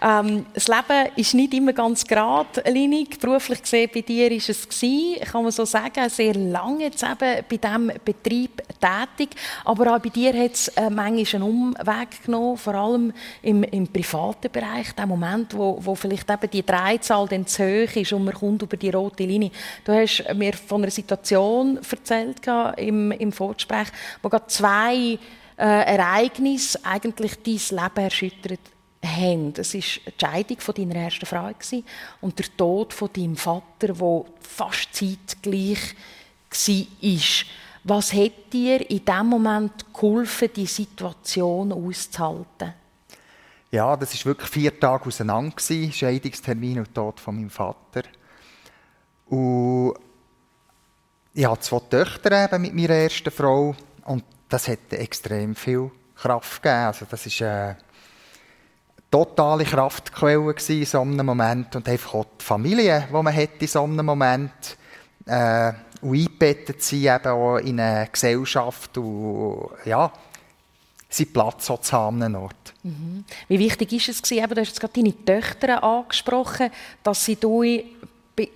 Ähm, 0.00 0.46
das 0.54 0.68
Leben 0.68 1.12
ist 1.16 1.34
nicht 1.34 1.54
immer 1.54 1.72
ganz 1.72 2.04
geradlinig. 2.04 3.18
Beruflich 3.18 3.62
gesehen, 3.62 3.90
bei 3.92 4.02
dir 4.02 4.30
war 4.30 4.36
es 4.36 4.68
gewesen, 4.68 5.24
kann 5.24 5.42
man 5.42 5.50
so 5.50 5.64
sagen, 5.64 6.08
sehr 6.08 6.34
lange 6.34 6.84
jetzt 6.84 7.02
eben 7.02 7.44
bei 7.48 7.56
diesem 7.56 7.92
Betrieb 8.04 8.62
tätig. 8.78 9.30
Aber 9.64 9.96
auch 9.96 9.98
bei 9.98 10.10
dir 10.10 10.32
hat 10.34 10.52
es 10.52 10.68
äh, 10.68 10.88
manchmal 10.88 11.42
einen 11.42 11.50
Umweg 11.50 12.24
genommen, 12.24 12.56
vor 12.56 12.74
allem 12.74 13.12
im, 13.42 13.64
im 13.64 13.88
privaten 13.88 14.52
Bereich. 14.52 14.94
Der 14.94 15.06
Moment, 15.06 15.56
wo, 15.56 15.78
wo 15.80 15.94
vielleicht 15.96 16.30
eben 16.30 16.50
die 16.50 16.64
Dreizahl 16.64 17.26
dann 17.26 17.46
zu 17.46 17.64
hoch 17.64 17.96
ist 17.96 18.12
und 18.12 18.24
man 18.24 18.34
kommt 18.34 18.62
über 18.62 18.76
die 18.76 18.90
rote 18.90 19.24
Linie. 19.24 19.50
Du 19.84 19.92
hast 19.92 20.24
mir 20.34 20.52
von 20.52 20.82
einer 20.82 20.92
Situation 20.92 21.80
erzählt 21.90 22.40
im, 22.76 23.10
im 23.10 23.32
Vorgespräch, 23.32 23.88
wo 24.22 24.28
gerade 24.28 24.46
zwei 24.46 25.18
äh, 25.58 25.96
Ereignis 25.96 26.78
eigentlich 26.84 27.34
dein 27.42 27.78
Leben 27.78 28.04
erschüttert 28.04 28.60
haben. 29.04 29.52
Es 29.56 29.74
war 29.74 29.80
die 29.80 30.12
Scheidung 30.20 30.60
von 30.60 30.74
deiner 30.74 30.96
ersten 30.96 31.26
Frau 31.26 31.50
und 32.20 32.38
der 32.38 32.56
Tod 32.56 32.92
von 32.92 33.10
deinem 33.12 33.36
Vater, 33.36 33.92
der 33.92 34.24
fast 34.40 34.94
zeitgleich 34.94 35.94
war. 36.50 37.46
Was 37.84 38.12
hat 38.12 38.52
dir 38.52 38.90
in 38.90 39.04
diesem 39.04 39.26
Moment 39.26 39.92
geholfen, 39.92 40.50
die 40.54 40.66
Situation 40.66 41.72
auszuhalten? 41.72 42.74
Ja, 43.70 43.96
das 43.96 44.14
war 44.18 44.26
wirklich 44.26 44.50
vier 44.50 44.78
Tage 44.80 45.06
auseinander, 45.06 45.56
Scheidungstermin 45.58 46.80
und 46.80 46.94
Tod 46.94 47.20
von 47.20 47.36
meinem 47.36 47.50
Vater. 47.50 48.02
Und 49.26 49.94
ich 51.34 51.44
habe 51.44 51.60
zwei 51.60 51.80
Töchter 51.80 52.58
mit 52.58 52.74
meiner 52.74 52.94
ersten 52.94 53.30
Frau 53.30 53.74
und 54.04 54.24
das 54.48 54.68
hat 54.68 54.92
extrem 54.92 55.54
viel 55.54 55.90
Kraft 56.16 56.62
gegeben. 56.62 56.86
Also 56.86 57.06
das 57.08 57.26
ist 57.26 57.42
eine 57.42 57.76
totale 59.10 59.64
Kraftquelle 59.64 60.54
in 60.68 60.84
so 60.84 61.00
einem 61.00 61.26
Moment 61.26 61.74
und 61.76 61.88
einfach 61.88 62.14
auch 62.14 62.26
die 62.40 62.44
Familie, 62.44 63.06
die 63.08 63.22
man 63.22 63.34
hat 63.34 63.60
in 63.60 63.66
so 63.66 63.84
einem 63.84 64.04
Moment 64.04 64.76
äh, 65.26 65.72
und 66.00 66.14
eingebettet 66.14 66.82
sein 66.82 67.00
eben 67.00 67.26
auch 67.26 67.56
in 67.58 67.80
eine 67.80 68.08
Gesellschaft 68.10 68.96
und 68.98 69.70
ja, 69.84 70.12
seinen 71.08 71.32
Platz 71.32 71.70
auch 71.70 71.80
zu 71.80 71.92
haben 71.92 72.22
an 72.22 72.36
Ort. 72.36 72.74
Mhm. 72.82 73.24
Wie 73.48 73.58
wichtig 73.58 73.92
ist 73.94 74.08
es 74.08 74.22
gewesen, 74.22 74.48
du 74.48 74.60
hast 74.60 74.68
jetzt 74.68 74.80
gerade 74.80 74.92
deine 74.94 75.24
Töchter 75.24 75.82
angesprochen, 75.82 76.70
dass 77.02 77.24
sie 77.24 77.36
bei, 77.36 77.84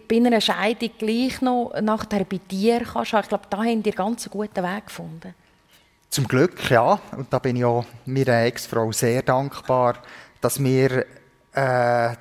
bei 0.08 0.16
einer 0.16 0.40
Scheidung 0.40 0.90
gleich 0.98 1.40
noch 1.40 1.72
nachher 1.80 2.24
bei 2.24 2.38
dir 2.50 2.80
kannst. 2.80 3.14
Ich 3.14 3.28
glaube, 3.28 3.46
da 3.50 3.58
haben 3.58 3.82
die 3.82 3.90
ganz 3.90 4.26
einen 4.26 4.32
guten 4.32 4.62
Weg 4.62 4.86
gefunden. 4.86 5.34
Zum 6.12 6.28
Glück, 6.28 6.68
ja. 6.68 7.00
Und 7.16 7.32
da 7.32 7.38
bin 7.38 7.56
ich 7.56 7.64
auch 7.64 7.86
meiner 8.04 8.44
Ex-Frau 8.44 8.92
sehr 8.92 9.22
dankbar, 9.22 9.94
dass 10.42 10.62
wir 10.62 11.06
äh, 11.54 12.14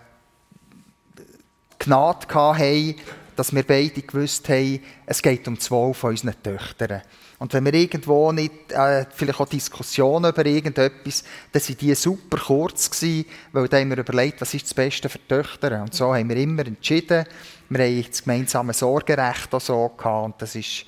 Gnade 1.77 2.25
hatten, 2.33 2.95
dass 3.35 3.53
wir 3.53 3.63
beide 3.63 4.01
gewusst 4.01 4.47
haben, 4.47 4.79
es 5.05 5.21
geht 5.21 5.45
um 5.49 5.59
zwei 5.59 5.93
von 5.93 6.11
unseren 6.11 6.41
Töchtern. 6.41 7.01
Und 7.37 7.51
wenn 7.51 7.65
wir 7.65 7.73
irgendwo 7.73 8.31
nicht, 8.31 8.71
äh, 8.71 9.05
vielleicht 9.13 9.41
auch 9.41 9.49
Diskussionen 9.49 10.31
über 10.31 10.45
irgendetwas, 10.45 11.25
dann 11.51 11.61
waren 11.61 11.77
die 11.77 11.93
super 11.93 12.37
kurz 12.37 12.91
gewesen, 12.91 13.25
weil 13.51 13.67
da 13.67 13.77
haben 13.77 13.89
wir 13.89 13.97
überlegt, 13.97 14.39
was 14.39 14.53
ist 14.53 14.67
das 14.67 14.73
Beste 14.73 15.09
für 15.09 15.19
die 15.19 15.27
Töchter. 15.27 15.81
Und 15.81 15.93
so 15.93 16.15
haben 16.15 16.29
wir 16.29 16.37
immer 16.37 16.65
entschieden. 16.65 17.25
Wir 17.67 17.85
haben 17.85 18.05
das 18.09 18.23
gemeinsame 18.23 18.71
Sorgerecht 18.71 19.53
auch 19.53 19.59
so 19.59 19.89
gehabt. 19.97 20.25
Und 20.25 20.41
das 20.41 20.55
ist, 20.55 20.85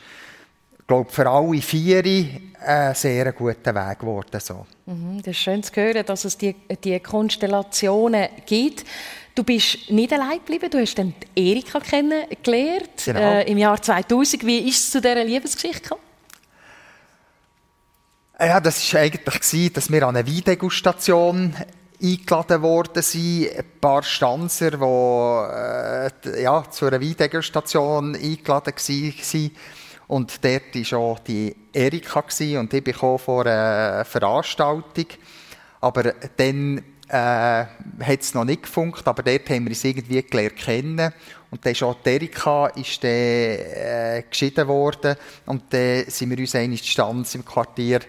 glaube, 0.87 1.11
für 1.11 1.29
alle 1.29 1.61
vier 1.61 2.03
ein 2.65 2.95
sehr 2.95 3.31
guter 3.33 3.75
Weg 3.75 3.99
geworden. 3.99 4.39
So. 4.39 4.65
Mhm, 4.85 5.17
das 5.19 5.31
ist 5.31 5.37
schön 5.37 5.63
zu 5.63 5.73
hören, 5.75 6.05
dass 6.05 6.25
es 6.25 6.37
diese 6.37 6.55
die 6.83 6.99
Konstellationen 6.99 8.29
gibt. 8.45 8.85
Du 9.35 9.43
bist 9.43 9.89
nicht 9.89 10.13
allein 10.13 10.37
geblieben, 10.39 10.69
du 10.69 10.79
hast 10.79 10.95
dann 10.95 11.13
Erika 11.35 11.79
kennengelernt 11.79 13.03
genau. 13.03 13.19
äh, 13.19 13.51
im 13.51 13.57
Jahr 13.57 13.81
2000. 13.81 14.45
Wie 14.45 14.59
ist 14.69 14.77
es 14.77 14.91
zu 14.91 15.01
dieser 15.01 15.23
Liebesgeschichte 15.23 15.81
gekommen? 15.81 16.01
Ja, 18.39 18.59
das 18.59 18.93
war 18.93 19.01
eigentlich, 19.01 19.73
dass 19.73 19.91
wir 19.91 20.07
an 20.07 20.15
eine 20.15 20.27
Weindegustation 20.27 21.55
eingeladen 22.01 22.61
worden 22.61 23.01
sind. 23.01 23.49
Ein 23.57 23.65
paar 23.79 24.03
Stanzer, 24.03 24.71
die 24.71 26.29
äh, 26.29 26.43
ja, 26.43 26.63
zu 26.69 26.85
einer 26.85 27.01
Weindegustation 27.01 28.15
eingeladen 28.15 28.73
waren. 28.75 29.51
Und 30.07 30.43
dort 30.43 30.75
war 30.75 30.99
auch 30.99 31.19
die 31.19 31.55
Erika 31.71 32.23
und 32.59 32.73
ich 32.73 32.83
kam 32.83 33.19
vor 33.19 33.45
einer 33.45 34.05
Veranstaltung. 34.05 35.05
Aber 35.81 36.13
dann 36.37 36.83
äh, 37.07 37.65
hat 38.03 38.21
es 38.21 38.33
noch 38.33 38.45
nicht 38.45 38.63
gefunkt, 38.63 39.07
aber 39.07 39.23
dort 39.23 39.49
haben 39.49 39.65
wir 39.65 39.71
uns 39.71 39.83
irgendwie 39.83 40.23
gelernt 40.23 40.55
kennen. 40.55 41.13
Und 41.51 41.65
dann 41.65 41.71
ist 41.73 41.83
auch 41.83 41.95
die 42.03 42.09
Erika 42.09 42.67
ist 42.67 43.03
dann, 43.03 43.11
äh, 43.11 44.23
geschieden 44.29 44.67
worden. 44.67 45.15
Und 45.45 45.63
dann 45.69 46.05
sind 46.07 46.29
wir 46.29 46.37
uns 46.37 46.55
einmal 46.55 46.77
Stanz 46.77 47.35
im 47.35 47.45
Quartier 47.45 47.99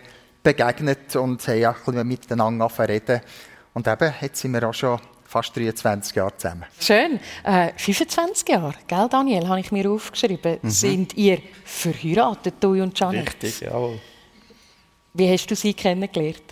begegnet 0.42 1.14
und 1.16 1.46
haben 1.48 1.64
ein 1.64 1.74
bisschen 1.74 2.08
miteinander 2.08 2.70
reden. 2.88 3.20
Und 3.72 3.88
eben, 3.88 4.14
jetzt 4.20 4.40
sind 4.40 4.52
wir 4.52 4.68
auch 4.68 4.74
schon 4.74 5.00
fast 5.34 5.56
23 5.56 6.14
Jahre 6.14 6.36
zusammen. 6.36 6.64
Schön. 6.78 7.18
Äh, 7.42 7.72
25 7.76 8.48
Jahre, 8.48 8.74
gell 8.86 9.08
Daniel, 9.10 9.48
habe 9.48 9.58
ich 9.58 9.72
mir 9.72 9.90
aufgeschrieben. 9.90 10.58
Mhm. 10.62 10.70
Sind 10.70 11.16
ihr 11.16 11.38
verheiratet, 11.64 12.54
du 12.60 12.80
und 12.80 12.96
Janet? 12.96 13.26
Richtig, 13.26 13.62
jawohl. 13.62 13.98
Wie 15.12 15.28
hast 15.28 15.50
du 15.50 15.56
sie 15.56 15.74
kennengelernt? 15.74 16.44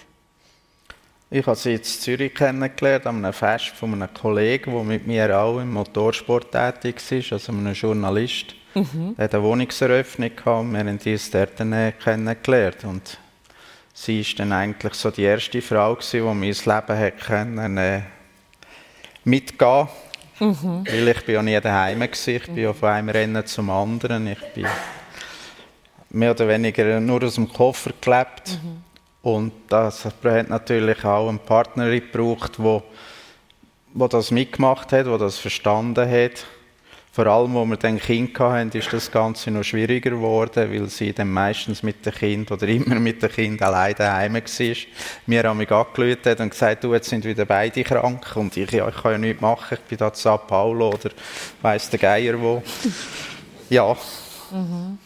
Ich 1.30 1.47
habe 1.47 1.57
sie 1.57 1.74
in 1.74 1.83
Zürich 1.85 2.35
kennengelernt, 2.35 3.07
an 3.07 3.24
einem 3.24 3.33
Fest 3.33 3.68
von 3.68 3.95
einem 3.95 4.12
Kollegen, 4.12 4.72
der 4.72 4.83
mit 4.83 5.07
mir 5.07 5.39
auch 5.39 5.61
im 5.61 5.72
Motorsport 5.72 6.51
tätig 6.51 6.97
ist, 7.12 7.33
also 7.33 7.53
einem 7.53 7.72
Journalist. 7.74 8.57
Mhm. 8.74 9.14
Der 9.16 9.24
hat 9.24 9.35
eine 9.35 9.45
Wohnungseröffnung 9.45 10.35
gehabt 10.35 10.72
wir 10.72 10.78
haben 10.80 10.99
uns 10.99 11.30
dort 11.30 11.57
kennengelernt. 11.57 12.85
Und 12.85 13.18
sie 13.95 14.22
ist 14.22 14.41
dann 14.41 14.53
eigentlich 14.53 14.95
so 14.95 15.12
die 15.12 15.22
erste 15.22 15.62
Frau 15.62 15.95
gewesen, 15.95 16.26
die 16.28 16.35
mein 16.35 16.41
Leben 16.51 16.99
hat 16.99 17.18
können, 17.20 17.78
äh, 17.78 18.01
mitgehen 19.25 19.89
mhm. 20.39 20.85
Weil 20.87 21.09
ich 21.09 21.25
bin 21.25 21.35
ja 21.35 21.43
nie 21.43 21.61
daheim 21.61 22.01
war. 22.01 22.09
Ich 22.09 22.47
bin 22.47 22.57
ja 22.57 22.73
von 22.73 22.89
einem 22.89 23.09
Rennen 23.09 23.47
zum 23.47 23.70
anderen. 23.70 24.27
Ich 24.27 24.41
bin 24.55 24.66
mehr 26.11 26.33
oder 26.33 26.49
weniger 26.49 27.01
nur 27.01 27.23
aus 27.23 27.35
dem 27.37 27.53
Koffer 27.53 27.93
gelebt. 28.01 28.59
Mhm. 28.62 28.83
Und 29.23 29.53
das 29.68 30.05
hat 30.05 30.49
natürlich 30.49 31.05
auch 31.05 31.29
eine 31.29 31.39
Partnerin 31.39 32.01
gebraucht, 32.01 32.59
die, 32.59 32.81
die 33.95 34.09
das 34.09 34.31
mitgemacht 34.31 34.93
hat, 34.93 35.07
die 35.07 35.18
das 35.18 35.39
verstanden 35.39 36.11
hat 36.11 36.45
vor 37.15 37.27
allem, 37.27 37.53
wo 37.53 37.67
wir 37.67 37.77
dann 37.77 37.99
Kind 37.99 38.39
hatten, 38.39 38.71
ist 38.71 38.91
das 38.91 39.11
Ganze 39.11 39.51
noch 39.51 39.65
schwieriger 39.65 40.13
geworden, 40.13 40.73
weil 40.73 40.89
sie 40.89 41.13
dann 41.13 41.31
meistens 41.31 41.83
mit 41.83 42.07
dem 42.07 42.15
Kind 42.15 42.51
oder 42.51 42.67
immer 42.67 42.95
mit 42.95 43.23
dem 43.23 43.31
Kind 43.31 43.61
alleine 43.61 43.95
daheim 43.95 44.33
war. 44.33 44.77
Mir 45.27 45.43
haben 45.43 45.59
mich 45.59 45.71
angerufen 45.71 46.37
und 46.39 46.51
gesagt, 46.51 46.85
du, 46.85 46.95
jetzt 46.95 47.11
sind 47.11 47.27
wieder 47.27 47.45
beide 47.45 47.85
krank 47.85 48.35
und 48.35 48.57
ich, 48.57 48.71
ja, 48.71 48.89
ich 48.89 48.97
kann 48.97 49.13
ja 49.13 49.19
nichts 49.19 49.43
machen, 49.43 49.77
ich 49.79 49.89
bin 49.91 49.99
da 49.99 50.11
zu 50.11 50.23
Sao 50.23 50.39
Paulo 50.39 50.89
oder 50.89 51.11
weiss 51.61 51.91
der 51.91 51.99
Geier 51.99 52.41
wo. 52.41 52.63
Ja. 53.69 53.95
Mhm. 54.51 54.99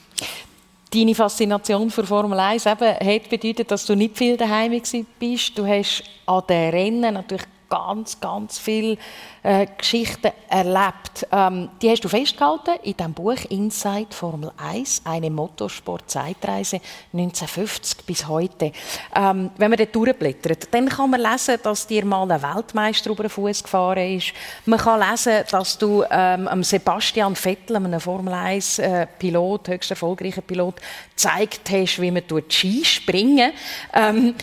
Deine 0.94 1.14
Faszination 1.14 1.90
für 1.90 2.06
Formel 2.06 2.38
1 2.38 2.66
eben, 2.66 2.94
hat 2.94 3.28
bedeutet, 3.28 3.68
dass 3.68 3.84
du 3.84 3.96
nicht 3.96 4.16
viel 4.16 4.36
daheim 4.36 4.80
bist. 5.18 5.58
Du 5.58 5.66
hast 5.66 6.04
an 6.24 6.42
den 6.48 6.70
Rennen 6.70 7.14
natürlich 7.14 7.42
ganz, 7.68 8.20
ganz 8.20 8.58
viele 8.58 8.96
äh, 9.42 9.66
Geschichten 9.78 10.32
erlebt. 10.48 11.26
Ähm, 11.32 11.70
die 11.80 11.90
hast 11.90 12.04
du 12.04 12.08
festgehalten 12.08 12.76
in 12.82 12.96
dem 12.96 13.12
Buch 13.12 13.38
Inside 13.48 14.08
Formel 14.10 14.52
1, 14.56 15.02
eine 15.04 15.30
Motorsport-Zeitreise 15.30 16.80
1950 17.12 18.06
bis 18.06 18.26
heute. 18.26 18.72
Ähm, 19.14 19.50
wenn 19.56 19.70
man 19.70 19.78
dort 19.78 19.94
durchblättert, 19.94 20.72
dann 20.72 20.88
kann 20.88 21.10
man 21.10 21.20
lesen, 21.20 21.58
dass 21.62 21.86
dir 21.86 22.04
mal 22.04 22.30
ein 22.30 22.42
Weltmeister 22.42 23.10
über 23.10 23.24
den 23.24 23.30
Fuß 23.30 23.62
gefahren 23.62 24.16
ist. 24.16 24.32
Man 24.64 24.78
kann 24.78 25.00
lesen, 25.00 25.44
dass 25.50 25.78
du 25.78 26.04
ähm, 26.10 26.62
Sebastian 26.62 27.36
Vettel, 27.36 27.76
einem 27.76 28.00
Formel 28.00 28.34
1-Pilot, 28.34 29.68
äh, 29.68 29.72
höchst 29.72 29.90
erfolgreichen 29.90 30.42
Pilot, 30.42 30.76
gezeigt 31.10 31.70
hast, 31.70 32.00
wie 32.00 32.10
man 32.10 32.22
Ski 32.48 32.84
springen 32.84 33.52
ähm, 33.92 34.34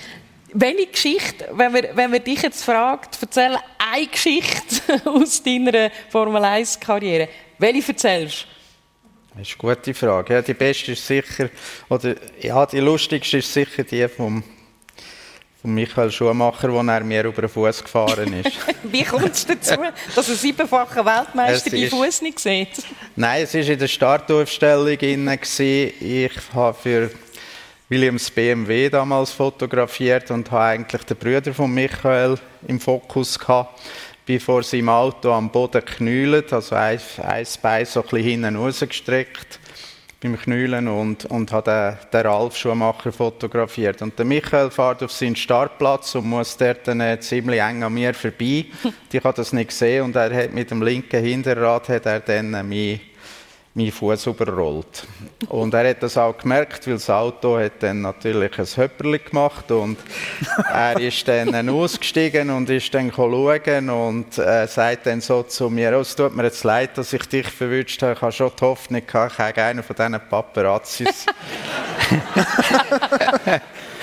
welche 0.54 0.88
Geschichte, 0.88 1.50
wenn 1.54 1.72
man, 1.72 1.84
wenn 1.94 2.12
man 2.12 2.24
dich 2.24 2.42
jetzt 2.42 2.64
fragt, 2.64 3.18
erzähl 3.22 3.58
eine 3.78 4.08
Geschichte 4.08 5.02
aus 5.06 5.42
deiner 5.42 5.92
Formel 6.10 6.44
1-Karriere. 6.44 7.28
Welche 7.58 7.92
erzählst 7.92 8.44
du? 8.44 8.54
Das 9.36 9.50
ist 9.50 9.60
eine 9.60 9.76
gute 9.76 9.94
Frage. 9.94 10.34
Ja, 10.34 10.42
die 10.42 10.54
beste 10.54 10.92
ist 10.92 11.06
sicher, 11.06 11.50
oder 11.90 12.16
ja, 12.40 12.66
die 12.68 12.80
lustigste 12.80 13.38
ist 13.38 13.52
sicher 13.52 13.84
die 13.84 14.08
vom, 14.08 14.44
von 15.60 15.74
Michael 15.74 16.12
Schumacher, 16.12 16.72
wo 16.72 16.82
er 16.82 17.04
mir 17.04 17.24
über 17.24 17.42
den 17.42 17.50
Fuß 17.50 17.84
gefahren 17.84 18.32
ist. 18.34 18.56
Wie 18.84 19.04
kommt 19.04 19.34
es 19.34 19.48
dazu, 19.48 19.78
dass 20.16 20.30
ein 20.30 20.36
siebenfacher 20.36 21.04
Weltmeister 21.04 21.72
den 21.72 21.90
Fuß 21.90 22.22
nicht 22.22 22.40
sieht? 22.40 22.84
Nein, 23.16 23.44
es 23.44 23.56
war 23.56 23.62
in 23.62 23.80
der 23.80 23.88
Startaufstellung. 23.88 24.98
Ich 25.00 26.32
habe 26.54 26.74
für 26.76 27.10
Williams 27.94 28.32
BMW 28.32 28.90
damals 28.90 29.34
fotografiert 29.34 30.32
und 30.32 30.50
habe 30.50 30.64
eigentlich 30.64 31.04
den 31.04 31.16
Bruder 31.16 31.54
von 31.54 31.72
Michael 31.72 32.40
im 32.68 32.80
Fokus 32.80 33.38
gehabt, 33.38 33.80
bevor 34.26 34.64
sie 34.64 34.80
im 34.80 34.90
Auto 34.90 35.32
am 35.32 35.52
Boden 35.52 35.86
knüllen, 35.86 36.44
also 36.50 36.74
ein, 36.74 37.00
ein 37.22 37.46
Bein 37.62 37.86
so 37.86 38.02
ein 38.02 38.08
bisschen 38.08 38.24
hinten 38.24 38.56
rausgestreckt 38.56 39.60
beim 40.22 40.40
Knüllen 40.40 40.88
und, 40.88 41.26
und 41.26 41.52
habe 41.52 41.70
den, 41.70 42.10
den 42.12 42.28
Ralf 42.28 42.58
Schumacher 42.58 43.12
fotografiert. 43.12 44.02
Und 44.02 44.18
der 44.18 44.26
Michael 44.26 44.72
fährt 44.72 45.04
auf 45.04 45.12
seinen 45.12 45.36
Startplatz 45.36 46.16
und 46.16 46.26
muss 46.26 46.58
dort 46.58 46.88
dann 46.88 47.22
ziemlich 47.22 47.62
eng 47.62 47.84
an 47.84 47.94
mir 47.94 48.16
vorbei. 48.16 48.66
Ich 49.12 49.24
habe 49.24 49.36
das 49.36 49.54
nicht 49.54 49.70
gesehen 49.70 50.06
und 50.06 50.16
er 50.16 50.34
hat 50.34 50.52
mit 50.52 50.72
dem 50.72 50.82
linken 50.82 51.24
Hinterrad 51.24 51.90
hat 51.90 52.08
er 52.08 52.22
dann 52.22 52.68
mich 52.68 53.13
meinen 53.76 53.92
Fuß 53.92 54.28
überrollt. 54.28 55.08
Und 55.50 55.74
er 55.74 55.90
hat 55.90 56.04
das 56.04 56.18
auch 56.18 56.38
gemerkt, 56.38 56.86
weil 56.86 56.94
das 56.94 57.10
Auto 57.10 57.58
hat 57.58 57.82
dann 57.82 58.02
natürlich 58.02 58.60
ein 58.60 58.66
Höpperli 58.66 59.20
gemacht 59.20 59.72
und 59.72 59.98
er 60.72 61.00
ist 61.00 61.28
dann 61.28 61.70
ausgestiegen 61.70 62.52
und 62.52 62.70
ist 62.70 62.94
dann 62.94 63.12
schauen 63.12 63.90
und 63.90 64.38
äh, 64.38 64.68
sagt 64.68 65.08
dann 65.08 65.22
so 65.22 65.44
zu 65.44 65.70
mir, 65.70 65.98
oh, 65.98 66.02
es 66.02 66.16
tut 66.16 66.36
mir 66.36 66.44
jetzt 66.44 66.64
leid, 66.64 66.98
dass 66.98 67.14
ich 67.14 67.26
dich 67.26 67.48
verwünscht 67.48 68.02
habe, 68.04 68.14
ich 68.14 68.22
habe 68.22 68.32
schon 68.32 68.52
die 68.60 68.64
Hoffnung 68.64 69.02
gehabt, 69.06 69.34
ich 69.34 69.40
habe 69.40 69.64
einen 69.64 69.84
von 69.84 69.96
diesen 69.96 70.22
Paparazzis. 70.30 71.26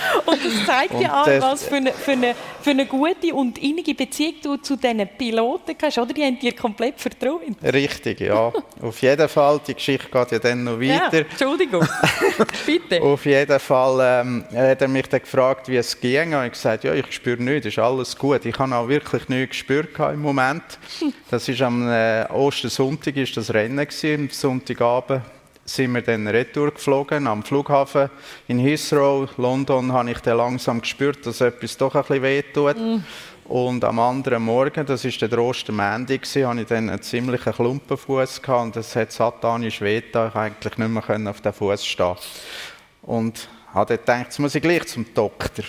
Und 0.26 0.38
das 0.44 0.66
zeigt 0.66 0.94
und 0.94 1.02
ja 1.02 1.22
auch, 1.22 1.26
was 1.26 1.64
für 1.64 1.76
eine, 1.76 1.92
für, 1.92 2.12
eine, 2.12 2.34
für 2.60 2.70
eine 2.70 2.86
gute 2.86 3.34
und 3.34 3.58
innige 3.58 3.94
Beziehung 3.94 4.34
du 4.42 4.56
zu 4.56 4.76
diesen 4.76 5.08
Piloten 5.18 5.74
hast, 5.82 5.98
oder? 5.98 6.12
Die 6.12 6.22
haben 6.22 6.38
dir 6.38 6.54
komplett 6.54 7.00
vertraut. 7.00 7.40
Richtig, 7.62 8.20
ja. 8.20 8.52
Auf 8.80 9.02
jeden 9.02 9.28
Fall, 9.28 9.60
die 9.66 9.74
Geschichte 9.74 10.08
geht 10.10 10.32
ja 10.32 10.38
dann 10.38 10.64
noch 10.64 10.80
weiter. 10.80 11.18
Ja, 11.18 11.24
Entschuldigung, 11.30 11.86
bitte. 12.66 13.02
Auf 13.02 13.24
jeden 13.26 13.60
Fall 13.60 14.22
ähm, 14.22 14.44
hat 14.54 14.82
er 14.82 14.88
mich 14.88 15.08
dann 15.08 15.20
gefragt, 15.20 15.68
wie 15.68 15.76
es 15.76 15.98
ging. 15.98 16.22
Und 16.22 16.30
ich 16.30 16.34
habe 16.34 16.50
gesagt, 16.50 16.84
ja, 16.84 16.94
ich 16.94 17.12
spüre 17.12 17.42
nichts, 17.42 17.66
ist 17.66 17.78
alles 17.78 18.16
gut. 18.16 18.44
Ich 18.44 18.58
habe 18.58 18.74
auch 18.74 18.88
wirklich 18.88 19.28
nichts 19.28 19.56
gespürt 19.56 19.98
im 19.98 20.22
Moment. 20.22 20.62
Das 21.30 21.48
ist 21.48 21.62
am 21.62 21.88
äh, 21.88 22.24
Ostersonntag 22.24 23.16
ist 23.16 23.36
das 23.36 23.54
Rennen 23.54 23.76
gewesen, 23.76 24.22
am 24.22 24.30
Sonntagabend 24.30 25.22
sind 25.74 25.94
wir 25.94 26.02
dann 26.02 26.26
retour 26.26 26.72
geflogen 26.72 27.26
am 27.26 27.42
Flughafen 27.42 28.10
in 28.48 28.58
Heathrow, 28.58 29.30
London, 29.36 29.92
habe 29.92 30.10
ich 30.10 30.18
dann 30.20 30.38
langsam 30.38 30.80
gespürt, 30.80 31.24
dass 31.26 31.40
etwas 31.40 31.76
doch 31.76 31.94
ein 31.94 32.02
bisschen 32.02 32.22
wehtut. 32.22 32.76
Mm. 32.76 33.04
Und 33.44 33.84
am 33.84 33.98
anderen 33.98 34.44
Morgen, 34.44 34.86
das 34.86 35.04
war 35.04 35.28
der 35.28 35.38
Ostermändig, 35.38 36.22
hatte 36.22 36.60
ich 36.60 36.66
dann 36.68 36.88
einen 36.88 37.02
ziemlichen 37.02 37.52
Klumpenfuß 37.52 38.40
und 38.46 38.76
es 38.76 38.94
hat 38.94 39.10
satanisch 39.10 39.80
wehgetan. 39.80 40.28
Ich 40.28 40.34
eigentlich 40.36 40.78
nicht 40.78 41.08
mehr 41.08 41.30
auf 41.30 41.40
den 41.40 41.52
Fuß 41.52 41.84
stehen. 41.84 42.16
Und 43.02 43.48
habe 43.74 43.96
dann 43.96 43.98
gedacht, 43.98 44.24
jetzt 44.26 44.38
muss 44.38 44.54
ich 44.54 44.62
gleich 44.62 44.86
zum 44.86 45.04
Doktor. 45.14 45.64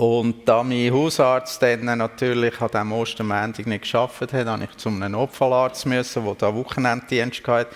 Und 0.00 0.48
da 0.48 0.62
mein 0.62 0.92
Hausarzt 0.92 1.60
dann 1.60 1.98
natürlich 1.98 2.58
an 2.60 2.68
diesem 2.68 2.92
Ostermäntig 2.92 3.66
nicht 3.66 3.82
geschafft 3.82 4.32
hat, 4.32 4.46
musste 4.46 4.64
ich 4.64 4.76
zu 4.78 4.88
einem 4.88 5.12
Notfallarzt 5.12 5.84
der 5.84 6.04
da 6.38 6.54
Wochenenddienst 6.54 7.46
hatte. 7.46 7.70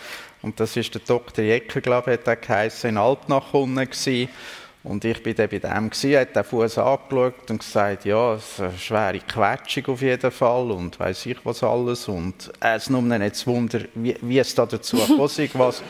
Und 0.44 0.60
das 0.60 0.76
ist 0.76 0.92
der 0.92 1.00
Dr. 1.00 1.42
Jecker, 1.42 1.80
glaube 1.80 2.12
ich, 2.12 2.18
hat 2.18 2.26
er 2.26 2.36
geheißen, 2.36 2.90
in 2.90 2.98
Altnach 2.98 3.54
unten 3.54 3.88
Und 4.82 5.04
ich 5.06 5.22
bin 5.22 5.34
dann 5.34 5.48
bei 5.48 5.58
dem 5.58 5.88
gewesen, 5.88 6.20
hat 6.20 6.36
den 6.36 6.44
Fuß 6.44 6.76
angeschaut 6.76 7.50
und 7.50 7.60
gesagt, 7.60 8.04
ja, 8.04 8.34
es 8.34 8.44
ist 8.44 8.60
eine 8.60 8.78
schwere 8.78 9.18
Quetschung 9.20 9.86
auf 9.86 10.02
jeden 10.02 10.30
Fall 10.30 10.70
und 10.70 11.00
weiß 11.00 11.24
ich 11.24 11.38
was 11.44 11.62
alles. 11.62 12.08
Und 12.08 12.52
es 12.60 12.90
nimmt 12.90 13.08
mich 13.08 13.18
nicht 13.20 13.46
Wunder, 13.46 13.80
wie, 13.94 14.18
wie 14.20 14.38
es 14.38 14.54
da 14.54 14.66
dazu 14.66 14.96
gekommen 14.98 15.54
was, 15.54 15.82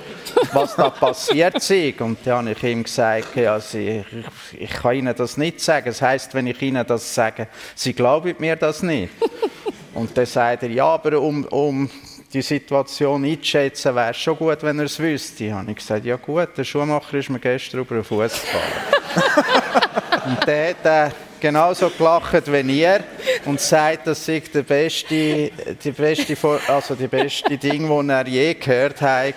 was 0.52 0.76
da 0.76 0.88
passiert 0.88 1.56
ist. 1.56 2.00
Und 2.00 2.18
dann 2.24 2.48
habe 2.48 2.52
ich 2.52 2.62
ihm 2.62 2.84
gesagt, 2.84 3.34
ja, 3.34 3.58
sie, 3.58 4.04
ich, 4.52 4.60
ich 4.60 4.70
kann 4.70 4.94
Ihnen 4.94 5.16
das 5.16 5.36
nicht 5.36 5.60
sagen. 5.60 5.86
Das 5.86 6.00
heisst, 6.00 6.32
wenn 6.32 6.46
ich 6.46 6.62
Ihnen 6.62 6.86
das 6.86 7.12
sage, 7.12 7.48
Sie 7.74 7.92
glauben 7.92 8.36
mir 8.38 8.54
das 8.54 8.84
nicht. 8.84 9.10
Und 9.94 10.16
dann 10.16 10.26
sagt 10.26 10.62
er, 10.62 10.70
ja, 10.70 10.86
aber 10.86 11.20
um, 11.20 11.44
um 11.46 11.90
die 12.34 12.42
Situation 12.42 13.24
einzuschätzen, 13.24 13.94
wäre 13.94 14.12
schon 14.12 14.36
gut, 14.36 14.62
wenn 14.62 14.78
er 14.80 14.86
es 14.86 14.98
wüsste. 14.98 15.54
Habe 15.54 15.70
ich 15.70 15.76
gesagt, 15.76 16.04
ja 16.04 16.16
gut, 16.16 16.48
der 16.56 16.64
Schuhmacher 16.64 17.16
ist 17.16 17.30
mir 17.30 17.38
gestern 17.38 17.80
über 17.80 17.94
den 17.94 18.04
Fuß 18.04 18.32
gefallen. 18.32 20.26
und 20.26 20.46
der 20.46 20.70
hat 20.70 20.84
äh, 20.84 21.14
genauso 21.38 21.90
gelacht 21.90 22.52
wie 22.52 22.80
ihr 22.80 23.04
und 23.44 23.60
sagt, 23.60 24.08
das 24.08 24.26
sei 24.26 24.42
der 24.52 24.64
beste, 24.64 25.50
die 25.84 25.90
beste, 25.92 26.36
also 26.66 26.96
die 26.96 27.06
beste 27.06 27.56
Ding, 27.56 27.88
das 27.88 28.08
er 28.08 28.28
je 28.28 28.54
gehört 28.54 29.00
hat. 29.00 29.34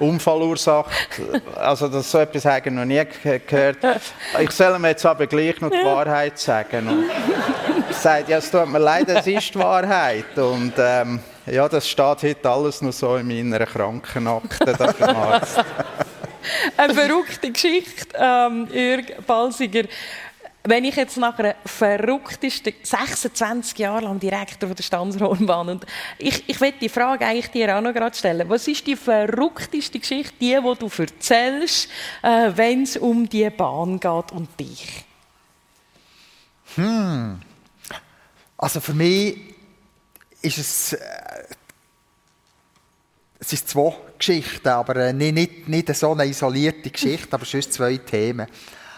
Unfallursache. 0.00 0.90
Also 1.54 1.86
das, 1.86 2.10
so 2.10 2.18
etwas 2.18 2.44
habe 2.44 2.68
ich 2.68 2.74
noch 2.74 2.84
nie 2.84 3.04
gehört. 3.22 3.76
Ich 4.40 4.50
soll 4.50 4.74
ihm 4.74 4.84
jetzt 4.84 5.06
aber 5.06 5.28
gleich 5.28 5.60
noch 5.60 5.70
die 5.70 5.84
Wahrheit 5.84 6.40
sagen. 6.40 6.88
Und 6.88 7.10
er 7.88 7.94
sagt, 7.94 8.28
ja, 8.28 8.38
es 8.38 8.50
tut 8.50 8.66
mir 8.66 8.80
leid, 8.80 9.08
es 9.08 9.26
ist 9.28 9.54
die 9.54 9.58
Wahrheit. 9.60 10.36
Und 10.36 10.72
ähm, 10.76 11.20
ja, 11.46 11.68
das 11.68 11.88
steht 11.88 12.22
heute 12.22 12.50
alles 12.50 12.82
noch 12.82 12.92
so 12.92 13.16
in 13.16 13.26
meiner 13.26 13.66
Krankenakte 13.66 14.74
da 14.78 14.92
beim 14.98 15.16
Arzt. 15.16 15.64
Eine 16.76 16.94
verrückte 16.94 17.50
Geschichte, 17.50 18.16
ähm, 18.16 18.68
Jörg 18.72 19.24
Balsiger. 19.26 19.84
Wenn 20.64 20.84
ich 20.84 20.94
jetzt 20.94 21.16
nach 21.16 21.36
einer 21.38 21.56
verrücktesten 21.64 22.72
26 22.82 23.78
Jahre 23.78 24.04
lang 24.04 24.20
Direktor 24.20 24.70
der 24.70 24.82
Stanzrohrbahn 24.82 25.70
und 25.70 25.86
ich, 26.18 26.48
ich 26.48 26.60
will 26.60 26.72
die 26.80 26.88
Frage 26.88 27.26
eigentlich 27.26 27.50
dir 27.50 27.76
auch 27.76 27.80
noch 27.80 27.92
gerade 27.92 28.16
stellen. 28.16 28.48
Was 28.48 28.68
ist 28.68 28.86
die 28.86 28.94
verrückteste 28.94 29.98
Geschichte, 29.98 30.34
die, 30.40 30.56
die 30.56 30.78
du 30.78 31.02
erzählst, 31.02 31.88
äh, 32.22 32.52
wenn 32.54 32.84
es 32.84 32.96
um 32.96 33.28
die 33.28 33.50
Bahn 33.50 33.98
geht 33.98 34.30
und 34.32 34.48
dich? 34.58 35.04
Hm. 36.76 37.40
Also 38.56 38.80
für 38.80 38.94
mich 38.94 39.36
ist 40.42 40.58
es, 40.58 40.92
äh, 40.92 41.00
es 43.42 43.50
sind 43.50 43.68
zwei 43.68 43.92
Geschichten, 44.16 44.68
aber 44.68 44.96
äh, 44.96 45.12
nicht, 45.12 45.34
nicht, 45.34 45.68
nicht 45.68 45.96
so 45.96 46.12
eine 46.12 46.26
isolierte 46.26 46.90
Geschichte, 46.90 47.34
aber 47.34 47.44
sonst 47.44 47.72
zwei 47.72 47.96
Themen. 47.96 48.46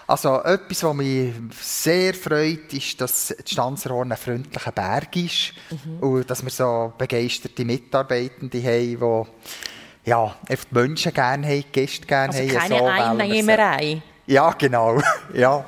Also 0.06 0.42
etwas, 0.42 0.84
was 0.84 0.94
mich 0.94 1.32
sehr 1.58 2.12
freut, 2.12 2.70
ist, 2.74 3.00
dass 3.00 3.28
die 3.28 3.50
Stanzerhorn 3.50 4.12
ein 4.12 4.18
freundlicher 4.18 4.72
Berg 4.72 5.16
ist 5.16 5.54
mhm. 5.70 5.98
und 6.00 6.30
dass 6.30 6.44
wir 6.44 6.50
so 6.50 6.92
begeisterte 6.98 7.64
Mitarbeitende 7.64 8.58
haben, 8.62 9.26
die 10.04 10.10
ja, 10.10 10.36
die 10.46 10.56
Menschen 10.72 11.14
gerne 11.14 11.46
haben, 11.46 11.64
die 11.66 11.72
Gäste 11.72 12.06
gerne 12.06 12.34
also 12.34 12.60
haben. 12.60 12.68
keine 12.68 12.78
so, 12.78 12.86
Einnehmerei. 12.86 14.02
Ja, 14.26 14.50
genau. 14.52 15.00
ja. 15.34 15.64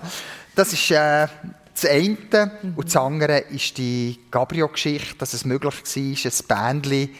Das 0.54 0.70
ist 0.74 0.90
äh, 0.90 1.26
das 1.72 1.84
eine. 1.86 2.52
Mhm. 2.62 2.74
Und 2.76 2.86
das 2.86 2.96
andere 2.96 3.38
ist 3.38 3.78
die 3.78 4.18
Gabriel-Geschichte, 4.30 5.14
dass 5.16 5.32
es 5.32 5.46
möglich 5.46 5.74
war, 5.74 6.62
ein 6.66 6.82
Bändchen 6.82 7.10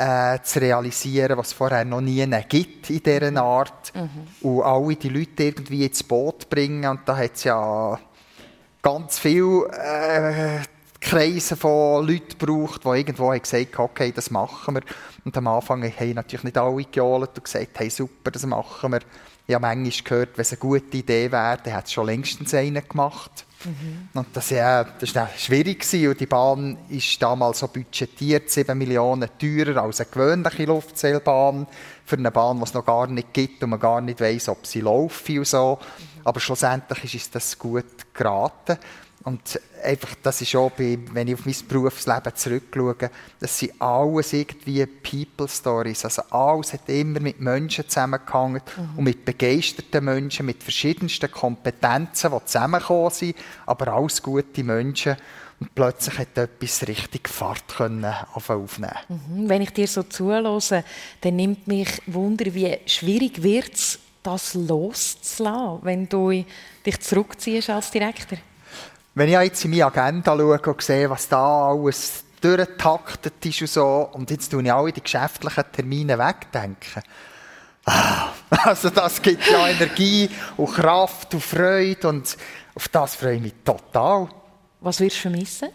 äh, 0.00 0.42
zu 0.42 0.60
realisieren, 0.60 1.36
was 1.36 1.48
es 1.48 1.52
vorher 1.52 1.84
noch 1.84 2.00
nie 2.00 2.26
gibt 2.48 2.88
in 2.88 3.02
dieser 3.02 3.42
Art. 3.42 3.92
Mhm. 3.94 4.48
Und 4.48 4.62
alle 4.62 4.96
die 4.96 5.10
Leute 5.10 5.44
irgendwie 5.44 5.84
ins 5.84 6.02
Boot 6.02 6.48
bringen. 6.48 6.90
Und 6.90 7.00
da 7.04 7.16
hat 7.18 7.34
es 7.34 7.44
ja 7.44 7.98
ganz 8.80 9.18
viele 9.18 9.66
äh, 9.68 10.60
Kreise 11.00 11.56
von 11.56 12.06
Leuten 12.06 12.38
gebraucht, 12.38 12.82
die 12.84 12.88
irgendwo 12.88 13.30
haben 13.30 13.42
gesagt 13.42 13.76
haben, 13.76 13.84
okay, 13.84 14.10
das 14.10 14.30
machen 14.30 14.74
wir. 14.76 14.82
Und 15.24 15.36
am 15.36 15.46
Anfang 15.48 15.82
haben 15.82 16.14
natürlich 16.14 16.44
nicht 16.44 16.56
alle 16.56 16.82
gejohlt 16.84 17.36
und 17.36 17.44
gesagt, 17.44 17.78
hey, 17.78 17.90
super, 17.90 18.30
das 18.30 18.46
machen 18.46 18.92
wir. 18.92 19.00
Ich 19.46 19.54
habe 19.54 19.62
manchmal 19.62 20.04
gehört, 20.04 20.38
wenn 20.38 20.42
es 20.42 20.52
eine 20.52 20.60
gute 20.60 20.96
Idee 20.96 21.30
wäre, 21.30 21.58
dann 21.62 21.74
hat 21.74 21.86
es 21.86 21.92
schon 21.92 22.06
längstens 22.06 22.54
einen 22.54 22.86
gemacht. 22.88 23.44
Mhm. 23.64 24.08
Und 24.14 24.28
das, 24.32 24.50
ja, 24.50 24.86
war 25.14 25.28
schwierig 25.36 25.80
gewesen. 25.80 26.08
und 26.08 26.20
die 26.20 26.26
Bahn 26.26 26.78
ist 26.88 27.22
damals 27.22 27.58
so 27.58 27.68
budgetiert, 27.68 28.50
7 28.50 28.76
Millionen 28.76 29.28
teurer 29.38 29.82
als 29.82 30.00
eine 30.00 30.10
gewöhnliche 30.10 30.64
Luftseilbahn, 30.64 31.66
für 32.04 32.16
eine 32.16 32.30
Bahn, 32.30 32.58
die 32.58 32.64
es 32.64 32.74
noch 32.74 32.84
gar 32.84 33.06
nicht 33.06 33.32
gibt 33.32 33.62
und 33.62 33.70
man 33.70 33.80
gar 33.80 34.00
nicht 34.00 34.20
weiß, 34.20 34.48
ob 34.48 34.66
sie 34.66 34.80
läuft 34.80 35.28
und 35.28 35.46
so. 35.46 35.78
Mhm. 35.80 36.20
Aber 36.24 36.40
schlussendlich 36.40 37.14
ist 37.14 37.34
das 37.34 37.58
gut 37.58 38.14
geraten. 38.14 38.78
Und 39.22 39.60
einfach, 39.82 40.14
das 40.22 40.40
ist 40.40 40.54
auch, 40.56 40.70
bei, 40.70 40.98
wenn 41.12 41.28
ich 41.28 41.34
auf 41.34 41.44
mein 41.44 41.54
Berufsleben 41.68 42.34
zurückschaue, 42.34 43.10
das 43.38 43.58
sind 43.58 43.80
alles 43.80 44.32
irgendwie 44.32 44.86
People 44.86 45.46
Stories. 45.46 46.04
Also 46.04 46.22
alles 46.30 46.72
hat 46.72 46.88
immer 46.88 47.20
mit 47.20 47.38
Menschen 47.38 47.86
zusammengehangen 47.86 48.62
mhm. 48.76 48.98
und 48.98 49.04
mit 49.04 49.24
begeisterten 49.24 50.04
Menschen, 50.04 50.46
mit 50.46 50.62
verschiedensten 50.62 51.30
Kompetenzen, 51.30 52.30
die 52.30 52.44
zusammengekommen 52.46 53.10
sind, 53.10 53.36
aber 53.66 53.88
alles 53.88 54.22
gute 54.22 54.64
Menschen. 54.64 55.16
Und 55.60 55.74
plötzlich 55.74 56.18
hat 56.18 56.38
etwas 56.38 56.88
richtig 56.88 57.28
Fahrt 57.28 57.68
können 57.68 58.14
aufnehmen. 58.32 58.96
Mhm. 59.08 59.48
Wenn 59.50 59.60
ich 59.60 59.70
dir 59.74 59.86
so 59.86 60.02
zuhöre, 60.02 60.84
dann 61.20 61.36
nimmt 61.36 61.66
mich 61.66 61.88
Wunder, 62.06 62.46
wie 62.54 62.78
schwierig 62.86 63.42
wird 63.42 63.74
es, 63.74 63.98
das 64.22 64.54
loszulassen, 64.54 65.78
wenn 65.82 66.08
du 66.08 66.44
dich 66.84 67.00
zurückziehst 67.00 67.70
als 67.70 67.90
Direktor? 67.90 68.38
Wenn 69.14 69.28
ich 69.28 69.34
jetzt 69.34 69.64
in 69.64 69.72
meine 69.72 69.86
Agenda 69.86 70.36
schaue 70.36 70.60
und 70.60 70.82
sehe, 70.82 71.10
was 71.10 71.28
da 71.28 71.70
alles 71.70 72.24
durchgetaktet 72.40 73.44
ist 73.44 73.60
und 73.60 73.70
so, 73.70 74.08
und 74.12 74.30
jetzt 74.30 74.50
tue 74.50 74.62
ich 74.62 74.72
alle 74.72 74.92
die 74.92 75.02
geschäftlichen 75.02 75.64
Termine 75.72 76.18
wegdenken. 76.18 77.02
Ah, 77.84 78.28
also 78.50 78.90
das 78.90 79.20
gibt 79.20 79.46
ja 79.50 79.68
Energie 79.68 80.30
und 80.56 80.72
Kraft 80.72 81.34
und 81.34 81.42
Freude 81.42 82.08
und 82.08 82.36
auf 82.74 82.88
das 82.88 83.16
freue 83.16 83.36
ich 83.36 83.42
mich 83.42 83.54
total. 83.64 84.28
Was 84.80 85.00
wirst 85.00 85.16
du 85.16 85.20
vermissen? 85.22 85.68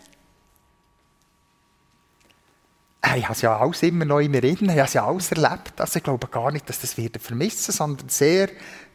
Ich 3.16 3.24
habe 3.24 3.34
es 3.34 3.42
ja 3.42 3.58
alles 3.58 3.84
immer 3.84 4.06
noch 4.06 4.20
in 4.20 4.32
mir 4.32 4.42
drin, 4.42 4.58
ich 4.62 4.70
habe 4.70 4.82
es 4.82 4.94
ja 4.94 5.06
alles 5.06 5.32
erlebt. 5.32 5.80
Also 5.80 5.98
ich 5.98 6.04
glaube 6.04 6.28
gar 6.28 6.52
nicht, 6.52 6.68
dass 6.68 6.80
das 6.80 6.98
wieder 6.98 7.20
vermissen, 7.20 7.72
sondern 7.72 8.10
sehr 8.10 8.50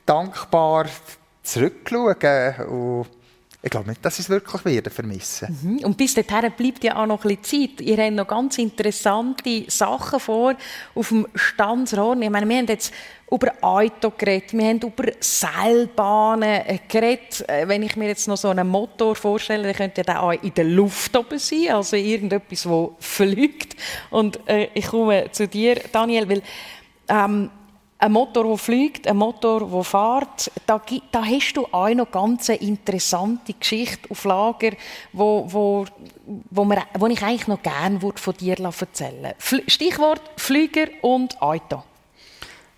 dankbar 0.05 0.87
zurückschauen 1.43 2.55
und 2.69 3.09
ich 3.63 3.71
glaube 3.71 3.91
nicht, 3.91 4.03
dass 4.03 4.19
ich 4.19 4.25
es 4.25 4.31
wirklich 4.31 4.65
werden 4.65 4.91
vermissen. 4.91 5.59
Mhm. 5.63 5.85
Und 5.85 5.97
bis 5.99 6.15
dahin 6.15 6.53
bleibt 6.57 6.83
ja 6.83 6.97
auch 6.97 7.07
noch 7.07 7.23
ein 7.25 7.37
bisschen 7.37 7.69
Zeit. 7.69 7.81
Ihr 7.83 7.99
habt 7.99 8.15
noch 8.15 8.27
ganz 8.27 8.57
interessante 8.57 9.65
Sachen 9.69 10.19
vor 10.19 10.55
auf 10.95 11.09
dem 11.09 11.27
Stanzhorn. 11.35 12.23
Ich 12.23 12.31
meine, 12.31 12.49
wir 12.49 12.57
haben 12.57 12.67
jetzt 12.67 12.93
über 13.31 13.53
Auto 13.61 14.13
geredet, 14.17 14.55
wir 14.55 14.67
haben 14.67 14.81
über 14.81 15.13
Seilbahnen 15.21 16.81
geredet. 16.89 17.49
Äh, 17.49 17.69
wenn 17.69 17.83
ich 17.83 17.97
mir 17.97 18.09
jetzt 18.09 18.29
noch 18.29 18.39
so 18.39 18.49
einen 18.49 18.67
Motor 18.67 19.15
vorstelle, 19.15 19.65
dann 19.65 19.75
könnte 19.75 20.03
der 20.03 20.23
auch 20.23 20.33
in 20.33 20.55
der 20.55 20.65
Luft 20.65 21.15
oben 21.17 21.39
sein, 21.39 21.69
also 21.71 21.97
irgendetwas, 21.97 22.63
das 22.63 22.89
fliegt. 22.99 23.77
Und 24.09 24.41
äh, 24.49 24.69
ich 24.73 24.87
komme 24.87 25.31
zu 25.33 25.47
dir, 25.47 25.77
Daniel, 25.93 26.29
weil 26.29 26.43
ähm, 27.09 27.51
ein 28.01 28.13
Motor, 28.13 28.45
der 28.45 28.57
fliegt, 28.57 29.07
ein 29.07 29.17
Motor, 29.17 29.69
der 29.69 29.85
fährt, 29.85 30.51
da, 30.67 30.81
da 31.13 31.25
hast 31.25 31.53
du 31.53 31.67
auch 31.71 31.95
noch 31.95 32.11
ganz 32.11 32.49
eine 32.49 32.59
interessante 32.61 33.53
Geschichte 33.53 34.11
auf 34.11 34.25
Lager, 34.25 34.73
wo, 35.13 35.45
wo, 35.47 35.85
wo, 36.51 36.65
man, 36.65 36.83
wo 36.99 37.07
ich 37.09 37.23
eigentlich 37.23 37.47
noch 37.47 37.63
gerne 37.63 38.01
von 38.01 38.35
dir 38.35 38.59
erzählen 38.59 39.35
würde. 39.51 39.71
Stichwort 39.71 40.23
Flüger 40.37 40.87
und 41.03 41.41
Auto. 41.43 41.83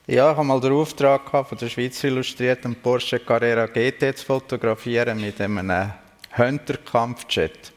Ja, 0.09 0.33
ich 0.33 0.37
hatte 0.37 0.47
mal 0.47 0.61
den 0.61 0.73
Auftrag 0.73 1.31
von 1.31 1.57
der 1.57 1.69
Schweizer 1.69 2.09
Illustrierten 2.09 2.75
Porsche 2.75 3.21
Carrera 3.21 3.67
GT 3.67 4.19
zu 4.19 4.27
fotografieren 4.27 5.21
mit 5.21 5.41
einem 5.41 5.93
Hunter-Kampfjet. 6.37 7.73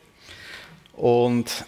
Und 0.93 1.66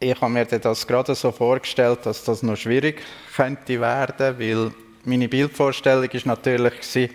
ich 0.00 0.18
habe 0.18 0.32
mir 0.32 0.46
das 0.46 0.86
gerade 0.86 1.14
so 1.14 1.30
vorgestellt, 1.30 2.00
dass 2.04 2.24
das 2.24 2.42
noch 2.42 2.56
schwierig 2.56 3.02
könnte 3.34 3.78
werden, 3.78 4.38
weil 4.38 4.72
meine 5.06 5.28
Bildvorstellung 5.28 6.10
ist 6.10 6.26
natürlich 6.26 7.10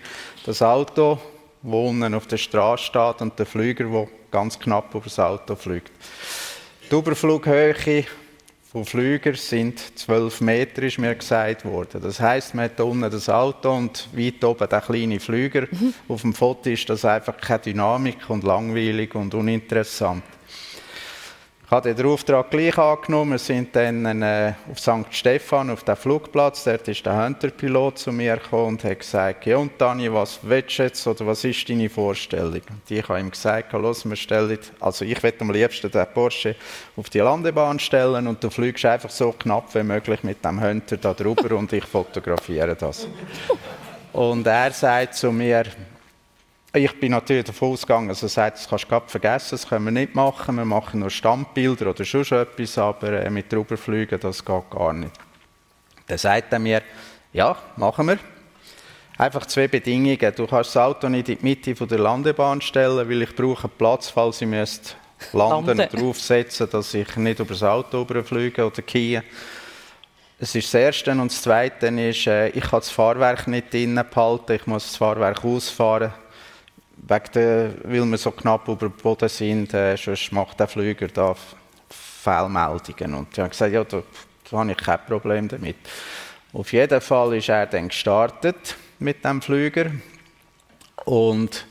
das 0.45 0.61
Auto, 0.61 1.19
das 1.61 1.73
unten 1.73 2.13
auf 2.13 2.25
der 2.27 2.37
Straße 2.37 2.85
steht 2.85 3.21
und 3.21 3.37
der 3.37 3.45
Flüger, 3.45 3.85
der 3.85 4.07
ganz 4.31 4.57
knapp 4.57 4.95
über 4.95 5.03
das 5.03 5.19
Auto 5.19 5.55
fliegt. 5.55 5.91
Die 6.89 6.95
Überflughöhe 6.95 8.05
von 8.71 8.85
Flüger 8.85 9.33
sind 9.33 9.79
12 9.99 10.41
Meter, 10.41 10.83
ist 10.83 10.97
mir 10.97 11.13
gesagt 11.13 11.65
worden. 11.65 12.01
Das 12.01 12.21
heißt, 12.21 12.55
man 12.55 12.65
hat 12.65 12.79
unten 12.79 13.11
das 13.11 13.27
Auto 13.27 13.73
und 13.73 14.07
weit 14.13 14.43
oben 14.43 14.69
der 14.69 14.81
kleine 14.81 15.19
Flüger. 15.19 15.67
Mhm. 15.69 15.93
Auf 16.07 16.21
dem 16.21 16.33
Foto 16.33 16.69
ist 16.69 16.89
das 16.89 17.03
einfach 17.03 17.35
keine 17.37 17.59
Dynamik 17.59 18.29
und 18.29 18.45
langweilig 18.45 19.13
und 19.15 19.33
uninteressant. 19.33 20.23
Ich 21.71 21.73
habe 21.73 21.93
den 21.93 22.05
Auftrag 22.05 22.51
gleich 22.51 22.77
angenommen. 22.77 23.31
Wir 23.31 23.37
sind 23.39 23.73
dann 23.73 24.21
äh, 24.21 24.51
auf 24.69 24.77
St. 24.77 25.05
Stephan, 25.09 25.69
auf 25.69 25.85
dem 25.85 25.95
Flugplatz. 25.95 26.65
Dort 26.65 26.85
ist 26.89 27.05
der 27.05 27.23
Hunter-Pilot 27.23 27.97
zu 27.97 28.11
mir 28.11 28.35
gekommen 28.35 28.67
und 28.67 28.83
hat 28.83 28.99
gesagt, 28.99 29.45
ja 29.45 29.55
und 29.55 29.79
Dani, 29.79 30.11
was 30.11 30.39
willst 30.41 30.79
du 30.79 30.83
jetzt 30.83 31.07
oder 31.07 31.25
was 31.27 31.45
ist 31.45 31.69
deine 31.69 31.89
Vorstellung? 31.89 32.59
Und 32.69 32.91
ich 32.91 33.07
habe 33.07 33.21
ihm 33.21 33.31
gesagt, 33.31 33.71
los, 33.71 34.03
wir 34.03 34.17
stellen, 34.17 34.59
also 34.81 35.05
ich 35.05 35.23
will 35.23 35.33
am 35.39 35.51
liebsten 35.51 35.89
den 35.89 36.05
Porsche 36.13 36.57
auf 36.97 37.09
die 37.09 37.19
Landebahn 37.19 37.79
stellen 37.79 38.27
und 38.27 38.43
du 38.43 38.49
fliegst 38.49 38.83
einfach 38.83 39.09
so 39.09 39.31
knapp 39.31 39.73
wie 39.73 39.83
möglich 39.83 40.23
mit 40.23 40.43
dem 40.43 40.61
Hunter 40.61 40.97
da 40.97 41.13
drüber 41.13 41.55
und 41.55 41.71
ich 41.71 41.85
fotografiere 41.85 42.75
das. 42.75 43.07
Und 44.11 44.45
er 44.45 44.71
sagt 44.71 45.15
zu 45.15 45.31
mir, 45.31 45.63
ich 46.73 46.99
bin 46.99 47.11
natürlich 47.11 47.45
davon 47.45 47.73
ausgegangen, 47.73 48.09
also 48.09 48.27
er 48.27 48.29
sagt, 48.29 48.57
das 48.57 48.69
kannst 48.69 48.89
du 48.89 49.01
vergessen, 49.07 49.49
das 49.51 49.67
können 49.67 49.85
wir 49.85 49.91
nicht 49.91 50.15
machen, 50.15 50.55
wir 50.55 50.65
machen 50.65 51.01
nur 51.01 51.09
Standbilder 51.09 51.89
oder 51.89 52.05
schon 52.05 52.21
etwas, 52.21 52.77
aber 52.77 53.11
äh, 53.25 53.29
mit 53.29 53.51
drüber 53.51 53.75
fliegen, 53.75 54.19
das 54.19 54.43
geht 54.43 54.69
gar 54.69 54.93
nicht. 54.93 55.11
Dann 56.07 56.17
sagt 56.17 56.53
er 56.53 56.59
mir, 56.59 56.81
ja, 57.33 57.57
machen 57.75 58.07
wir. 58.07 58.19
Einfach 59.17 59.45
zwei 59.45 59.67
Bedingungen. 59.67 60.33
Du 60.35 60.47
kannst 60.47 60.75
das 60.75 60.77
Auto 60.77 61.07
nicht 61.07 61.29
in 61.29 61.37
die 61.37 61.43
Mitte 61.43 61.73
der 61.73 61.99
Landebahn 61.99 62.61
stellen, 62.61 63.07
weil 63.07 63.21
ich 63.21 63.35
brauche 63.35 63.67
Platz, 63.67 64.09
falls 64.09 64.41
ich 64.41 64.47
müsste 64.47 64.95
landen 65.33 65.79
und 65.79 65.93
draufsetzen, 65.93 66.69
dass 66.69 66.93
ich 66.93 67.15
nicht 67.17 67.39
über 67.39 67.53
das 67.53 67.63
Auto 67.63 68.01
überfliege 68.01 68.65
oder 68.65 68.81
kiehe. 68.81 69.23
Das 70.39 70.55
ist 70.55 70.73
das 70.73 70.81
Erste. 70.81 71.11
Und 71.11 71.31
das 71.31 71.41
Zweite 71.41 71.87
ist, 71.87 72.25
äh, 72.25 72.47
ich 72.49 72.63
kann 72.63 72.79
das 72.79 72.89
Fahrwerk 72.89 73.47
nicht 73.47 73.71
drinnen 73.71 74.03
behalten, 74.09 74.53
ich 74.53 74.65
muss 74.65 74.87
das 74.87 74.95
Fahrwerk 74.95 75.45
ausfahren 75.45 76.11
wegen 77.07 77.31
der, 77.33 77.73
weil 77.83 78.05
wir 78.05 78.17
so 78.17 78.31
knapp 78.31 78.67
über 78.67 78.89
dem 78.89 78.91
Boden 78.91 79.29
sind, 79.29 79.73
äh, 79.73 79.95
sonst 79.97 80.31
macht 80.31 80.59
der 80.59 80.67
Flüger 80.67 81.07
da 81.07 81.35
Fehlmeldungen. 81.89 83.15
Und 83.15 83.27
ich 83.31 83.39
habe 83.39 83.49
gesagt, 83.49 83.73
ja, 83.73 83.83
da, 83.83 84.03
da 84.49 84.57
habe 84.57 84.71
ich 84.71 84.77
kein 84.77 85.05
Problem 85.05 85.47
damit. 85.47 85.77
Auf 86.53 86.71
jeden 86.73 87.01
Fall 87.01 87.35
ist 87.35 87.49
er 87.49 87.65
dann 87.65 87.87
gestartet 87.87 88.75
mit 88.99 89.23
dem 89.23 89.41
Flüger 89.41 89.91
und 91.05 91.65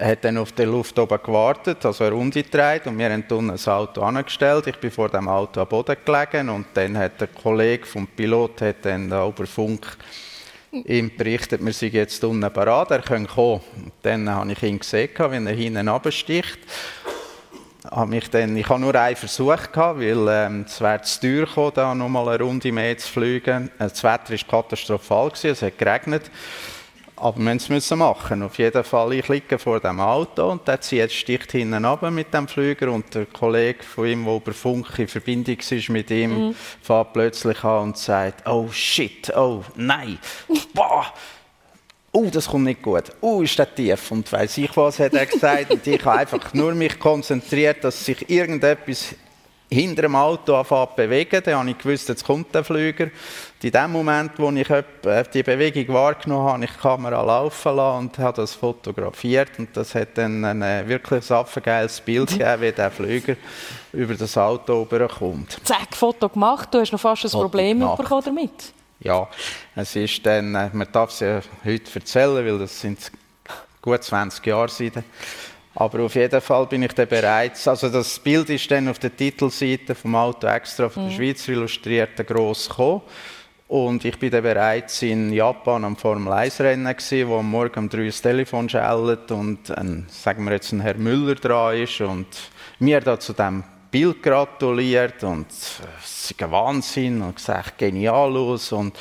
hat 0.00 0.24
dann 0.24 0.38
auf 0.38 0.52
der 0.52 0.66
Luft 0.66 0.98
oben 0.98 1.22
gewartet, 1.22 1.84
also 1.84 2.04
eine 2.04 2.14
Runde 2.14 2.42
gedreht 2.42 2.86
und 2.86 2.98
wir 2.98 3.10
haben 3.10 3.24
unten 3.28 3.50
ein 3.50 3.66
Auto 3.66 4.02
angestellt. 4.02 4.66
Ich 4.66 4.76
bin 4.76 4.90
vor 4.90 5.08
dem 5.08 5.28
Auto 5.28 5.60
am 5.60 5.68
Boden 5.68 5.96
gelegen 6.04 6.48
und 6.48 6.66
dann 6.74 6.96
hat 6.96 7.20
der 7.20 7.28
Kollege 7.28 7.86
vom 7.86 8.06
Pilot 8.06 8.62
hat 8.62 8.76
dann 8.82 9.06
über 9.06 9.46
Funk 9.46 9.86
ihm 10.72 11.16
berichtet, 11.16 11.64
wir 11.64 11.72
sind 11.72 11.94
jetzt 11.94 12.22
unten 12.24 12.52
parat, 12.52 12.90
er 12.90 13.02
kann 13.02 13.26
kommen. 13.26 13.60
Dann 14.02 14.28
habe 14.28 14.52
ich 14.52 14.62
ihn 14.62 14.78
gesehen, 14.78 15.10
wenn 15.16 15.46
er 15.46 15.54
hinten 15.54 15.88
runtersticht. 15.88 16.58
Ich 17.90 18.68
habe 18.68 18.80
nur 18.80 18.94
einen 18.94 19.16
Versuch 19.16 19.72
gehabt, 19.72 20.00
weil 20.00 20.28
ähm, 20.28 20.64
es 20.66 20.80
wäre 20.80 21.00
zu 21.00 21.20
teuer 21.20 21.46
gekommen, 21.46 21.72
da 21.74 21.94
nochmal 21.94 22.28
eine 22.28 22.44
Runde 22.44 22.70
mehr 22.70 22.98
zu 22.98 23.08
fliegen. 23.08 23.68
Äh, 23.78 23.88
das 23.88 24.04
Wetter 24.04 24.30
war 24.30 24.62
katastrophal, 24.62 25.30
gewesen, 25.30 25.50
es 25.52 25.62
hat 25.62 25.78
geregnet. 25.78 26.30
Aber 27.20 27.36
wir 27.38 27.54
müssen 27.54 27.76
es 27.76 27.90
machen. 27.90 28.42
Auf 28.42 28.58
jeden 28.58 28.84
Fall, 28.84 29.12
ich 29.14 29.28
liege 29.28 29.58
vor 29.58 29.80
dem 29.80 30.00
Auto 30.00 30.50
und 30.50 30.66
der 30.68 30.80
zieht 30.80 31.12
sticht 31.12 31.52
hinten 31.52 31.84
runter 31.84 32.10
mit 32.10 32.32
dem 32.32 32.46
Flüger 32.46 32.92
und 32.92 33.12
der 33.14 33.26
Kollege 33.26 33.82
von 33.82 34.06
ihm, 34.06 34.24
der 34.24 34.36
über 34.36 34.52
Funk 34.52 34.98
in 34.98 35.08
Verbindung 35.08 35.56
ist 35.58 35.88
mit 35.88 36.10
ihm, 36.10 36.48
mhm. 36.48 36.54
fährt 36.80 37.12
plötzlich 37.12 37.62
an 37.64 37.82
und 37.82 37.98
sagt, 37.98 38.46
oh 38.46 38.68
shit, 38.70 39.34
oh 39.36 39.64
nein, 39.74 40.18
boah, 40.72 41.06
oh, 42.12 42.28
das 42.30 42.46
kommt 42.46 42.64
nicht 42.64 42.82
gut, 42.82 43.04
oh, 43.20 43.42
ist 43.42 43.58
der 43.58 43.74
tief 43.74 44.10
und 44.10 44.30
weiss 44.32 44.56
ich 44.58 44.76
was, 44.76 44.98
hat 44.98 45.14
er 45.14 45.26
gesagt 45.26 45.70
und 45.70 45.86
ich 45.86 46.04
habe 46.04 46.18
einfach 46.18 46.54
nur 46.54 46.74
mich 46.74 46.98
konzentriert, 46.98 47.82
dass 47.82 48.04
sich 48.04 48.28
irgendetwas 48.30 49.14
hinter 49.70 50.02
dem 50.02 50.16
Auto 50.16 50.54
anfangen 50.54 50.88
zu 50.90 50.96
bewegen. 50.96 51.42
Dann 51.44 51.58
habe 51.58 51.70
ich 51.70 51.78
gewusst, 51.78 52.08
jetzt 52.08 52.24
kommt 52.24 52.54
der 52.54 52.64
Flüger. 52.64 53.10
in 53.62 53.70
dem 53.70 53.92
Moment, 53.92 54.32
wo 54.36 54.50
ich 54.50 54.68
äh, 54.70 54.82
die 55.32 55.42
Bewegung 55.42 55.94
wahrgenommen 55.94 56.42
habe, 56.42 56.52
habe 56.52 56.64
ich 56.64 56.70
die 56.70 56.78
Kamera 56.78 57.22
laufen 57.22 57.76
lassen 57.76 57.98
und 57.98 58.18
habe 58.18 58.36
das 58.36 58.54
fotografiert. 58.54 59.58
Und 59.58 59.76
das 59.76 59.94
hat 59.94 60.16
dann 60.16 60.44
ein 60.44 60.62
äh, 60.62 60.88
wirklich 60.88 61.30
affengeiles 61.30 62.00
Bild 62.00 62.28
gegeben, 62.30 62.62
wie 62.62 62.72
der 62.72 62.90
Flüger 62.90 63.36
über 63.92 64.14
das 64.14 64.36
Auto 64.38 64.82
rüberkommt. 64.82 65.58
Zack, 65.64 65.94
Foto 65.94 66.28
gemacht. 66.28 66.68
Du 66.72 66.80
hast 66.80 66.92
noch 66.92 67.00
fast 67.00 67.24
ein 67.24 67.30
Foto 67.30 67.42
Problem 67.44 67.80
bekommen 67.80 68.22
damit. 68.24 68.72
Ja, 69.00 69.28
es 69.76 69.94
ist 69.94 70.24
dann, 70.26 70.54
äh, 70.54 70.70
man 70.72 70.88
darf 70.90 71.10
es 71.10 71.20
ja 71.20 71.40
heute 71.64 71.90
erzählen, 71.94 72.44
weil 72.44 72.58
das 72.58 72.80
sind 72.80 73.12
gut 73.80 74.02
20 74.02 74.44
Jahre 74.44 74.68
seitdem. 74.68 75.04
Aber 75.80 76.00
auf 76.00 76.16
jeden 76.16 76.40
Fall 76.40 76.66
bin 76.66 76.82
ich 76.82 76.92
dann 76.92 77.06
bereits, 77.06 77.68
also 77.68 77.88
das 77.88 78.18
Bild 78.18 78.50
ist 78.50 78.68
dann 78.68 78.88
auf 78.88 78.98
der 78.98 79.16
Titelseite 79.16 79.94
vom 79.94 80.16
Auto 80.16 80.48
extra 80.48 80.88
von 80.88 81.04
der 81.04 81.12
mhm. 81.12 81.16
Schweizer 81.16 81.52
Illustrierten 81.52 82.26
gross 82.26 82.68
gekommen. 82.68 83.02
Und 83.68 84.04
ich 84.04 84.18
bin 84.18 84.32
dann 84.32 84.42
bereits 84.42 85.02
in 85.02 85.32
Japan 85.32 85.84
am 85.84 85.96
Formel 85.96 86.32
1 86.32 86.62
Rennen 86.62 86.96
gewesen, 86.96 87.28
wo 87.28 87.38
am 87.38 87.48
Morgen 87.48 87.78
um 87.78 87.88
drei 87.88 88.06
das 88.06 88.20
Telefon 88.20 88.68
schellt 88.68 89.30
und 89.30 89.70
ein, 89.70 90.06
sagen 90.08 90.42
wir 90.46 90.52
jetzt 90.54 90.72
ein 90.72 90.80
Herr 90.80 90.96
Müller 90.96 91.36
dran 91.36 91.76
ist 91.76 92.00
und 92.00 92.26
mir 92.80 93.00
da 93.00 93.20
zu 93.20 93.32
dem 93.32 93.62
Bild 93.88 94.20
gratuliert 94.20 95.22
und 95.22 95.46
es 95.48 95.80
ist 96.02 96.42
ein 96.42 96.50
Wahnsinn 96.50 97.22
und 97.22 97.36
gesagt, 97.36 97.78
genial 97.78 98.36
aus 98.36 98.72
und 98.72 98.98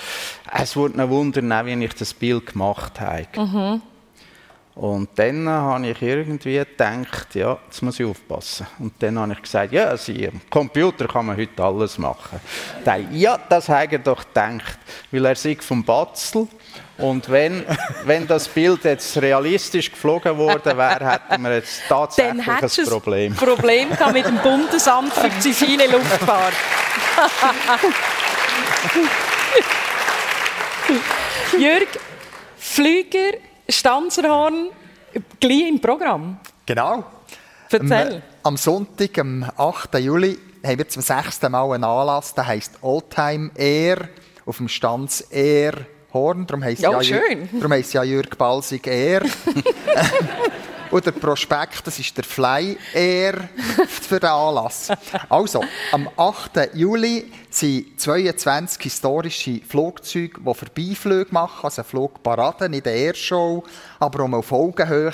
es 0.55 0.75
wurde 0.75 1.01
ein 1.01 1.09
Wunder, 1.09 1.41
wie 1.65 1.83
ich 1.85 1.93
das 1.95 2.13
Bild 2.13 2.45
gemacht 2.45 2.99
habe. 2.99 3.25
Mhm. 3.35 3.81
Und 4.77 5.09
dann 5.15 5.49
habe 5.49 5.87
ich 5.87 6.01
irgendwie 6.03 6.57
gedacht, 6.57 7.33
ja, 7.33 7.57
jetzt 7.65 7.81
muss 7.81 7.99
ich 7.99 8.05
aufpassen. 8.05 8.67
Und 8.77 8.93
dann 8.99 9.17
habe 9.17 9.33
ich 9.33 9.41
gesagt, 9.41 9.73
ja, 9.73 9.85
also, 9.85 10.11
am 10.11 10.39
Computer 10.51 11.07
kann 11.07 11.25
man 11.25 11.35
heute 11.35 11.63
alles 11.63 11.97
machen. 11.97 12.39
Dann, 12.85 13.11
ja, 13.11 13.39
das 13.49 13.69
habe 13.69 13.95
ich 13.95 14.01
doch 14.03 14.23
gedacht, 14.23 14.77
weil 15.11 15.25
er 15.25 15.35
sich 15.35 15.63
vom 15.63 15.83
Batzel 15.83 16.47
und 16.99 17.27
wenn, 17.29 17.65
wenn 18.05 18.27
das 18.27 18.47
Bild 18.47 18.83
jetzt 18.83 19.19
realistisch 19.19 19.91
geflogen 19.91 20.37
worden 20.37 20.77
wäre, 20.77 21.11
hätten 21.11 21.41
wir 21.41 21.55
jetzt 21.55 21.81
tatsächlich 21.89 22.47
ein 22.47 22.85
Problem. 22.85 23.33
Ein 23.33 23.37
Problem 23.37 23.89
mit 24.13 24.25
dem 24.27 24.37
Bundesamt 24.37 25.13
für 25.13 25.31
zivile 25.39 25.87
Luftfahrt. 25.87 26.53
Jürg, 31.57 31.87
Flüger 32.57 33.37
Stanzerhorn 33.69 34.69
gleich 35.39 35.69
im 35.69 35.81
Programm. 35.81 36.39
Genau. 36.65 37.03
Erzähl. 37.69 38.15
Am, 38.15 38.21
am 38.43 38.57
Sonntag, 38.57 39.17
am 39.19 39.49
8. 39.57 39.95
Juli, 39.99 40.37
haben 40.65 40.77
wir 40.77 40.87
zum 40.87 41.01
sechsten 41.01 41.51
Mal 41.51 41.71
einen 41.73 41.83
Anlass, 41.83 42.33
der 42.33 42.47
heisst 42.47 42.73
Oldtime 42.81 43.51
Air, 43.55 44.09
auf 44.45 44.57
dem 44.57 44.67
Stanz 44.67 45.25
Air 45.29 45.85
Horn. 46.13 46.47
Darum 46.47 46.63
heisst 46.63 46.81
ja, 46.81 46.91
ja, 46.91 47.03
schön. 47.03 47.49
Darum 47.53 47.71
heisst 47.71 47.93
ja 47.93 48.03
Jürg 48.03 48.37
Balsig 48.37 48.87
Air. 48.87 49.23
Und 50.89 51.05
der 51.05 51.11
Prospekt, 51.11 51.85
das 51.85 51.99
ist 51.99 52.15
der 52.15 52.23
Fly 52.23 52.77
Air 52.93 53.49
für 53.87 54.19
den 54.19 54.29
Anlass. 54.29 54.89
Also, 55.27 55.63
am 55.91 56.09
8. 56.15 56.75
Juli 56.75 57.31
sind 57.49 57.99
22 57.99 58.81
historische 58.81 59.61
Flugzeuge, 59.67 60.39
die 60.39 60.53
Vorbeiflüge 60.53 61.31
machen, 61.31 61.65
also 61.65 61.83
Flugparaden, 61.83 62.71
nicht 62.71 62.87
eine 62.87 62.95
Airshow, 62.95 63.63
aber 63.99 64.23
um 64.23 64.33
auf 64.33 64.51
Augenhöhe 64.51 65.11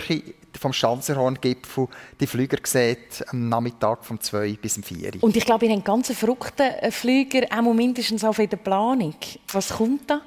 vom 0.60 0.74
Stanzerhorn-Gipfel 0.74 1.88
die 2.20 2.28
Flüger 2.28 2.58
sieht, 2.64 3.26
am 3.30 3.50
Nachmittag 3.50 4.06
vom 4.06 4.20
2 4.20 4.58
bis 4.62 4.80
4. 4.84 5.22
Und 5.22 5.36
ich 5.36 5.46
glaube, 5.46 5.66
ihr 5.66 5.76
habt 5.76 5.86
ganz 5.86 6.12
verrückten 6.12 6.68
äh, 6.68 6.92
Flüger, 6.92 7.48
auch 7.52 7.74
mindestens 7.74 8.24
auf 8.24 8.40
in 8.40 8.50
der 8.50 8.58
Planung. 8.58 9.16
Was 9.52 9.70
kommt 9.70 10.10
da? 10.10 10.22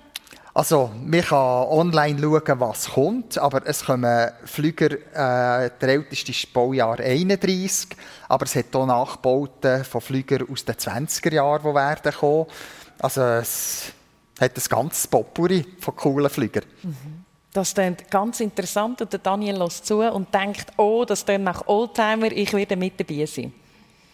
Also, 0.56 0.90
man 1.04 1.20
kann 1.20 1.66
online 1.68 2.18
schauen, 2.18 2.60
was 2.60 2.88
kommt, 2.88 3.36
aber 3.36 3.66
es 3.66 3.84
kommen 3.84 4.30
Flüger, 4.46 4.90
äh, 4.90 5.70
der 5.78 5.88
älteste 5.90 6.30
ist 6.30 6.50
Baujahr 6.50 6.98
31, 6.98 7.90
aber 8.26 8.46
es 8.46 8.54
hat 8.54 8.74
auch 8.74 8.86
Nachbauten 8.86 9.84
von 9.84 10.00
Flügern 10.00 10.48
aus 10.50 10.64
den 10.64 10.76
20er 10.76 11.34
Jahren, 11.34 11.60
die 11.62 11.74
werden 11.74 12.10
kommen. 12.10 12.46
Also, 12.98 13.20
es 13.20 13.92
hat 14.40 14.56
ein 14.56 14.62
ganzes 14.66 15.06
Potpourri 15.08 15.62
von 15.78 15.94
coolen 15.94 16.30
Flügern. 16.30 16.64
Mhm. 16.82 17.24
Das 17.52 17.74
klingt 17.74 18.10
ganz 18.10 18.40
interessant 18.40 19.02
und 19.02 19.12
der 19.12 19.20
Daniel 19.20 19.58
lässt 19.58 19.84
zu 19.84 20.00
und 20.00 20.32
denkt, 20.32 20.72
oh, 20.78 21.04
das 21.06 21.26
klingt 21.26 21.44
nach 21.44 21.66
Oldtimer, 21.66 22.32
ich 22.32 22.54
werde 22.54 22.76
mit 22.76 22.98
dabei 22.98 23.26
sein. 23.26 23.52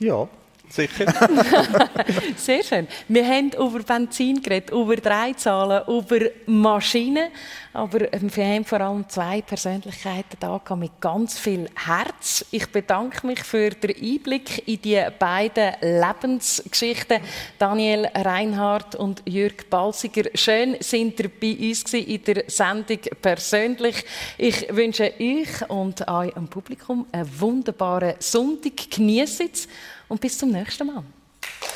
Ja, 0.01 0.27
sicher. 0.75 1.07
Sehr 2.37 2.63
schön. 2.63 2.89
Wir 3.09 3.27
haben 3.27 3.51
über 3.51 3.81
Benzin 3.81 4.43
geredet, 4.43 4.71
über 4.71 4.97
Dreizahlen, 4.97 5.83
über 5.87 6.19
Maschinen, 6.47 7.31
aber 7.73 8.01
wir 8.01 8.45
haben 8.45 8.65
vor 8.65 8.81
allem 8.81 9.09
zwei 9.09 9.41
Persönlichkeiten 9.41 10.37
da 10.39 10.61
mit 10.77 11.01
ganz 11.01 11.39
viel 11.39 11.71
Herz. 11.75 12.45
Ich 12.51 12.67
bedanke 12.69 13.27
mich 13.27 13.43
für 13.43 13.71
den 13.71 13.97
Einblick 13.97 14.67
in 14.69 14.83
die 14.83 15.03
beiden 15.19 15.73
Lebensgeschichten. 15.81 17.21
Daniel 17.59 18.07
Reinhardt 18.15 18.95
und 18.95 19.23
Jürg 19.27 19.71
Balsiger. 19.71 20.29
Schön 20.35 20.77
sind 20.81 21.19
ihr 21.21 21.31
bei 21.31 21.57
uns 21.69 21.93
in 21.95 22.25
der 22.25 22.45
Sendung 22.49 23.01
persönlich. 23.21 24.05
Ich 24.37 24.67
wünsche 24.75 25.15
euch 25.19 25.71
und 25.71 26.07
eurem 26.07 26.49
Publikum 26.49 27.07
einen 27.11 27.41
wunderbaren 27.41 28.15
Sonntag. 28.19 28.91
Genießt 28.91 29.41
es 29.53 29.69
und 30.09 30.21
bis 30.21 30.37
zum 30.37 30.51
nächsten 30.51 30.87
Mal. 30.87 31.03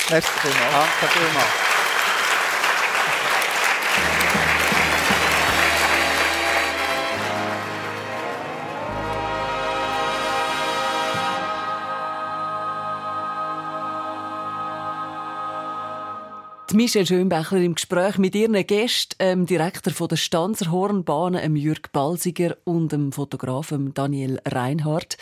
Merci 0.09 0.29
vielmals. 0.41 0.73
Danke 1.01 1.19
vielmals. 1.19 1.76
Michelle 16.77 17.07
Schönbächler 17.07 17.61
im 17.61 17.73
Gespräch 17.73 18.19
mit 18.19 18.35
ihren 18.35 18.53
Gästen, 18.67 19.17
dem 19.17 19.45
Direktor 19.47 19.91
von 19.91 20.09
der 20.09 20.15
Stanzer 20.15 20.71
Hornbahnen, 20.71 21.55
Jürg 21.55 21.91
Balsiger 21.91 22.55
und 22.65 22.91
dem 22.91 23.11
Fotografen 23.11 23.95
Daniel 23.95 24.39
Reinhardt. 24.45 25.17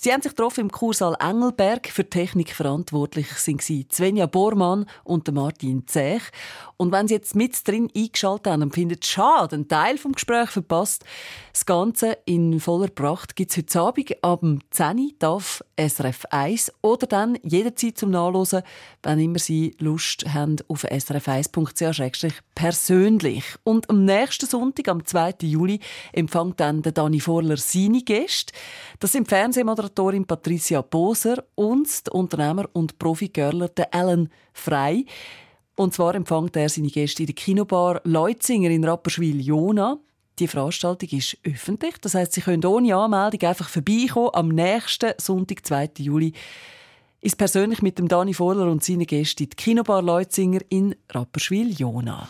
Sie 0.00 0.12
haben 0.12 0.22
sich 0.22 0.30
getroffen 0.30 0.60
im 0.60 0.70
Kursaal 0.70 1.16
Engelberg. 1.18 1.88
Für 1.88 2.08
Technik 2.08 2.54
verantwortlich 2.54 3.32
sind 3.32 3.62
sie 3.62 3.84
Svenja 3.90 4.26
Bormann 4.26 4.86
und 5.02 5.32
Martin 5.34 5.88
Zech. 5.88 6.22
Und 6.76 6.92
wenn 6.92 7.08
Sie 7.08 7.14
jetzt 7.14 7.34
mit 7.34 7.66
drin 7.66 7.90
eingeschaltet 7.96 8.52
haben 8.52 8.62
und 8.62 8.72
finden, 8.72 9.02
schade, 9.02 9.56
einen 9.56 9.66
Teil 9.66 9.98
vom 9.98 10.12
Gespräch 10.12 10.50
verpasst, 10.50 11.04
das 11.52 11.66
Ganze 11.66 12.16
in 12.24 12.60
voller 12.60 12.86
Pracht 12.86 13.34
gibt 13.34 13.50
es 13.50 13.56
heute 13.56 13.80
Abend 13.80 14.14
ab 14.22 14.40
10 14.70 15.14
Uhr 15.20 15.28
auf 15.28 15.64
SRF 15.76 16.26
1 16.30 16.72
oder 16.82 17.08
dann 17.08 17.36
jederzeit 17.42 17.98
zum 17.98 18.10
Nachlesen, 18.10 18.62
wenn 19.02 19.18
immer 19.18 19.40
Sie 19.40 19.74
Lust 19.80 20.32
haben, 20.32 20.58
auf 20.68 20.84
srf1.ch 20.84 22.32
persönlich. 22.54 23.44
Und 23.64 23.90
am 23.90 24.04
nächsten 24.04 24.46
Sonntag, 24.46 24.86
am 24.86 25.04
2. 25.04 25.34
Juli, 25.42 25.80
empfängt 26.12 26.60
dann 26.60 26.82
der 26.82 26.92
Dani 26.92 27.18
Vorler 27.18 27.56
seine 27.56 28.02
Gäste. 28.02 28.52
Das 29.00 29.10
sind 29.10 29.26
Fernsehmoderatorin 29.88 30.24
Patricia 30.26 30.82
Boser 30.82 31.44
und 31.54 32.06
der 32.06 32.14
Unternehmer 32.14 32.68
und 32.72 32.98
Profi-Görler 32.98 33.70
Alan 33.90 34.28
Frey. 34.52 35.06
Und 35.76 35.94
zwar 35.94 36.14
empfängt 36.14 36.56
er 36.56 36.68
seine 36.68 36.88
Gäste 36.88 37.22
in 37.22 37.26
der 37.28 37.34
Kinobar 37.34 38.00
Leutzinger 38.04 38.70
in 38.70 38.84
Rapperswil-Jona. 38.84 39.98
Die 40.38 40.48
Veranstaltung 40.48 41.08
ist 41.10 41.36
öffentlich. 41.44 41.96
Das 42.00 42.14
heißt, 42.14 42.32
Sie 42.32 42.40
können 42.40 42.64
ohne 42.64 42.94
Anmeldung 42.94 43.48
einfach 43.48 43.68
vorbeikommen 43.68 44.30
am 44.32 44.48
nächsten 44.48 45.12
Sonntag, 45.18 45.66
2. 45.66 45.90
Juli. 45.98 46.32
Ist 47.20 47.38
persönlich 47.38 47.82
mit 47.82 47.98
dem 47.98 48.06
Dani 48.06 48.34
Vorler 48.34 48.70
und 48.70 48.84
seinen 48.84 49.06
Gästen 49.06 49.44
in 49.44 49.50
die 49.50 49.56
Kinobar 49.56 50.02
Leutzinger 50.02 50.60
in 50.68 50.94
Rapperswil-Jona. 51.10 52.28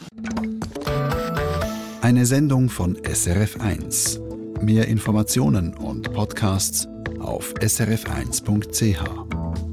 Eine 2.00 2.24
Sendung 2.24 2.70
von 2.70 2.96
SRF1. 2.96 4.62
Mehr 4.62 4.88
Informationen 4.88 5.74
und 5.74 6.12
Podcasts 6.12 6.88
auf 7.20 7.54
srf1.ch. 7.54 9.67